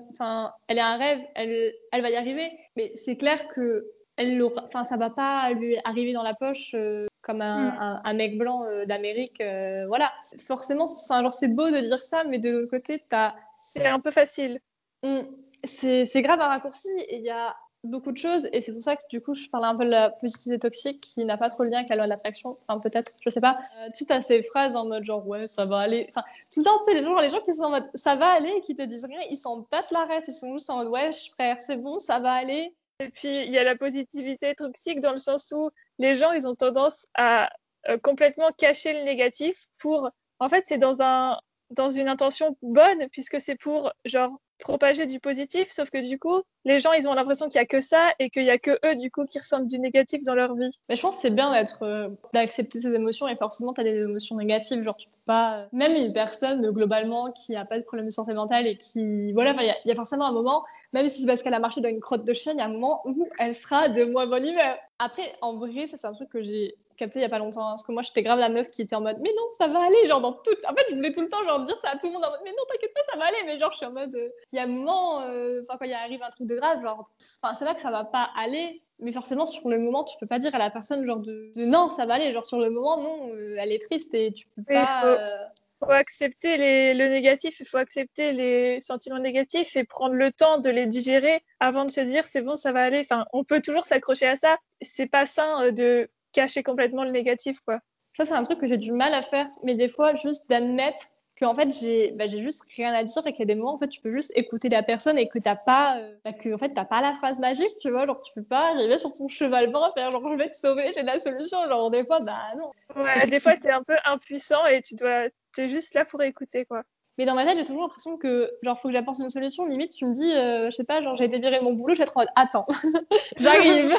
elle 0.67 0.79
a 0.79 0.87
un 0.87 0.97
rêve, 0.97 1.21
elle, 1.35 1.73
elle 1.91 2.01
va 2.01 2.09
y 2.09 2.15
arriver. 2.15 2.51
Mais 2.75 2.91
c'est 2.95 3.17
clair 3.17 3.47
que 3.49 3.87
elle 4.17 4.43
enfin, 4.43 4.83
ça 4.83 4.97
va 4.97 5.09
pas 5.09 5.49
lui 5.51 5.77
arriver 5.85 6.11
dans 6.11 6.23
la 6.23 6.33
poche 6.33 6.75
euh, 6.75 7.07
comme 7.21 7.41
un, 7.41 8.01
mm. 8.03 8.17
mec 8.17 8.37
blanc 8.37 8.65
euh, 8.65 8.85
d'Amérique, 8.85 9.41
voilà. 9.87 10.11
Forcément, 10.39 10.85
enfin, 10.85 11.21
genre, 11.21 11.33
c'est 11.33 11.47
beau 11.47 11.69
de 11.69 11.79
dire 11.79 12.03
ça, 12.03 12.23
mais 12.25 12.39
de 12.39 12.49
l'autre 12.49 12.71
côté, 12.71 13.03
as... 13.11 13.35
c'est 13.57 13.87
un 13.87 13.99
peu 13.99 14.11
facile. 14.11 14.59
Mm. 15.03 15.21
C'est 15.63 16.21
grave 16.21 16.41
un 16.41 16.47
raccourci. 16.47 16.89
Et 17.07 17.17
il 17.17 17.23
y 17.23 17.29
a 17.29 17.55
beaucoup 17.83 18.11
de 18.11 18.17
choses 18.17 18.49
et 18.51 18.61
c'est 18.61 18.73
pour 18.73 18.83
ça 18.83 18.95
que 18.95 19.03
du 19.09 19.21
coup 19.21 19.33
je 19.33 19.47
parlais 19.47 19.67
un 19.67 19.75
peu 19.75 19.85
de 19.85 19.89
la 19.89 20.09
positivité 20.09 20.59
toxique 20.59 21.01
qui 21.01 21.23
n'a 21.23 21.37
pas 21.37 21.49
trop 21.49 21.63
de 21.63 21.69
lien 21.69 21.77
avec 21.77 21.89
la 21.89 21.95
loi 21.95 22.05
de 22.05 22.09
l'attraction. 22.09 22.57
Enfin 22.67 22.79
peut-être 22.79 23.13
je 23.23 23.29
sais 23.29 23.41
pas. 23.41 23.57
Euh, 23.77 23.87
tu 23.95 24.05
sais 24.05 24.11
as 24.11 24.21
ces 24.21 24.41
phrases 24.41 24.75
en 24.75 24.85
mode 24.85 25.03
genre 25.03 25.25
ouais 25.27 25.47
ça 25.47 25.65
va 25.65 25.79
aller. 25.79 26.05
Enfin 26.09 26.23
tout 26.51 26.59
le 26.59 26.65
temps 26.65 26.77
tu 26.79 26.91
sais 26.91 26.99
les 26.99 27.03
gens, 27.03 27.17
les 27.17 27.29
gens 27.29 27.41
qui 27.41 27.53
sont 27.53 27.63
en 27.63 27.69
mode 27.69 27.89
ça 27.93 28.15
va 28.15 28.27
aller 28.27 28.49
et 28.57 28.61
qui 28.61 28.75
te 28.75 28.81
disent 28.81 29.05
rien 29.05 29.21
ils 29.29 29.37
s'en 29.37 29.65
battent 29.71 29.91
la 29.91 30.05
reste 30.05 30.27
ils 30.27 30.33
sont 30.33 30.51
juste 30.53 30.69
en 30.69 30.77
mode 30.77 30.87
ouais 30.89 31.11
frère 31.33 31.59
c'est 31.59 31.77
bon 31.77 31.99
ça 31.99 32.19
va 32.19 32.33
aller. 32.33 32.75
Et 33.01 33.09
puis 33.09 33.29
il 33.29 33.51
y 33.51 33.57
a 33.57 33.63
la 33.63 33.77
positivité 33.77 34.55
toxique 34.55 34.99
dans 34.99 35.13
le 35.13 35.19
sens 35.19 35.53
où 35.55 35.69
les 35.99 36.15
gens 36.15 36.33
ils 36.33 36.47
ont 36.47 36.55
tendance 36.55 37.05
à 37.15 37.49
euh, 37.87 37.97
complètement 37.97 38.51
cacher 38.57 38.93
le 38.93 39.03
négatif 39.03 39.67
pour 39.77 40.09
en 40.39 40.49
fait 40.49 40.65
c'est 40.67 40.77
dans 40.77 41.01
un 41.01 41.39
dans 41.69 41.89
une 41.89 42.09
intention 42.09 42.57
bonne 42.61 43.07
puisque 43.09 43.39
c'est 43.39 43.55
pour 43.55 43.93
genre 44.03 44.37
propager 44.59 45.05
du 45.05 45.19
positif, 45.19 45.71
sauf 45.71 45.89
que 45.89 45.97
du 45.97 46.19
coup, 46.19 46.41
les 46.65 46.79
gens, 46.79 46.91
ils 46.91 47.07
ont 47.07 47.13
l'impression 47.13 47.47
qu'il 47.47 47.59
y 47.59 47.63
a 47.63 47.65
que 47.65 47.81
ça 47.81 48.13
et 48.19 48.29
qu'il 48.29 48.43
y 48.43 48.49
a 48.49 48.57
que 48.57 48.71
eux, 48.85 48.95
du 48.95 49.09
coup, 49.09 49.25
qui 49.25 49.39
ressentent 49.39 49.65
du 49.65 49.79
négatif 49.79 50.23
dans 50.23 50.35
leur 50.35 50.55
vie. 50.55 50.69
Mais 50.89 50.95
je 50.95 51.01
pense 51.01 51.15
que 51.15 51.21
c'est 51.21 51.29
bien 51.29 51.51
d'être, 51.51 51.83
euh, 51.83 52.09
d'accepter 52.33 52.81
ses 52.81 52.93
émotions 52.93 53.27
et 53.27 53.35
forcément, 53.35 53.73
tu 53.73 53.81
as 53.81 53.83
des 53.85 53.95
émotions 54.01 54.35
négatives. 54.35 54.81
Genre, 54.83 54.97
tu 54.97 55.07
peux 55.07 55.13
pas. 55.25 55.67
Même 55.71 55.93
une 55.93 56.13
personne, 56.13 56.69
globalement, 56.71 57.31
qui 57.31 57.55
a 57.55 57.65
pas 57.65 57.79
de 57.79 57.83
problème 57.83 58.05
de 58.05 58.11
santé 58.11 58.33
mentale 58.33 58.67
et 58.67 58.75
qui. 58.75 59.31
Voilà, 59.33 59.55
il 59.59 59.73
y, 59.85 59.89
y, 59.89 59.91
a 59.91 59.95
forcément 59.95 60.25
un 60.25 60.31
moment, 60.31 60.63
même 60.93 61.07
si 61.07 61.21
c'est 61.21 61.27
parce 61.27 61.41
qu'elle 61.41 61.53
a 61.53 61.59
marché 61.59 61.81
dans 61.81 61.89
une 61.89 62.01
crotte 62.01 62.25
de 62.25 62.33
chien, 62.33 62.53
il 62.53 62.57
y 62.57 62.61
a 62.61 62.65
un 62.65 62.69
moment 62.69 63.01
où 63.05 63.27
elle 63.39 63.55
sera 63.55 63.87
de 63.87 64.03
moins 64.03 64.27
bonne 64.27 64.45
humeur. 64.45 64.77
Après, 64.99 65.23
en 65.41 65.55
vrai, 65.55 65.87
ça, 65.87 65.97
c'est 65.97 66.07
un 66.07 66.11
truc 66.11 66.29
que 66.29 66.41
j'ai 66.41 66.75
capté 66.99 67.19
il 67.19 67.21
y 67.23 67.25
a 67.25 67.29
pas 67.29 67.39
longtemps. 67.39 67.67
Hein, 67.67 67.71
parce 67.71 67.83
que 67.83 67.91
moi, 67.91 68.01
j'étais 68.01 68.21
grave 68.21 68.39
la 68.39 68.49
meuf 68.49 68.69
qui 68.69 68.81
était 68.81 68.95
en 68.95 69.01
mode, 69.01 69.17
mais 69.21 69.31
non, 69.35 69.43
ça 69.57 69.67
va 69.67 69.79
aller. 69.79 70.07
Genre, 70.07 70.21
dans 70.21 70.33
tout. 70.33 70.51
En 70.67 70.75
fait, 70.75 70.85
je 70.89 70.95
voulais 70.95 71.11
tout 71.11 71.21
le 71.21 71.29
temps 71.29 71.43
genre, 71.45 71.61
dire 71.61 71.77
ça 71.79 71.89
à 71.91 71.97
tout 71.97 72.07
le 72.07 72.13
monde 72.13 72.25
en 72.25 72.29
mode, 72.29 72.41
mais 72.43 72.51
non, 72.51 72.63
t'inquiète 72.69 72.93
pas, 72.93 73.01
ça 73.11 73.17
va 73.17 73.25
aller. 73.25 73.37
Mais 73.45 73.57
genre, 73.57 73.71
je 73.71 73.77
suis 73.77 73.85
en 73.85 73.91
mode, 73.91 74.15
euh, 74.15 74.29
il 74.51 74.57
y 74.57 74.59
a 74.59 74.63
un 74.63 74.67
moment, 74.67 75.21
euh, 75.21 75.61
enfin, 75.63 75.77
quand 75.79 75.85
il 75.85 75.93
arrive 75.93 76.21
un 76.21 76.29
truc 76.29 76.47
de 76.47 76.55
grave, 76.55 76.81
genre, 76.81 77.09
enfin, 77.41 77.55
c'est 77.55 77.65
là 77.65 77.73
que 77.73 77.81
ça 77.81 77.91
va 77.91 78.03
pas 78.03 78.29
aller. 78.37 78.83
Mais 78.99 79.13
forcément, 79.13 79.45
sur 79.45 79.69
le 79.69 79.79
moment, 79.79 80.03
tu 80.03 80.17
peux 80.19 80.27
pas 80.27 80.39
dire 80.39 80.53
à 80.53 80.57
la 80.57 80.69
personne, 80.69 81.05
genre, 81.05 81.19
de, 81.19 81.51
non, 81.55 81.87
ça 81.87 82.05
va 82.05 82.15
aller. 82.15 82.31
Genre, 82.31 82.45
sur 82.45 82.59
le 82.59 82.69
moment, 82.69 83.01
non, 83.01 83.29
euh, 83.33 83.55
elle 83.57 83.71
est 83.71 83.81
triste 83.81 84.13
et 84.13 84.31
tu 84.31 84.47
peux 84.55 84.63
pas. 84.63 85.49
Il 85.81 85.85
faut 85.85 85.91
accepter 85.93 86.57
les, 86.57 86.93
le 86.93 87.07
négatif, 87.07 87.61
il 87.61 87.65
faut 87.65 87.77
accepter 87.77 88.33
les 88.33 88.81
sentiments 88.81 89.19
négatifs 89.19 89.77
et 89.77 89.85
prendre 89.85 90.13
le 90.13 90.29
temps 90.29 90.57
de 90.57 90.69
les 90.69 90.85
digérer 90.85 91.41
avant 91.61 91.85
de 91.85 91.89
se 91.89 92.01
dire 92.01 92.25
c'est 92.25 92.41
bon, 92.41 92.57
ça 92.57 92.73
va 92.73 92.83
aller. 92.83 92.99
Enfin, 92.99 93.25
on 93.31 93.45
peut 93.45 93.61
toujours 93.61 93.85
s'accrocher 93.85 94.27
à 94.27 94.35
ça. 94.35 94.57
C'est 94.81 95.07
pas 95.07 95.25
sain 95.25 95.71
de 95.71 96.09
cacher 96.31 96.63
complètement 96.63 97.03
le 97.03 97.11
négatif, 97.11 97.59
quoi. 97.61 97.79
Ça, 98.13 98.25
c'est 98.25 98.33
un 98.33 98.43
truc 98.43 98.59
que 98.59 98.67
j'ai 98.67 98.77
du 98.77 98.91
mal 98.91 99.13
à 99.13 99.21
faire, 99.21 99.47
mais 99.63 99.75
des 99.75 99.87
fois, 99.87 100.15
juste 100.15 100.49
d'admettre 100.49 100.99
qu'en 101.39 101.55
fait, 101.55 101.71
j'ai 101.71 102.11
bah, 102.11 102.27
juste 102.27 102.63
rien 102.75 102.93
à 102.93 103.03
dire 103.03 103.25
et 103.25 103.31
qu'il 103.31 103.39
y 103.39 103.43
a 103.43 103.53
des 103.53 103.55
moments, 103.55 103.73
en 103.73 103.77
fait, 103.77 103.87
tu 103.87 104.01
peux 104.01 104.11
juste 104.11 104.31
écouter 104.35 104.67
la 104.67 104.83
personne 104.83 105.17
et 105.17 105.29
que 105.29 105.39
t'as 105.39 105.55
pas, 105.55 105.97
euh, 105.97 106.15
bah, 106.25 106.33
que, 106.33 106.53
en 106.53 106.57
fait, 106.57 106.73
t'as 106.73 106.85
pas 106.85 107.01
la 107.01 107.13
phrase 107.13 107.39
magique, 107.39 107.71
tu 107.79 107.89
vois, 107.91 108.05
genre, 108.05 108.21
tu 108.21 108.33
peux 108.33 108.43
pas 108.43 108.71
arriver 108.71 108.97
sur 108.97 109.13
ton 109.13 109.27
cheval 109.29 109.69
blanc 109.69 109.89
et 109.89 109.99
faire, 109.99 110.11
genre, 110.11 110.29
je 110.31 110.37
vais 110.37 110.49
te 110.49 110.55
sauver, 110.55 110.91
j'ai 110.93 111.03
la 111.03 111.19
solution, 111.19 111.65
genre, 111.67 111.89
des 111.91 112.05
fois, 112.05 112.19
bah, 112.19 112.41
non. 112.57 112.71
Ouais, 113.01 113.25
des 113.27 113.39
fois, 113.39 113.55
t'es 113.55 113.71
un 113.71 113.83
peu 113.83 113.95
impuissant 114.05 114.65
et 114.65 114.81
tu 114.81 114.95
dois, 114.95 115.29
t'es 115.53 115.69
juste 115.69 115.93
là 115.93 116.03
pour 116.03 116.21
écouter, 116.21 116.65
quoi. 116.65 116.83
Mais 117.19 117.25
dans 117.25 117.35
ma 117.35 117.45
tête, 117.45 117.57
j'ai 117.57 117.65
toujours 117.65 117.81
l'impression 117.81 118.15
que, 118.15 118.49
genre, 118.61 118.79
faut 118.79 118.87
que 118.87 118.93
j'apporte 118.93 119.19
une 119.19 119.29
solution. 119.29 119.65
Limite, 119.65 119.91
tu 119.91 120.05
me 120.05 120.13
dis, 120.13 120.31
euh, 120.31 120.69
je 120.69 120.75
sais 120.77 120.85
pas, 120.85 121.01
genre, 121.01 121.17
j'ai 121.17 121.25
été 121.25 121.37
virée 121.37 121.59
de 121.59 121.65
mon 121.65 121.73
boulot, 121.73 121.93
en 121.93 122.19
mode, 122.19 122.29
attends, 122.37 122.65
j'arrive. 123.37 123.93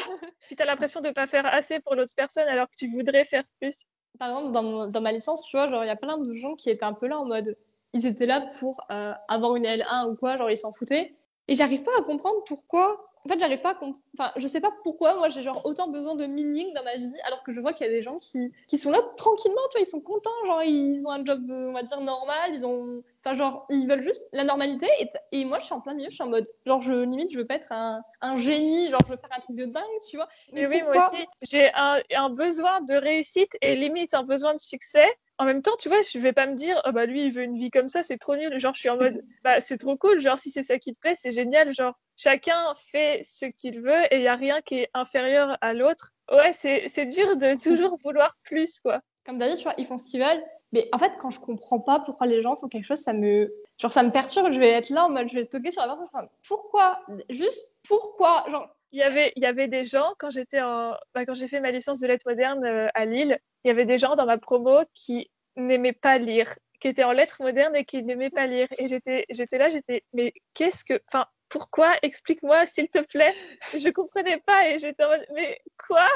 Puis 0.46 0.56
t'as 0.56 0.64
l'impression 0.64 1.02
de 1.02 1.10
pas 1.10 1.26
faire 1.26 1.44
assez 1.44 1.80
pour 1.80 1.94
l'autre 1.94 2.14
personne 2.16 2.48
alors 2.48 2.66
que 2.70 2.76
tu 2.78 2.88
voudrais 2.88 3.26
faire 3.26 3.44
plus. 3.60 3.84
Par 4.18 4.28
exemple, 4.28 4.52
dans, 4.52 4.86
dans 4.86 5.00
ma 5.02 5.12
licence, 5.12 5.42
tu 5.42 5.54
vois, 5.58 5.68
genre, 5.68 5.84
il 5.84 5.88
y 5.88 5.90
a 5.90 5.96
plein 5.96 6.16
de 6.16 6.32
gens 6.32 6.54
qui 6.54 6.70
étaient 6.70 6.86
un 6.86 6.94
peu 6.94 7.08
là 7.08 7.20
en 7.20 7.26
mode, 7.26 7.58
ils 7.92 8.06
étaient 8.06 8.24
là 8.24 8.46
pour 8.58 8.80
euh, 8.90 9.12
avoir 9.28 9.54
une 9.54 9.66
L1 9.66 10.10
ou 10.10 10.16
quoi, 10.16 10.38
genre, 10.38 10.50
ils 10.50 10.56
s'en 10.56 10.72
foutaient. 10.72 11.14
Et 11.46 11.54
j'arrive 11.54 11.82
pas 11.82 11.92
à 11.98 12.02
comprendre 12.02 12.42
pourquoi 12.46 13.09
en 13.24 13.28
fait, 13.28 13.38
j'arrive 13.38 13.60
pas 13.60 13.72
à 13.72 13.80
Enfin, 14.18 14.32
je 14.36 14.46
sais 14.46 14.60
pas 14.60 14.72
pourquoi, 14.82 15.14
moi, 15.14 15.28
j'ai 15.28 15.42
genre 15.42 15.64
autant 15.66 15.88
besoin 15.88 16.14
de 16.14 16.26
meaning 16.26 16.72
dans 16.72 16.82
ma 16.82 16.96
vie, 16.96 17.12
alors 17.24 17.42
que 17.42 17.52
je 17.52 17.60
vois 17.60 17.72
qu'il 17.72 17.86
y 17.86 17.90
a 17.90 17.92
des 17.92 18.02
gens 18.02 18.18
qui, 18.18 18.50
qui 18.66 18.78
sont 18.78 18.90
là 18.90 19.00
tranquillement, 19.16 19.60
tu 19.70 19.78
vois, 19.78 19.86
ils 19.86 19.90
sont 19.90 20.00
contents, 20.00 20.30
genre, 20.46 20.62
ils 20.62 21.04
ont 21.04 21.10
un 21.10 21.24
job, 21.24 21.50
euh, 21.50 21.68
on 21.68 21.72
va 21.72 21.82
dire, 21.82 22.00
normal, 22.00 22.52
ils 22.54 22.64
ont. 22.64 23.02
Enfin, 23.22 23.36
genre, 23.36 23.66
ils 23.68 23.86
veulent 23.86 24.02
juste 24.02 24.26
la 24.32 24.44
normalité, 24.44 24.86
et, 25.00 25.10
et 25.32 25.44
moi, 25.44 25.58
je 25.58 25.66
suis 25.66 25.74
en 25.74 25.80
plein 25.80 25.92
milieu, 25.92 26.08
je 26.08 26.14
suis 26.14 26.24
en 26.24 26.30
mode, 26.30 26.48
genre, 26.64 26.80
je 26.80 26.94
limite, 26.94 27.30
je 27.30 27.38
veux 27.38 27.46
pas 27.46 27.56
être 27.56 27.72
un, 27.72 28.02
un 28.22 28.38
génie, 28.38 28.90
genre, 28.90 29.00
je 29.06 29.12
veux 29.12 29.18
faire 29.18 29.30
un 29.36 29.40
truc 29.40 29.56
de 29.56 29.66
dingue, 29.66 29.84
tu 30.08 30.16
vois. 30.16 30.28
Mais, 30.52 30.66
oui, 30.66 30.82
moi 30.82 31.06
aussi, 31.06 31.26
j'ai 31.42 31.70
un, 31.74 31.98
un 32.14 32.30
besoin 32.30 32.80
de 32.80 32.94
réussite 32.94 33.56
et 33.60 33.74
limite 33.74 34.14
un 34.14 34.22
besoin 34.22 34.54
de 34.54 34.60
succès 34.60 35.06
en 35.40 35.46
même 35.46 35.62
temps, 35.62 35.74
tu 35.78 35.88
vois, 35.88 36.02
je 36.02 36.18
vais 36.18 36.34
pas 36.34 36.46
me 36.46 36.54
dire, 36.54 36.82
oh 36.86 36.92
bah 36.92 37.06
lui, 37.06 37.24
il 37.24 37.32
veut 37.32 37.42
une 37.42 37.56
vie 37.56 37.70
comme 37.70 37.88
ça, 37.88 38.02
c'est 38.02 38.18
trop 38.18 38.36
nul. 38.36 38.60
Genre, 38.60 38.74
je 38.74 38.80
suis 38.80 38.90
en 38.90 38.98
mode, 38.98 39.24
bah 39.42 39.58
c'est 39.62 39.78
trop 39.78 39.96
cool. 39.96 40.20
Genre, 40.20 40.38
si 40.38 40.50
c'est 40.50 40.62
ça 40.62 40.78
qui 40.78 40.92
te 40.92 41.00
plaît, 41.00 41.14
c'est 41.18 41.32
génial. 41.32 41.72
Genre, 41.72 41.94
chacun 42.20 42.74
fait 42.74 43.22
ce 43.24 43.46
qu'il 43.46 43.80
veut 43.80 44.04
et 44.10 44.16
il 44.16 44.22
y 44.22 44.28
a 44.28 44.36
rien 44.36 44.60
qui 44.60 44.80
est 44.80 44.90
inférieur 44.92 45.56
à 45.62 45.72
l'autre. 45.72 46.12
Ouais, 46.30 46.52
c'est 46.52 47.06
dur 47.06 47.36
de 47.36 47.54
toujours 47.62 47.98
vouloir 48.04 48.36
plus, 48.42 48.78
quoi. 48.80 49.00
Comme 49.24 49.38
David, 49.38 49.56
tu 49.56 49.64
vois, 49.64 49.74
ils 49.78 49.86
font 49.86 49.96
festival. 49.96 50.42
Mais 50.72 50.88
en 50.92 50.98
fait, 50.98 51.12
quand 51.18 51.30
je 51.30 51.40
comprends 51.40 51.80
pas 51.80 51.98
pourquoi 52.00 52.26
les 52.26 52.42
gens 52.42 52.54
font 52.56 52.68
quelque 52.68 52.84
chose, 52.84 53.00
ça 53.00 53.12
me, 53.12 53.52
genre, 53.78 53.90
ça 53.90 54.02
me 54.02 54.10
perturbe. 54.10 54.52
Je 54.52 54.60
vais 54.60 54.68
être 54.68 54.90
là 54.90 55.06
en 55.06 55.10
mode, 55.10 55.28
je 55.28 55.34
vais 55.34 55.46
toquer 55.46 55.70
sur 55.70 55.82
la 55.82 55.96
personne. 55.96 56.22
Me 56.22 56.28
pourquoi? 56.46 57.00
Juste 57.30 57.74
pourquoi? 57.88 58.44
Genre, 58.50 58.68
il 58.92 59.00
y 59.00 59.02
avait, 59.02 59.32
il 59.36 59.42
y 59.42 59.46
avait 59.46 59.68
des 59.68 59.84
gens 59.84 60.12
quand 60.18 60.30
j'étais 60.30 60.60
en, 60.60 60.94
bah, 61.14 61.24
quand 61.24 61.34
j'ai 61.34 61.48
fait 61.48 61.60
ma 61.60 61.70
licence 61.70 62.00
de 62.00 62.06
lettres 62.06 62.28
modernes 62.28 62.64
euh, 62.64 62.88
à 62.94 63.04
Lille, 63.04 63.38
il 63.64 63.68
y 63.68 63.70
avait 63.70 63.86
des 63.86 63.98
gens 63.98 64.14
dans 64.14 64.26
ma 64.26 64.38
promo 64.38 64.80
qui 64.94 65.30
n'aimaient 65.56 65.92
pas 65.92 66.18
lire, 66.18 66.54
qui 66.80 66.88
étaient 66.88 67.04
en 67.04 67.12
lettres 67.12 67.42
modernes 67.42 67.74
et 67.74 67.84
qui 67.84 68.02
n'aimaient 68.02 68.30
pas 68.30 68.46
lire. 68.46 68.68
Et 68.78 68.88
j'étais, 68.88 69.24
j'étais 69.30 69.58
là, 69.58 69.70
j'étais, 69.70 70.04
mais 70.12 70.32
qu'est-ce 70.54 70.84
que, 70.84 71.00
enfin, 71.08 71.26
pourquoi? 71.50 71.96
Explique-moi, 72.02 72.64
s'il 72.66 72.88
te 72.88 73.00
plaît. 73.00 73.34
Je 73.72 73.90
comprenais 73.90 74.38
pas 74.38 74.68
et 74.68 74.78
j'étais 74.78 75.04
en 75.04 75.08
mode, 75.08 75.26
mais 75.34 75.60
quoi? 75.86 76.06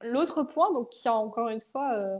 L'autre 0.00 0.42
point, 0.42 0.72
donc 0.72 0.90
qui 0.90 1.06
a 1.08 1.14
encore 1.14 1.48
une 1.48 1.60
fois 1.60 1.92
euh, 1.94 2.18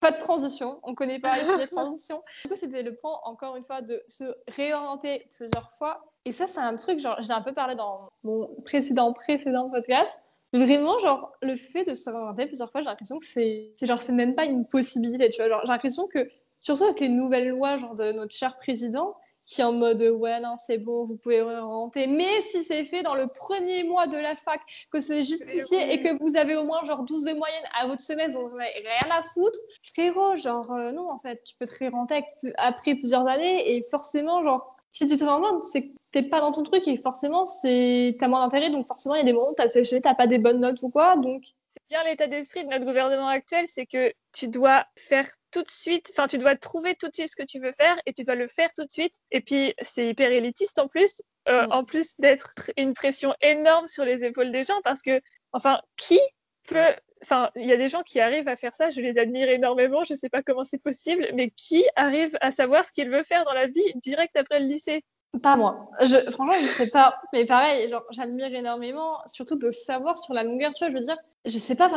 pas 0.00 0.10
de 0.10 0.18
transition, 0.18 0.80
on 0.82 0.94
connaît 0.94 1.18
pas 1.18 1.38
ici 1.38 1.50
les 1.58 1.66
transitions. 1.66 2.22
Du 2.42 2.50
coup, 2.50 2.56
c'était 2.56 2.82
le 2.82 2.94
point 2.94 3.18
encore 3.24 3.56
une 3.56 3.64
fois 3.64 3.80
de 3.80 4.02
se 4.08 4.24
réorienter 4.48 5.28
plusieurs 5.36 5.70
fois. 5.72 6.12
Et 6.24 6.32
ça, 6.32 6.46
c'est 6.46 6.60
un 6.60 6.74
truc, 6.74 6.98
genre, 6.98 7.16
j'ai 7.20 7.32
un 7.32 7.40
peu 7.40 7.52
parlé 7.52 7.74
dans 7.74 7.98
mon 8.24 8.48
précédent 8.64 9.12
précédent 9.12 9.70
podcast. 9.70 10.20
Vraiment, 10.52 10.98
genre, 10.98 11.32
le 11.42 11.54
fait 11.56 11.84
de 11.84 11.94
se 11.94 12.10
réorienter 12.10 12.46
plusieurs 12.46 12.70
fois, 12.70 12.80
j'ai 12.80 12.88
l'impression 12.88 13.18
que 13.18 13.26
c'est, 13.26 13.72
c'est 13.76 13.86
genre, 13.86 14.00
c'est 14.00 14.12
même 14.12 14.34
pas 14.34 14.44
une 14.44 14.66
possibilité, 14.66 15.28
tu 15.28 15.40
vois. 15.40 15.48
Genre, 15.48 15.60
j'ai 15.64 15.72
l'impression 15.72 16.06
que, 16.06 16.28
surtout 16.58 16.84
avec 16.84 17.00
les 17.00 17.08
nouvelles 17.08 17.48
lois, 17.48 17.76
genre, 17.76 17.94
de 17.94 18.12
notre 18.12 18.34
cher 18.34 18.56
président, 18.58 19.16
qui 19.46 19.60
est 19.60 19.64
en 19.64 19.72
mode 19.72 20.02
ouais 20.02 20.40
non 20.40 20.56
c'est 20.58 20.78
bon 20.78 21.04
vous 21.04 21.16
pouvez 21.16 21.40
réorienter 21.40 22.06
mais 22.08 22.42
si 22.42 22.64
c'est 22.64 22.84
fait 22.84 23.02
dans 23.02 23.14
le 23.14 23.28
premier 23.28 23.84
mois 23.84 24.06
de 24.08 24.18
la 24.18 24.34
fac 24.34 24.60
que 24.90 25.00
c'est 25.00 25.22
justifié 25.22 25.92
et 25.92 26.00
que 26.00 26.18
vous 26.20 26.36
avez 26.36 26.56
au 26.56 26.64
moins 26.64 26.82
genre 26.82 27.04
12 27.04 27.24
de 27.24 27.32
moyenne 27.32 27.62
à 27.78 27.86
votre 27.86 28.02
semestre 28.02 28.38
vous 28.38 28.56
n'avez 28.56 28.72
rien 28.72 29.16
à 29.16 29.22
foutre 29.22 29.58
frérot 29.82 30.36
genre 30.36 30.72
euh, 30.72 30.90
non 30.92 31.06
en 31.08 31.18
fait 31.18 31.42
tu 31.44 31.54
peux 31.58 31.66
te 31.66 31.78
réorienter 31.78 32.24
après 32.58 32.96
plusieurs 32.96 33.26
années 33.28 33.76
et 33.76 33.82
forcément 33.84 34.42
genre 34.42 34.76
si 34.92 35.06
tu 35.06 35.16
te 35.16 35.24
réorientes 35.24 35.62
c'est 35.64 35.82
que 35.88 35.92
t'es 36.10 36.22
pas 36.22 36.40
dans 36.40 36.52
ton 36.52 36.64
truc 36.64 36.86
et 36.88 36.96
forcément 36.96 37.44
c'est 37.44 38.16
t'as 38.18 38.26
moins 38.26 38.42
d'intérêt 38.42 38.70
donc 38.70 38.86
forcément 38.86 39.14
il 39.14 39.18
y 39.18 39.22
a 39.22 39.24
des 39.24 39.32
moments 39.32 39.50
où 39.50 39.54
t'as 39.54 39.68
séché 39.68 40.00
t'as 40.00 40.14
pas 40.14 40.26
des 40.26 40.38
bonnes 40.38 40.60
notes 40.60 40.82
ou 40.82 40.90
quoi 40.90 41.16
donc 41.16 41.44
bien 41.88 42.02
l'état 42.04 42.26
d'esprit 42.26 42.64
de 42.64 42.68
notre 42.68 42.84
gouvernement 42.84 43.28
actuel, 43.28 43.66
c'est 43.68 43.86
que 43.86 44.12
tu 44.32 44.48
dois 44.48 44.86
faire 44.96 45.28
tout 45.50 45.62
de 45.62 45.70
suite, 45.70 46.10
enfin 46.10 46.26
tu 46.26 46.38
dois 46.38 46.56
trouver 46.56 46.94
tout 46.94 47.08
de 47.08 47.14
suite 47.14 47.28
ce 47.28 47.36
que 47.36 47.46
tu 47.46 47.60
veux 47.60 47.72
faire 47.72 47.96
et 48.06 48.12
tu 48.12 48.24
dois 48.24 48.34
le 48.34 48.48
faire 48.48 48.70
tout 48.76 48.84
de 48.84 48.90
suite. 48.90 49.14
Et 49.30 49.40
puis 49.40 49.74
c'est 49.80 50.08
hyper 50.08 50.30
élitiste 50.30 50.78
en 50.78 50.88
plus, 50.88 51.22
euh, 51.48 51.66
mm. 51.66 51.72
en 51.72 51.84
plus 51.84 52.14
d'être 52.18 52.54
une 52.76 52.92
pression 52.94 53.34
énorme 53.40 53.86
sur 53.86 54.04
les 54.04 54.24
épaules 54.24 54.52
des 54.52 54.64
gens 54.64 54.80
parce 54.84 55.02
que, 55.02 55.20
enfin, 55.52 55.80
qui 55.96 56.18
peut, 56.68 56.94
enfin, 57.22 57.50
il 57.56 57.66
y 57.66 57.72
a 57.72 57.76
des 57.76 57.88
gens 57.88 58.02
qui 58.02 58.20
arrivent 58.20 58.48
à 58.48 58.56
faire 58.56 58.74
ça, 58.74 58.90
je 58.90 59.00
les 59.00 59.18
admire 59.18 59.48
énormément, 59.48 60.04
je 60.04 60.14
ne 60.14 60.18
sais 60.18 60.28
pas 60.28 60.42
comment 60.42 60.64
c'est 60.64 60.82
possible, 60.82 61.28
mais 61.34 61.50
qui 61.50 61.84
arrive 61.96 62.36
à 62.40 62.50
savoir 62.50 62.84
ce 62.84 62.92
qu'il 62.92 63.10
veut 63.10 63.22
faire 63.22 63.44
dans 63.44 63.54
la 63.54 63.66
vie 63.66 63.92
direct 63.96 64.36
après 64.36 64.60
le 64.60 64.66
lycée? 64.66 65.04
Pas 65.42 65.56
moi. 65.56 65.90
Je, 66.00 66.30
franchement, 66.30 66.54
je 66.54 66.62
ne 66.62 66.86
sais 66.86 66.90
pas. 66.90 67.16
Mais 67.32 67.44
pareil, 67.44 67.92
j'admire 68.10 68.54
énormément, 68.54 69.18
surtout 69.26 69.56
de 69.56 69.70
savoir 69.70 70.16
sur 70.16 70.34
la 70.34 70.42
longueur. 70.42 70.72
Tu 70.74 70.84
vois, 70.84 70.90
je 70.90 70.98
veux 70.98 71.04
dire, 71.04 71.18
je 71.44 71.58
sais 71.58 71.76
pas. 71.76 71.88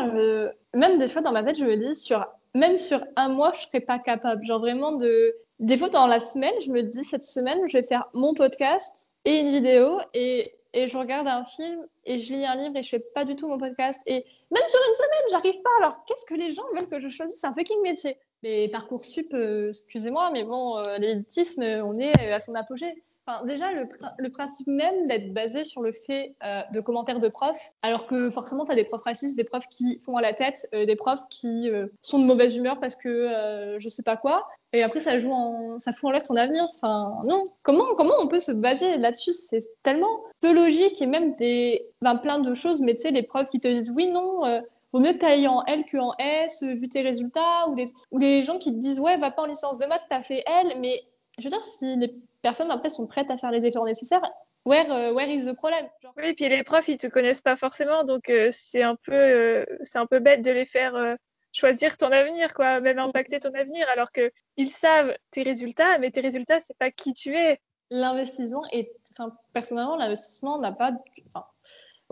Même 0.74 1.00
des 1.00 1.08
fois, 1.08 1.22
dans 1.22 1.32
ma 1.32 1.44
tête, 1.44 1.58
je 1.58 1.65
me 1.65 1.76
dis, 1.76 1.96
sur, 1.96 2.26
même 2.54 2.78
sur 2.78 3.04
un 3.15 3.30
mois, 3.30 3.54
je 3.54 3.62
serais 3.62 3.82
pas 3.82 4.00
capable. 4.00 4.44
Genre 4.44 4.60
vraiment 4.60 4.94
de. 4.94 5.36
Des 5.60 5.78
fois, 5.78 5.89
dans 5.89 6.08
la 6.08 6.20
semaine, 6.20 6.54
je 6.62 6.72
me 6.72 6.84
dis, 6.84 7.04
cette 7.04 7.24
semaine, 7.24 7.60
je 7.68 7.78
vais 7.78 7.84
faire 7.84 8.08
mon 8.13 8.34
podcast 8.34 9.10
et 9.26 9.39
une 9.39 9.50
vidéo 9.50 10.00
et, 10.13 10.56
et 10.74 10.88
je 10.88 10.98
regarde 10.98 11.28
un 11.28 11.44
film 11.44 11.86
et 12.06 12.18
je 12.18 12.34
lis 12.34 12.46
un 12.46 12.56
livre 12.56 12.78
et 12.78 12.82
je 12.82 12.89
fais 12.89 13.00
pas 13.00 13.26
du 13.26 13.36
tout 13.36 13.48
mon 13.48 13.58
podcast. 13.58 14.00
Et 14.06 14.26
même 14.52 14.68
sur 14.68 14.80
une 14.88 14.96
semaine, 14.96 15.30
j'arrive 15.32 15.62
pas. 15.62 15.70
Alors, 15.80 16.06
qu'est-ce 16.06 16.26
que 16.26 16.36
les 16.36 16.52
gens 16.52 16.63
veulent 16.74 16.88
que 16.88 17.00
je 17.00 17.10
choisisse? 17.10 17.44
Un 17.44 17.54
fucking 17.54 17.82
métier 17.82 18.18
Mais 18.42 18.70
Parcoursup, 18.70 19.34
euh, 19.34 19.70
excusez-moi, 19.70 20.32
mais 20.32 20.44
bon, 20.44 20.78
euh, 20.78 20.98
l'élitisme, 20.98 21.62
on 21.62 22.00
est 22.00 22.32
à 22.32 22.39
son 22.39 22.56
apogée 22.56 23.04
déjà, 23.46 23.72
le, 23.72 24.30
principe 24.30 24.68
même 24.68 25.08
d'être 25.08 25.34
basé 25.34 25.63
sur 25.63 25.82
le 25.82 25.92
fait 25.92 26.36
euh, 26.44 26.62
de 26.74 26.80
commentaires 26.80 27.20
de 27.20 27.28
profs, 27.28 27.74
alors 27.82 28.08
que 28.08 28.30
forcément, 28.30 28.65
tu 28.65 28.72
as 28.72 28.76
des 28.76 28.84
profs 28.84 29.04
racistes, 29.04 29.36
des 29.36 29.44
profs 29.44 29.68
qui 29.70 30.02
font 30.06 30.18
à 30.18 30.22
la 30.22 30.34
tête, 30.34 30.68
euh, 30.74 30.86
des 30.86 30.96
profs 30.96 31.28
qui 31.30 31.70
euh, 31.70 31.88
sont 32.02 32.20
de 32.20 32.26
mauvaise 32.26 32.58
humeur 32.58 32.80
parce 32.80 32.96
que 32.96 33.78
je 33.78 33.89
sais 33.89 34.04
pas 34.04 34.18
quoi, 34.18 34.48
et 34.72 34.84
après, 34.84 35.00
ça, 35.00 35.20
joue 35.20 35.32
en, 35.32 35.80
ça 35.80 35.92
fout 35.92 36.10
en 36.10 36.12
l'air 36.12 36.24
ton 36.24 36.36
avenir. 36.36 36.63
Enfin, 36.76 37.24
non. 37.26 37.44
Comment, 37.63 37.96
comment 37.96 38.13
on 38.20 38.28
peut 38.28 38.39
se 38.39 38.52
baser 38.52 38.98
là-dessus? 38.98 39.34
C'est 39.34 39.68
tellement 39.82 40.22
peu 40.42 40.54
logique 40.54 41.02
et 41.02 41.08
même 41.08 41.36
des, 41.36 41.88
ben, 42.02 42.15
plein 42.15 42.38
de 42.38 42.54
choses, 42.54 42.82
mais 42.82 42.94
tu 42.94 43.02
sais, 43.02 43.12
les 43.12 43.24
profs 43.24 43.50
qui 43.50 43.60
te 43.60 43.68
disent 43.68 43.92
oui, 43.96 44.08
non. 44.08 44.62
Vaut 44.92 45.00
mieux 45.00 45.13
que 45.13 45.48
en 45.48 45.63
L 45.65 45.86
qu'en 45.92 46.13
S, 46.18 46.63
vu 46.63 46.89
tes 46.89 47.02
résultats, 47.02 47.68
ou 47.70 47.76
des, 47.76 47.88
ou 48.12 48.20
des 48.20 48.42
gens 48.44 48.58
qui 48.58 48.72
te 48.72 48.80
disent 48.80 49.00
Ouais, 49.00 49.18
va 49.18 49.32
pas 49.32 49.44
en 49.44 49.46
licence 49.46 49.78
de 49.78 49.86
maths, 49.86 50.02
t'as 50.10 50.24
fait 50.24 50.44
L, 50.48 50.74
mais 50.80 51.04
je 51.39 51.45
veux 51.45 51.49
dire, 51.49 51.63
si 51.63 51.95
les 51.95 52.13
personnes 52.41 52.71
après 52.71 52.89
sont 52.89 53.08
prêtes 53.08 53.30
à 53.30 53.38
faire 53.38 53.52
les 53.52 53.65
efforts 53.65 53.86
nécessaires, 53.86 54.21
where, 54.65 54.91
euh, 54.91 55.13
where 55.13 55.30
is 55.30 55.45
the 55.45 55.56
problem 55.56 55.88
Oui, 56.17 56.34
puis 56.34 56.49
les 56.49 56.63
profs, 56.63 56.88
ils 56.88 56.97
te 56.97 57.08
connaissent 57.08 57.41
pas 57.41 57.58
forcément, 57.58 58.04
donc 58.04 58.30
euh, 58.30 58.49
c'est 58.52 58.84
un 58.84 58.95
peu, 58.95 59.13
euh, 59.13 59.65
c'est 59.84 59.99
un 59.99 60.06
peu 60.06 60.19
bête 60.19 60.41
de 60.41 60.52
les 60.52 60.65
faire 60.65 61.17
choisir 61.52 61.97
ton 61.97 62.12
avenir, 62.12 62.54
quoi, 62.54 62.80
même 62.80 62.97
mm. 62.97 62.99
impacter 62.99 63.39
ton 63.39 63.54
avenir, 63.54 63.88
alors 63.89 64.12
que 64.12 64.32
ils 64.58 64.69
savent 64.69 65.15
tes 65.32 65.43
résultats, 65.43 65.97
mais 65.97 66.12
tes 66.12 66.21
résultats, 66.21 66.62
c'est 66.62 66.78
pas 66.78 66.91
qui 66.91 67.13
tu 67.13 67.36
es. 67.36 67.60
L'investissement 67.89 68.63
est, 68.71 68.91
enfin, 69.12 69.36
personnellement, 69.54 69.95
l'investissement 69.95 70.60
n'a 70.60 70.71
pas, 70.71 70.91
enfin, 71.28 71.45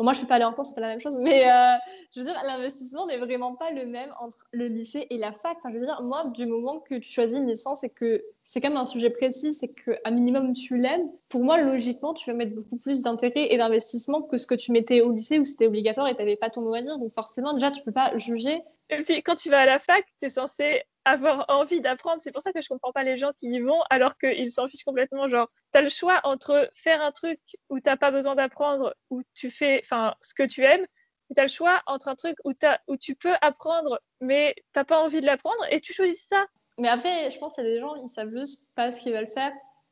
moi, 0.03 0.13
je 0.13 0.19
suis 0.19 0.27
pas 0.27 0.35
allée 0.35 0.45
en 0.45 0.53
cours, 0.53 0.65
c'est 0.65 0.75
pas 0.75 0.81
la 0.81 0.89
même 0.89 0.99
chose, 0.99 1.17
mais 1.19 1.49
euh, 1.49 1.75
je 2.13 2.19
veux 2.19 2.25
dire, 2.25 2.39
l'investissement 2.45 3.07
n'est 3.07 3.17
vraiment 3.17 3.55
pas 3.55 3.71
le 3.71 3.85
même 3.85 4.13
entre 4.19 4.47
le 4.51 4.67
lycée 4.67 5.07
et 5.09 5.17
la 5.17 5.31
fac. 5.31 5.57
Je 5.65 5.77
veux 5.77 5.85
dire, 5.85 6.01
moi, 6.03 6.27
du 6.27 6.45
moment 6.45 6.79
que 6.79 6.95
tu 6.95 7.11
choisis 7.11 7.37
une 7.37 7.47
licence 7.47 7.83
et 7.83 7.89
que 7.89 8.23
c'est 8.43 8.61
quand 8.61 8.69
même 8.69 8.77
un 8.77 8.85
sujet 8.85 9.09
précis, 9.09 9.53
c'est 9.53 9.69
qu'à 9.69 10.11
minimum 10.11 10.53
tu 10.53 10.77
l'aimes, 10.77 11.09
pour 11.29 11.43
moi, 11.43 11.61
logiquement, 11.61 12.13
tu 12.13 12.29
vas 12.29 12.35
mettre 12.35 12.53
beaucoup 12.53 12.77
plus 12.77 13.01
d'intérêt 13.01 13.51
et 13.51 13.57
d'investissement 13.57 14.21
que 14.21 14.37
ce 14.37 14.45
que 14.45 14.55
tu 14.55 14.71
mettais 14.71 15.01
au 15.01 15.11
lycée 15.11 15.39
où 15.39 15.45
c'était 15.45 15.67
obligatoire 15.67 16.07
et 16.07 16.15
tu 16.15 16.21
n'avais 16.21 16.35
pas 16.35 16.49
ton 16.49 16.61
mot 16.61 16.75
à 16.75 16.81
dire. 16.81 16.97
Donc, 16.99 17.11
forcément, 17.11 17.53
déjà, 17.53 17.71
tu 17.71 17.81
peux 17.81 17.91
pas 17.91 18.15
juger. 18.17 18.61
Et 18.89 19.01
puis, 19.01 19.21
quand 19.23 19.35
tu 19.35 19.49
vas 19.49 19.61
à 19.61 19.65
la 19.65 19.79
fac, 19.79 20.05
tu 20.19 20.27
es 20.27 20.29
censé 20.29 20.83
avoir 21.07 21.45
envie 21.47 21.79
d'apprendre. 21.79 22.21
C'est 22.21 22.31
pour 22.31 22.41
ça 22.41 22.51
que 22.51 22.61
je 22.61 22.67
comprends 22.67 22.91
pas 22.91 23.03
les 23.03 23.17
gens 23.17 23.31
qui 23.31 23.47
y 23.47 23.59
vont 23.59 23.81
alors 23.89 24.17
qu'ils 24.17 24.51
s'en 24.51 24.67
fichent 24.67 24.83
complètement. 24.83 25.29
Genre, 25.29 25.49
tu 25.71 25.79
as 25.79 25.81
le 25.81 25.89
choix 25.89 26.19
entre 26.23 26.69
faire 26.73 27.01
un 27.01 27.11
truc 27.11 27.39
où 27.69 27.79
t'as 27.79 27.95
pas 27.95 28.11
besoin 28.11 28.35
d'apprendre, 28.35 28.93
où 29.09 29.21
tu 29.33 29.49
fais 29.49 29.81
ce 29.83 30.33
que 30.33 30.43
tu 30.43 30.63
aimes, 30.63 30.85
et 31.29 31.33
tu 31.33 31.39
as 31.39 31.45
le 31.45 31.49
choix 31.49 31.81
entre 31.87 32.09
un 32.09 32.15
truc 32.15 32.35
où, 32.43 32.51
où 32.87 32.97
tu 32.97 33.15
peux 33.15 33.33
apprendre, 33.41 33.99
mais 34.19 34.53
t'as 34.73 34.83
pas 34.83 34.99
envie 34.99 35.21
de 35.21 35.25
l'apprendre, 35.25 35.63
et 35.71 35.79
tu 35.79 35.93
choisis 35.93 36.27
ça. 36.27 36.45
Mais 36.77 36.89
après, 36.89 37.31
je 37.31 37.39
pense 37.39 37.55
qu'il 37.55 37.63
y 37.63 37.67
a 37.67 37.69
des 37.71 37.79
gens, 37.79 37.95
ils 37.95 38.09
savent 38.09 38.35
juste 38.35 38.71
pas 38.75 38.91
ce 38.91 38.99
qu'ils 39.01 39.13
veulent 39.13 39.27
faire. 39.27 39.51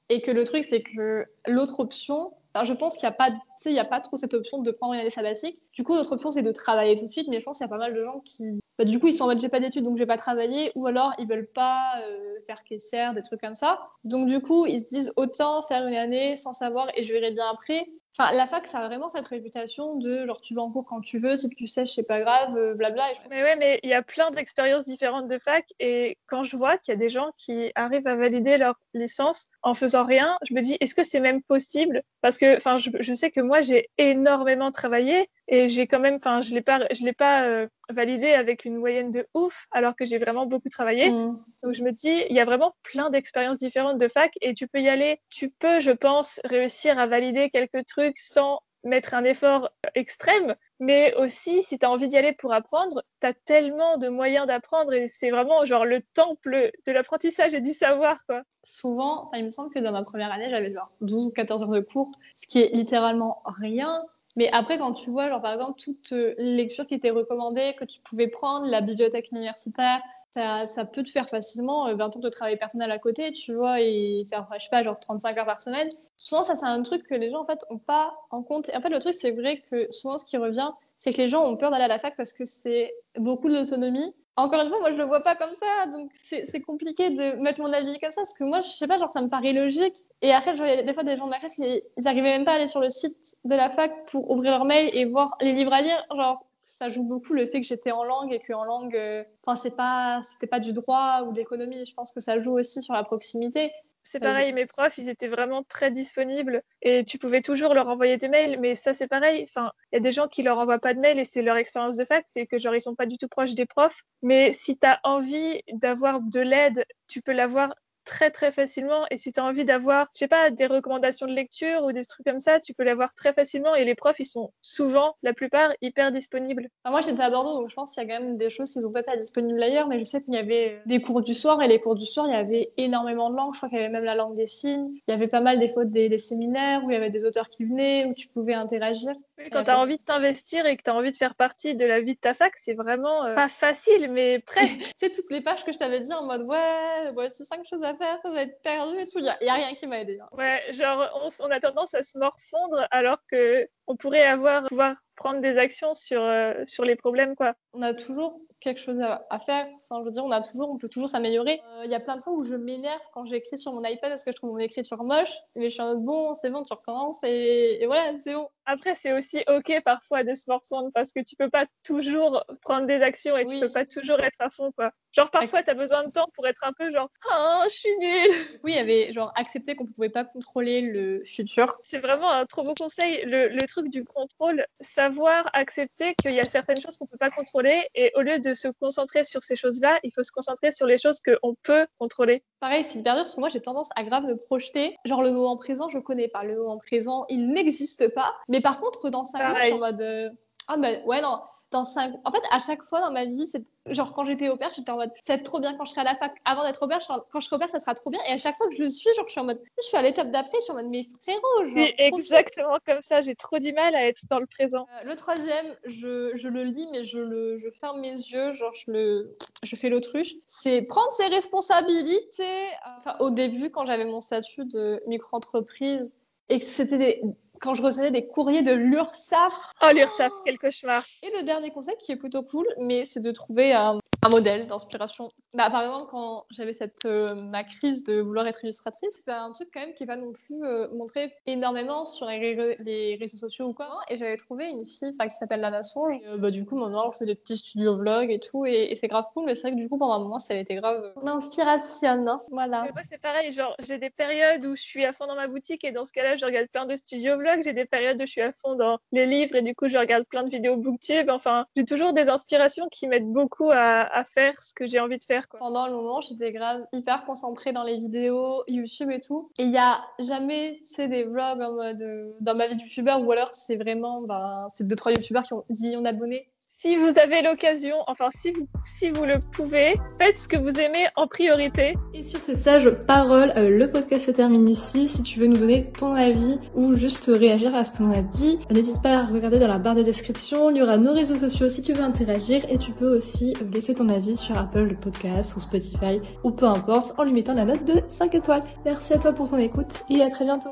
Et 0.09 0.21
que 0.21 0.29
le 0.29 0.43
truc, 0.43 0.65
c'est 0.65 0.83
que 0.83 1.25
l'autre 1.47 1.79
option, 1.79 2.33
je 2.61 2.73
pense 2.73 2.97
qu'il 2.97 3.09
n'y 3.09 3.13
a, 3.13 3.17
pas, 3.17 3.29
il 3.65 3.79
a 3.79 3.85
pas 3.85 4.01
trop 4.01 4.17
cette 4.17 4.35
option 4.35 4.59
de 4.59 4.69
prendre 4.69 4.93
une 4.93 4.99
année 4.99 5.09
sabbatique. 5.09 5.63
Du 5.73 5.83
coup, 5.83 5.95
l'autre 5.95 6.11
option, 6.11 6.31
c'est 6.31 6.43
de 6.43 6.51
travailler 6.51 6.95
tout 6.95 7.07
de 7.07 7.11
suite. 7.11 7.27
Mais 7.27 7.39
je 7.39 7.45
pense 7.45 7.57
qu'il 7.57 7.65
y 7.65 7.69
a 7.69 7.71
pas 7.71 7.79
mal 7.79 7.95
de 7.95 8.03
gens 8.03 8.19
qui, 8.19 8.59
bah, 8.77 8.85
du 8.85 8.99
coup, 8.99 9.07
ils 9.07 9.13
sont 9.13 9.25
en 9.25 9.27
mode 9.27 9.39
j'ai 9.39 9.49
pas 9.49 9.59
d'études, 9.59 9.83
donc 9.83 9.95
je 9.97 10.03
vais 10.03 10.07
pas 10.07 10.17
travailler. 10.17 10.71
Ou 10.75 10.87
alors, 10.87 11.13
ils 11.17 11.27
veulent 11.27 11.47
pas 11.47 11.93
euh, 12.03 12.39
faire 12.45 12.63
caissière, 12.63 13.13
des 13.13 13.21
trucs 13.21 13.41
comme 13.41 13.55
ça. 13.55 13.79
Donc, 14.03 14.27
du 14.27 14.41
coup, 14.41 14.65
ils 14.65 14.79
se 14.79 14.85
disent 14.85 15.13
autant 15.15 15.61
faire 15.61 15.87
une 15.87 15.95
année 15.95 16.35
sans 16.35 16.53
savoir 16.53 16.87
et 16.95 17.03
je 17.03 17.13
verrai 17.13 17.31
bien 17.31 17.45
après. 17.51 17.87
Enfin, 18.17 18.31
la 18.31 18.47
fac, 18.47 18.65
ça 18.65 18.79
a 18.79 18.87
vraiment 18.87 19.09
cette 19.09 19.25
réputation 19.25 19.95
de 19.95 20.25
genre 20.25 20.39
tu 20.39 20.53
vas 20.53 20.61
en 20.61 20.71
cours 20.71 20.85
quand 20.85 21.01
tu 21.01 21.19
veux, 21.19 21.35
si 21.35 21.49
tu 21.49 21.67
sais, 21.67 21.85
c'est 21.85 22.03
pas 22.03 22.21
grave, 22.21 22.55
euh, 22.55 22.73
blabla. 22.73 23.07
Mais 23.29 23.43
ouais, 23.43 23.57
mais 23.57 23.81
il 23.83 23.89
y 23.89 23.93
a 23.93 24.01
plein 24.03 24.31
d'expériences 24.31 24.85
différentes 24.85 25.27
de 25.27 25.37
fac 25.37 25.65
et 25.81 26.17
quand 26.27 26.45
je 26.45 26.55
vois 26.55 26.77
qu'il 26.77 26.93
y 26.93 26.95
a 26.95 26.97
des 26.97 27.09
gens 27.09 27.31
qui 27.35 27.73
arrivent 27.75 28.07
à 28.07 28.15
valider 28.15 28.57
leur 28.57 28.75
licence 28.93 29.47
en 29.63 29.73
faisant 29.73 30.05
rien, 30.05 30.37
je 30.47 30.53
me 30.53 30.61
dis 30.61 30.77
est-ce 30.79 30.95
que 30.95 31.03
c'est 31.03 31.19
même 31.19 31.41
possible? 31.43 32.03
Parce 32.21 32.37
que 32.37 32.55
enfin, 32.55 32.77
je, 32.77 33.13
sais 33.13 33.31
que 33.31 33.41
moi 33.41 33.59
j'ai 33.59 33.89
énormément 33.97 34.71
travaillé 34.71 35.29
et 35.47 35.67
j'ai 35.67 35.87
quand 35.87 35.99
même, 35.99 36.15
enfin, 36.15 36.41
je 36.41 36.53
l'ai 36.53 36.61
pas, 36.61 36.87
je 36.91 37.03
l'ai 37.03 37.13
pas 37.13 37.45
euh, 37.45 37.67
validé 37.89 38.33
avec 38.33 38.65
une 38.65 38.77
moyenne 38.77 39.11
de 39.11 39.27
ouf 39.33 39.67
alors 39.71 39.95
que 39.95 40.05
j'ai 40.05 40.17
vraiment 40.17 40.45
beaucoup 40.45 40.69
travaillé. 40.69 41.09
Mmh. 41.11 41.39
Donc 41.63 41.73
je 41.73 41.83
me 41.83 41.91
dis 41.91 42.23
il 42.29 42.35
y 42.35 42.39
a 42.39 42.45
vraiment 42.45 42.75
plein 42.83 43.09
d'expériences 43.09 43.57
différentes 43.57 43.99
de 43.99 44.07
fac 44.07 44.33
et 44.41 44.53
tu 44.53 44.67
peux 44.67 44.81
y 44.81 44.89
aller. 44.89 45.19
Tu 45.29 45.49
peux, 45.49 45.79
je 45.79 45.91
pense, 45.91 46.39
réussir 46.45 46.97
à 46.97 47.07
valider 47.07 47.49
quelques 47.49 47.85
trucs 47.85 48.17
sans 48.17 48.61
mettre 48.85 49.15
un 49.15 49.23
effort 49.23 49.71
extrême, 49.95 50.55
mais 50.79 51.13
aussi 51.15 51.63
si 51.63 51.77
tu 51.79 51.85
as 51.85 51.91
envie 51.91 52.07
d'y 52.07 52.17
aller 52.17 52.33
pour 52.33 52.53
apprendre, 52.53 53.03
tu 53.19 53.27
as 53.27 53.33
tellement 53.33 53.97
de 53.97 54.07
moyens 54.07 54.45
d'apprendre 54.47 54.93
et 54.93 55.07
c'est 55.07 55.31
vraiment 55.31 55.65
genre 55.65 55.85
le 55.85 56.01
temple 56.13 56.71
de 56.85 56.91
l'apprentissage 56.91 57.53
et 57.53 57.61
du 57.61 57.73
savoir. 57.73 58.23
Quoi. 58.27 58.43
Souvent, 58.63 59.31
il 59.33 59.45
me 59.45 59.51
semble 59.51 59.73
que 59.73 59.79
dans 59.79 59.91
ma 59.91 60.03
première 60.03 60.31
année, 60.31 60.49
j'avais 60.49 60.71
genre 60.71 60.91
12 61.01 61.27
ou 61.27 61.31
14 61.31 61.63
heures 61.63 61.69
de 61.69 61.81
cours, 61.81 62.11
ce 62.35 62.47
qui 62.47 62.61
est 62.61 62.69
littéralement 62.73 63.41
rien. 63.45 64.05
Mais 64.35 64.49
après, 64.51 64.77
quand 64.77 64.93
tu 64.93 65.09
vois, 65.09 65.29
genre, 65.29 65.41
par 65.41 65.53
exemple, 65.53 65.79
toutes 65.79 66.11
les 66.11 66.55
lectures 66.55 66.87
qui 66.87 66.95
étaient 66.95 67.09
recommandées, 67.09 67.73
que 67.77 67.85
tu 67.85 67.99
pouvais 68.01 68.27
prendre, 68.27 68.67
la 68.67 68.81
bibliothèque 68.81 69.31
universitaire, 69.31 70.01
ça, 70.35 70.85
peut 70.85 71.03
te 71.03 71.09
faire 71.09 71.29
facilement 71.29 71.93
20 71.93 71.99
euh, 71.99 72.17
ans 72.17 72.19
de 72.19 72.29
travail 72.29 72.57
personnel 72.57 72.91
à 72.91 72.99
côté, 72.99 73.31
tu 73.31 73.53
vois, 73.53 73.79
et 73.79 74.25
faire, 74.29 74.47
je 74.53 74.63
sais 74.63 74.69
pas, 74.69 74.83
genre 74.83 74.99
35 74.99 75.37
heures 75.37 75.45
par 75.45 75.61
semaine. 75.61 75.87
Souvent, 76.17 76.43
ça, 76.43 76.55
c'est 76.55 76.65
un 76.65 76.83
truc 76.83 77.03
que 77.03 77.15
les 77.15 77.31
gens, 77.31 77.41
en 77.41 77.45
fait, 77.45 77.63
ont 77.69 77.77
pas 77.77 78.13
en 78.31 78.43
compte. 78.43 78.69
Et 78.69 78.75
en 78.75 78.81
fait, 78.81 78.89
le 78.89 78.99
truc, 78.99 79.13
c'est 79.13 79.31
vrai 79.31 79.61
que 79.61 79.89
souvent, 79.91 80.17
ce 80.17 80.25
qui 80.25 80.37
revient, 80.37 80.69
c'est 80.97 81.13
que 81.13 81.17
les 81.17 81.27
gens 81.27 81.45
ont 81.45 81.55
peur 81.55 81.71
d'aller 81.71 81.85
à 81.85 81.89
la 81.89 81.97
fac 81.97 82.15
parce 82.17 82.33
que 82.33 82.45
c'est 82.45 82.93
beaucoup 83.17 83.49
d'autonomie. 83.49 84.13
Encore 84.37 84.61
une 84.61 84.69
fois, 84.69 84.79
moi, 84.79 84.91
je 84.91 84.97
le 84.97 85.05
vois 85.05 85.21
pas 85.21 85.35
comme 85.35 85.53
ça, 85.53 85.87
donc 85.93 86.11
c'est 86.13 86.61
compliqué 86.61 87.09
de 87.09 87.39
mettre 87.39 87.61
mon 87.61 87.71
avis 87.71 87.97
comme 87.99 88.11
ça, 88.11 88.21
parce 88.21 88.33
que 88.33 88.43
moi, 88.43 88.59
je 88.59 88.67
sais 88.67 88.87
pas, 88.87 88.97
genre, 88.97 89.11
ça 89.11 89.21
me 89.21 89.29
paraît 89.29 89.53
logique. 89.53 89.95
Et 90.21 90.33
après, 90.33 90.51
je 90.51 90.57
voyais 90.57 90.83
des 90.83 90.93
fois 90.93 91.03
des 91.03 91.15
gens 91.15 91.25
de 91.25 91.29
ma 91.29 91.39
classe, 91.39 91.57
ils, 91.59 91.81
ils 91.97 92.07
arrivaient 92.07 92.31
même 92.31 92.43
pas 92.43 92.51
à 92.51 92.55
aller 92.55 92.67
sur 92.67 92.81
le 92.81 92.89
site 92.89 93.37
de 93.45 93.55
la 93.55 93.69
fac 93.69 94.05
pour 94.07 94.29
ouvrir 94.29 94.51
leur 94.51 94.65
mail 94.65 94.89
et 94.93 95.05
voir 95.05 95.37
les 95.39 95.53
livres 95.53 95.71
à 95.71 95.81
lire. 95.81 96.05
Genre, 96.13 96.45
ça 96.77 96.89
joue 96.89 97.03
beaucoup 97.03 97.33
le 97.33 97.45
fait 97.45 97.61
que 97.61 97.67
j'étais 97.67 97.91
en 97.91 98.03
langue 98.03 98.33
et 98.33 98.39
qu'en 98.39 98.65
langue, 98.65 98.95
euh, 98.95 99.23
enfin, 99.45 99.55
c'est 99.55 99.75
pas, 99.75 100.21
c'était 100.23 100.47
pas 100.47 100.59
du 100.59 100.73
droit 100.73 101.21
ou 101.25 101.31
de 101.31 101.37
l'économie. 101.37 101.85
Je 101.85 101.93
pense 101.93 102.11
que 102.11 102.19
ça 102.19 102.39
joue 102.39 102.59
aussi 102.59 102.81
sur 102.81 102.93
la 102.93 103.03
proximité. 103.03 103.71
C'est 104.03 104.19
pareil, 104.19 104.53
mes 104.53 104.67
profs, 104.67 104.99
ils 104.99 105.09
étaient 105.09 105.27
vraiment 105.27 105.63
très 105.63 105.89
disponibles 105.89 106.61
et 106.83 107.03
tu 107.03 107.17
pouvais 107.17 107.41
toujours 107.41 107.73
leur 107.73 107.87
envoyer 107.87 108.17
des 108.17 108.27
mails, 108.27 108.59
mais 108.59 108.75
ça 108.75 108.93
c'est 108.93 109.07
pareil. 109.07 109.47
Enfin, 109.49 109.71
il 109.91 109.95
y 109.95 109.97
a 109.97 109.99
des 109.99 110.11
gens 110.11 110.27
qui 110.27 110.43
leur 110.43 110.59
envoient 110.59 110.77
pas 110.77 110.93
de 110.93 110.99
mails 110.99 111.17
et 111.17 111.25
c'est 111.25 111.41
leur 111.41 111.57
expérience 111.57 111.97
de 111.97 112.05
fac, 112.05 112.23
c'est 112.31 112.45
que 112.45 112.59
genre 112.59 112.75
ils 112.75 112.81
sont 112.81 112.93
pas 112.93 113.07
du 113.07 113.17
tout 113.17 113.27
proches 113.27 113.55
des 113.55 113.65
profs. 113.65 114.03
Mais 114.21 114.53
si 114.53 114.77
tu 114.77 114.85
as 114.85 114.99
envie 115.03 115.59
d'avoir 115.73 116.21
de 116.21 116.39
l'aide, 116.39 116.85
tu 117.07 117.23
peux 117.23 117.31
l'avoir 117.31 117.73
très 118.05 118.31
très 118.31 118.51
facilement. 118.51 119.05
Et 119.11 119.17
si 119.17 119.33
tu 119.33 119.39
as 119.39 119.43
envie 119.43 119.65
d'avoir, 119.65 120.07
je 120.13 120.19
sais 120.19 120.27
pas, 120.27 120.49
des 120.49 120.67
recommandations 120.67 121.27
de 121.27 121.33
lecture 121.33 121.83
ou 121.83 121.91
des 121.91 122.05
trucs 122.05 122.25
comme 122.25 122.39
ça, 122.39 122.59
tu 122.59 122.73
peux 122.73 122.83
l'avoir 122.83 123.13
très 123.13 123.33
facilement. 123.33 123.75
Et 123.75 123.83
les 123.83 123.95
profs, 123.95 124.19
ils 124.19 124.25
sont 124.25 124.53
souvent, 124.61 125.15
la 125.23 125.33
plupart, 125.33 125.71
hyper 125.81 126.11
disponibles. 126.11 126.69
moi, 126.85 127.01
j'étais 127.01 127.21
à 127.21 127.29
Bordeaux, 127.29 127.59
donc 127.59 127.69
je 127.69 127.75
pense 127.75 127.93
qu'il 127.93 128.03
y 128.03 128.05
a 128.05 128.15
quand 128.15 128.23
même 128.23 128.37
des 128.37 128.49
choses 128.49 128.71
qui 128.71 128.81
sont 128.81 128.91
peut-être 128.91 129.19
disponibles 129.19 129.61
ailleurs. 129.61 129.87
Mais 129.87 129.99
je 129.99 130.03
sais 130.03 130.21
qu'il 130.21 130.33
y 130.33 130.37
avait 130.37 130.81
des 130.85 131.01
cours 131.01 131.21
du 131.21 131.33
soir. 131.33 131.61
Et 131.61 131.67
les 131.67 131.79
cours 131.79 131.95
du 131.95 132.05
soir, 132.05 132.27
il 132.27 132.33
y 132.33 132.37
avait 132.37 132.71
énormément 132.77 133.29
de 133.29 133.35
langues. 133.35 133.53
Je 133.53 133.59
crois 133.59 133.69
qu'il 133.69 133.79
y 133.79 133.81
avait 133.81 133.91
même 133.91 134.05
la 134.05 134.15
langue 134.15 134.35
des 134.35 134.47
signes. 134.47 134.89
Il 135.07 135.11
y 135.11 135.13
avait 135.13 135.27
pas 135.27 135.41
mal 135.41 135.59
des 135.59 135.69
fautes 135.69 135.89
des, 135.89 136.07
des 136.09 136.17
séminaires 136.17 136.83
où 136.83 136.91
il 136.91 136.93
y 136.93 136.97
avait 136.97 137.09
des 137.09 137.25
auteurs 137.25 137.49
qui 137.49 137.65
venaient, 137.65 138.05
où 138.05 138.13
tu 138.13 138.27
pouvais 138.27 138.53
interagir. 138.53 139.13
Quand 139.51 139.63
tu 139.63 139.71
as 139.71 139.79
envie 139.79 139.97
de 139.97 140.03
t'investir 140.03 140.65
et 140.65 140.77
que 140.77 140.83
tu 140.83 140.89
as 140.89 140.95
envie 140.95 141.11
de 141.11 141.17
faire 141.17 141.35
partie 141.35 141.75
de 141.75 141.85
la 141.85 141.99
vie 141.99 142.15
de 142.15 142.19
ta 142.19 142.33
fac, 142.33 142.53
c'est 142.57 142.73
vraiment 142.73 143.25
euh, 143.25 143.35
pas 143.35 143.47
facile, 143.47 144.11
mais 144.11 144.39
presque. 144.39 144.81
c'est 144.97 145.11
toutes 145.11 145.29
les 145.29 145.41
pages 145.41 145.63
que 145.65 145.71
je 145.71 145.77
t'avais 145.77 145.99
dit 145.99 146.13
en 146.13 146.23
mode 146.23 146.43
ouais, 146.43 147.11
voici 147.13 147.45
cinq 147.45 147.65
choses 147.65 147.83
à 147.83 147.95
faire, 147.95 148.17
ça 148.21 148.29
va 148.29 148.43
être 148.43 148.61
perdu 148.61 148.97
et 148.97 149.05
tout. 149.05 149.19
Il 149.19 149.23
n'y 149.41 149.49
a, 149.49 149.53
rien 149.53 149.73
qui 149.73 149.87
m'a 149.87 150.01
aidé. 150.01 150.19
Hein. 150.21 150.27
Ouais, 150.31 150.61
genre, 150.71 151.09
on, 151.39 151.51
a 151.51 151.59
tendance 151.59 151.93
à 151.93 152.03
se 152.03 152.17
morfondre 152.17 152.87
alors 152.91 153.19
que 153.29 153.67
on 153.87 153.95
pourrait 153.95 154.23
avoir, 154.23 154.63
pouvoir 154.63 154.95
prendre 155.15 155.41
des 155.41 155.57
actions 155.57 155.93
sur, 155.93 156.21
euh, 156.21 156.53
sur 156.65 156.83
les 156.83 156.95
problèmes, 156.95 157.35
quoi. 157.35 157.53
On 157.73 157.81
a 157.81 157.93
toujours 157.93 158.39
quelque 158.65 158.81
chose 158.81 158.99
à, 159.01 159.39
faire. 159.39 159.67
Enfin, 159.89 160.01
je 160.01 160.05
veux 160.05 160.11
dire, 160.11 160.25
on 160.25 160.31
a 160.31 160.41
toujours, 160.41 160.71
on 160.71 160.77
peut 160.77 160.89
toujours 160.89 161.07
s'améliorer. 161.07 161.61
Euh, 161.77 161.85
il 161.85 161.91
y 161.91 161.95
a 161.95 161.99
plein 161.99 162.17
de 162.17 162.21
fois 162.21 162.33
où 162.33 162.43
je 162.43 162.55
m'énerve 162.55 162.99
quand 163.13 163.25
j'écris 163.25 163.59
sur 163.59 163.73
mon 163.73 163.83
iPad 163.83 164.09
parce 164.09 164.23
que 164.23 164.31
je 164.31 164.35
trouve 164.35 164.51
mon 164.51 164.57
écriture 164.57 165.03
moche, 165.03 165.33
mais 165.55 165.69
je 165.69 165.75
suis 165.75 165.81
en 165.81 165.89
mode 165.89 166.03
bon, 166.03 166.33
c'est 166.33 166.49
bon, 166.49 166.63
tu 166.63 166.73
recommences 166.73 167.19
et, 167.23 167.77
et 167.81 167.85
voilà, 167.85 168.17
c'est 168.19 168.33
bon. 168.33 168.49
Après, 168.65 168.95
c'est 168.95 169.13
aussi 169.13 169.43
ok 169.47 169.81
parfois 169.85 170.23
de 170.23 170.33
se 170.33 170.45
morfondre 170.47 170.89
parce 170.93 171.11
que 171.11 171.19
tu 171.19 171.35
peux 171.35 171.49
pas 171.49 171.67
toujours 171.83 172.43
prendre 172.61 172.87
des 172.87 173.01
actions 173.01 173.37
et 173.37 173.45
tu 173.45 173.59
peux 173.59 173.71
pas 173.71 173.85
toujours 173.85 174.19
être 174.19 174.39
à 174.39 174.49
fond, 174.49 174.71
quoi. 174.71 174.91
Genre, 175.11 175.29
parfois, 175.29 175.61
tu 175.61 175.69
as 175.69 175.75
besoin 175.75 176.03
de 176.03 176.11
temps 176.11 176.27
pour 176.33 176.47
être 176.47 176.63
un 176.63 176.73
peu 176.73 176.91
genre, 176.91 177.09
oh, 177.31 177.63
je 177.65 177.73
suis 177.73 177.97
nulle. 177.99 178.31
Oui, 178.63 178.73
il 178.73 178.75
y 178.75 178.79
avait 178.79 179.13
genre 179.13 179.31
accepter 179.35 179.75
qu'on 179.75 179.85
pouvait 179.85 180.09
pas 180.09 180.25
contrôler 180.25 180.81
le 180.81 181.21
futur. 181.23 181.77
C'est 181.83 181.99
vraiment 181.99 182.29
un 182.31 182.45
trop 182.45 182.63
beau 182.63 182.73
conseil. 182.73 183.23
Le, 183.25 183.49
le 183.49 183.67
truc 183.67 183.89
du 183.89 184.03
contrôle, 184.03 184.65
savoir 184.81 185.47
accepter 185.53 186.15
qu'il 186.15 186.33
y 186.33 186.39
a 186.39 186.45
certaines 186.45 186.77
choses 186.77 186.97
qu'on 186.97 187.05
peut 187.05 187.17
pas 187.17 187.29
contrôler 187.29 187.87
et 187.93 188.11
au 188.15 188.21
lieu 188.21 188.39
de 188.39 188.54
se 188.55 188.67
concentrer 188.79 189.23
sur 189.23 189.43
ces 189.43 189.55
choses-là, 189.55 189.99
il 190.03 190.11
faut 190.11 190.23
se 190.23 190.31
concentrer 190.31 190.71
sur 190.71 190.87
les 190.87 190.97
choses 190.97 191.19
qu'on 191.21 191.55
peut 191.63 191.85
contrôler. 191.99 192.43
Pareil, 192.59 192.83
c'est 192.83 192.99
hyper 192.99 193.15
dur 193.15 193.23
parce 193.23 193.35
que 193.35 193.39
moi, 193.39 193.49
j'ai 193.49 193.61
tendance 193.61 193.89
à 193.95 194.03
grave 194.03 194.23
me 194.23 194.35
projeter. 194.35 194.95
Genre, 195.05 195.21
le 195.21 195.31
moment 195.31 195.57
présent, 195.57 195.89
je 195.89 195.99
connais 195.99 196.27
pas. 196.27 196.43
Le 196.43 196.57
moment 196.57 196.77
présent, 196.77 197.25
il 197.29 197.51
n'existe 197.51 198.13
pas. 198.13 198.33
Mais 198.47 198.61
par 198.61 198.79
contre, 198.79 199.09
dans 199.09 199.23
5 199.23 199.39
ans, 199.39 199.55
je 199.59 199.65
suis 199.65 199.73
en 199.73 199.79
mode. 199.79 200.01
Euh, 200.01 200.29
ah, 200.67 200.77
ben 200.77 201.01
ouais, 201.05 201.21
non. 201.21 201.39
Dans 201.75 201.83
5... 201.83 202.13
En 202.23 202.31
fait, 202.31 202.41
à 202.51 202.59
chaque 202.59 202.83
fois 202.83 203.01
dans 203.01 203.11
ma 203.11 203.25
vie, 203.25 203.45
c'est 203.47 203.65
Genre, 203.87 204.13
quand 204.13 204.23
j'étais 204.23 204.49
au 204.49 204.57
père, 204.57 204.71
j'étais 204.75 204.89
en 204.89 204.95
mode, 204.95 205.11
c'est 205.21 205.43
trop 205.43 205.59
bien 205.59 205.75
quand 205.75 205.85
je 205.85 205.91
serai 205.91 206.01
à 206.01 206.05
la 206.05 206.15
fac. 206.15 206.33
Avant 206.43 206.63
d'être 206.63 206.81
au 206.81 206.87
père, 206.87 206.99
quand 207.07 207.39
je 207.39 207.45
serai 207.45 207.57
au 207.57 207.59
père, 207.59 207.69
ça 207.69 207.79
sera 207.79 207.93
trop 207.93 208.09
bien. 208.09 208.19
Et 208.27 208.31
à 208.31 208.37
chaque 208.37 208.57
fois 208.57 208.67
que 208.67 208.75
je 208.75 208.81
le 208.81 208.89
suis, 208.89 209.13
genre, 209.13 209.25
je 209.27 209.33
suis 209.33 209.39
en 209.39 209.43
mode, 209.43 209.61
je 209.77 209.87
suis 209.87 209.95
à 209.95 210.01
l'étape 210.01 210.31
d'après, 210.31 210.57
je 210.57 210.63
suis 210.63 210.71
en 210.71 210.75
mode, 210.75 210.87
mais 210.87 211.05
frérot, 211.21 211.67
genre. 211.67 211.87
exactement 211.99 212.77
comme 212.83 213.01
ça, 213.01 213.21
j'ai 213.21 213.35
trop 213.35 213.59
du 213.59 213.73
mal 213.73 213.93
à 213.93 214.07
être 214.07 214.23
dans 214.27 214.39
le 214.39 214.47
présent. 214.47 214.87
Euh, 214.89 215.09
le 215.09 215.15
troisième, 215.15 215.75
je, 215.83 216.31
je, 216.33 216.47
le 216.47 216.63
lis, 216.63 216.87
mais 216.91 217.03
je, 217.03 217.19
le, 217.19 217.57
je 217.57 217.69
ferme 217.69 218.01
mes 218.01 218.09
yeux, 218.09 218.51
genre, 218.53 218.73
je, 218.73 218.89
le, 218.89 219.37
je 219.61 219.75
fais 219.75 219.89
l'autruche. 219.89 220.33
C'est 220.47 220.81
prendre 220.81 221.11
ses 221.11 221.27
responsabilités. 221.27 222.65
Enfin, 222.97 223.15
au 223.19 223.29
début, 223.29 223.69
quand 223.69 223.85
j'avais 223.85 224.05
mon 224.05 224.21
statut 224.21 224.65
de 224.65 225.03
micro-entreprise 225.05 226.11
et 226.49 226.57
que 226.57 226.65
c'était 226.65 226.97
des, 226.97 227.21
quand 227.59 227.73
je 227.73 227.81
recevais 227.81 228.11
des 228.11 228.27
courriers 228.27 228.61
de 228.61 228.71
l'URSSAF. 228.71 229.71
Oh, 229.81 229.87
l'URSSAF, 229.93 230.31
quel 230.45 230.57
cauchemar. 230.57 231.03
Et 231.23 231.31
le 231.37 231.43
dernier 231.43 231.71
conseil 231.71 231.95
qui 231.99 232.11
est 232.11 232.17
plutôt 232.17 232.43
cool, 232.43 232.67
mais 232.79 233.05
c'est 233.05 233.21
de 233.21 233.31
trouver 233.31 233.73
un, 233.73 233.99
un 234.25 234.29
modèle 234.29 234.65
d'inspiration. 234.65 235.27
Bah, 235.53 235.69
par 235.69 235.83
exemple, 235.83 236.07
quand 236.09 236.45
j'avais 236.49 236.73
cette 236.73 237.05
euh, 237.05 237.27
ma 237.35 237.63
crise 237.63 238.03
de 238.03 238.19
vouloir 238.21 238.47
être 238.47 238.63
illustratrice, 238.63 239.21
c'est 239.23 239.31
un 239.31 239.51
truc 239.51 239.69
quand 239.71 239.81
même 239.81 239.93
qui 239.93 240.05
va 240.05 240.15
non 240.15 240.31
plus 240.31 240.63
euh, 240.63 240.87
montrer 240.93 241.31
énormément 241.45 242.05
sur 242.05 242.25
les, 242.25 242.75
les, 242.79 243.15
réseaux 243.19 243.37
sociaux 243.37 243.67
ou 243.67 243.73
quoi. 243.73 243.99
Et 244.09 244.17
j'avais 244.17 244.37
trouvé 244.37 244.69
une 244.69 244.85
fille 244.85 245.13
qui 245.15 245.35
s'appelle 245.37 245.61
Lana 245.61 245.83
Songe. 245.83 246.17
Euh, 246.25 246.37
bah, 246.37 246.49
du 246.49 246.65
coup, 246.65 246.75
maintenant, 246.75 247.07
on 247.07 247.11
fait 247.11 247.25
des 247.25 247.35
petits 247.35 247.57
studios 247.57 247.95
vlogs 247.97 248.31
et 248.31 248.39
tout, 248.39 248.65
et, 248.65 248.95
c'est 248.95 249.07
grave 249.07 249.25
cool. 249.33 249.45
Mais 249.45 249.53
c'est 249.53 249.61
vrai 249.61 249.71
que 249.71 249.77
du 249.77 249.87
coup, 249.87 249.97
pendant 249.97 250.13
un 250.13 250.19
moment, 250.19 250.39
ça 250.39 250.55
a 250.55 250.57
été 250.57 250.75
grave 250.75 251.13
inspiration. 251.23 252.27
Hein. 252.27 252.41
Voilà. 252.51 252.87
moi, 252.93 253.01
c'est 253.07 253.21
pareil. 253.21 253.51
Genre, 253.51 253.75
j'ai 253.79 253.99
des 253.99 254.09
périodes 254.09 254.65
où 254.65 254.75
je 254.75 254.81
suis 254.81 255.05
à 255.05 255.13
fond 255.13 255.27
dans 255.27 255.35
ma 255.35 255.47
boutique, 255.47 255.83
et 255.83 255.91
dans 255.91 256.05
ce 256.05 256.11
cas-là, 256.13 256.35
je 256.35 256.45
regarde 256.45 256.67
plein 256.67 256.85
de 256.85 256.95
studios 256.95 257.37
vlogs. 257.37 257.61
J'ai 257.63 257.73
des 257.73 257.85
périodes 257.85 258.17
où 258.17 258.25
je 258.25 258.31
suis 258.31 258.41
à 258.41 258.51
fond 258.51 258.75
dans 258.75 258.97
les 259.11 259.27
livres, 259.27 259.55
et 259.55 259.61
du 259.61 259.75
coup, 259.75 259.87
je 259.87 259.97
regarde 259.97 260.23
plein 260.25 260.41
de 260.41 260.49
vidéos 260.49 260.77
booktube. 260.77 261.29
Enfin, 261.29 261.67
j'ai 261.75 261.85
toujours 261.85 262.13
des 262.13 262.27
inspirations 262.27 262.87
qui 262.89 263.07
m'aident 263.07 263.31
beaucoup 263.31 263.69
à 263.71 264.14
faire 264.23 264.61
ce 264.61 264.73
que 264.73 264.85
j'ai 264.87 264.99
envie 264.99 265.17
de 265.17 265.23
faire. 265.23 265.47
Pendant 265.47 265.87
le 265.87 265.93
moment, 265.93 266.21
j'étais 266.21 266.51
grave 266.51 266.85
hyper 266.93 267.25
concentrée 267.25 267.73
dans 267.73 267.83
les 267.83 267.97
vidéos 267.97 268.63
YouTube 268.67 269.11
et 269.11 269.19
tout. 269.19 269.51
Et 269.57 269.63
il 269.63 269.71
n'y 269.71 269.77
a 269.77 270.01
jamais, 270.19 270.81
tu 270.95 271.07
des 271.07 271.23
vlogs 271.23 271.61
en 271.61 271.73
mode 271.73 272.01
euh, 272.01 272.31
dans 272.39 272.55
ma 272.55 272.67
vie 272.67 272.75
de 272.75 272.81
youtubeur 272.81 273.21
ou 273.21 273.31
alors 273.31 273.51
c'est 273.51 273.75
vraiment, 273.75 274.21
ben, 274.21 274.67
c'est 274.73 274.87
deux, 274.87 274.95
trois 274.95 275.11
youtubeurs 275.11 275.43
qui 275.43 275.53
ont 275.53 275.65
10 275.69 275.85
millions 275.85 276.01
d'abonnés 276.01 276.49
si 276.85 276.97
vous 276.97 277.17
avez 277.17 277.41
l'occasion, 277.41 277.95
enfin 278.05 278.27
si 278.29 278.51
vous, 278.51 278.67
si 278.83 279.09
vous 279.09 279.25
le 279.25 279.39
pouvez, 279.53 279.93
faites 280.19 280.35
ce 280.35 280.47
que 280.47 280.55
vous 280.55 280.79
aimez 280.79 281.07
en 281.15 281.25
priorité. 281.25 281.95
Et 282.13 282.21
sur 282.21 282.39
ces 282.39 282.53
sages 282.53 282.91
paroles, 283.07 283.51
euh, 283.57 283.67
le 283.67 283.91
podcast 283.91 284.27
se 284.27 284.31
termine 284.31 284.69
ici. 284.69 285.07
Si 285.07 285.23
tu 285.23 285.39
veux 285.39 285.47
nous 285.47 285.57
donner 285.57 285.91
ton 285.91 286.13
avis 286.13 286.59
ou 286.75 286.93
juste 286.93 287.25
réagir 287.25 287.73
à 287.73 287.83
ce 287.83 287.91
qu'on 287.91 288.11
a 288.11 288.21
dit, 288.21 288.59
n'hésite 288.69 289.01
pas 289.01 289.17
à 289.17 289.25
regarder 289.25 289.57
dans 289.57 289.67
la 289.67 289.79
barre 289.79 289.95
de 289.95 290.03
description. 290.03 290.69
Il 290.69 290.77
y 290.77 290.83
aura 290.83 290.99
nos 290.99 291.13
réseaux 291.13 291.37
sociaux 291.37 291.69
si 291.69 291.81
tu 291.81 291.91
veux 291.93 292.03
interagir 292.03 292.63
et 292.69 292.77
tu 292.77 292.91
peux 292.91 293.15
aussi 293.15 293.53
laisser 293.73 293.95
ton 293.95 294.07
avis 294.09 294.35
sur 294.35 294.55
Apple 294.55 294.83
le 294.83 294.95
podcast 294.95 295.55
ou 295.55 295.59
Spotify 295.59 296.21
ou 296.43 296.51
peu 296.51 296.67
importe 296.67 297.15
en 297.17 297.23
lui 297.23 297.33
mettant 297.33 297.55
la 297.55 297.65
note 297.65 297.83
de 297.83 298.03
5 298.09 298.35
étoiles. 298.35 298.63
Merci 298.85 299.13
à 299.13 299.17
toi 299.17 299.33
pour 299.33 299.49
ton 299.49 299.57
écoute 299.57 300.03
et 300.11 300.21
à 300.21 300.29
très 300.29 300.45
bientôt. 300.45 300.69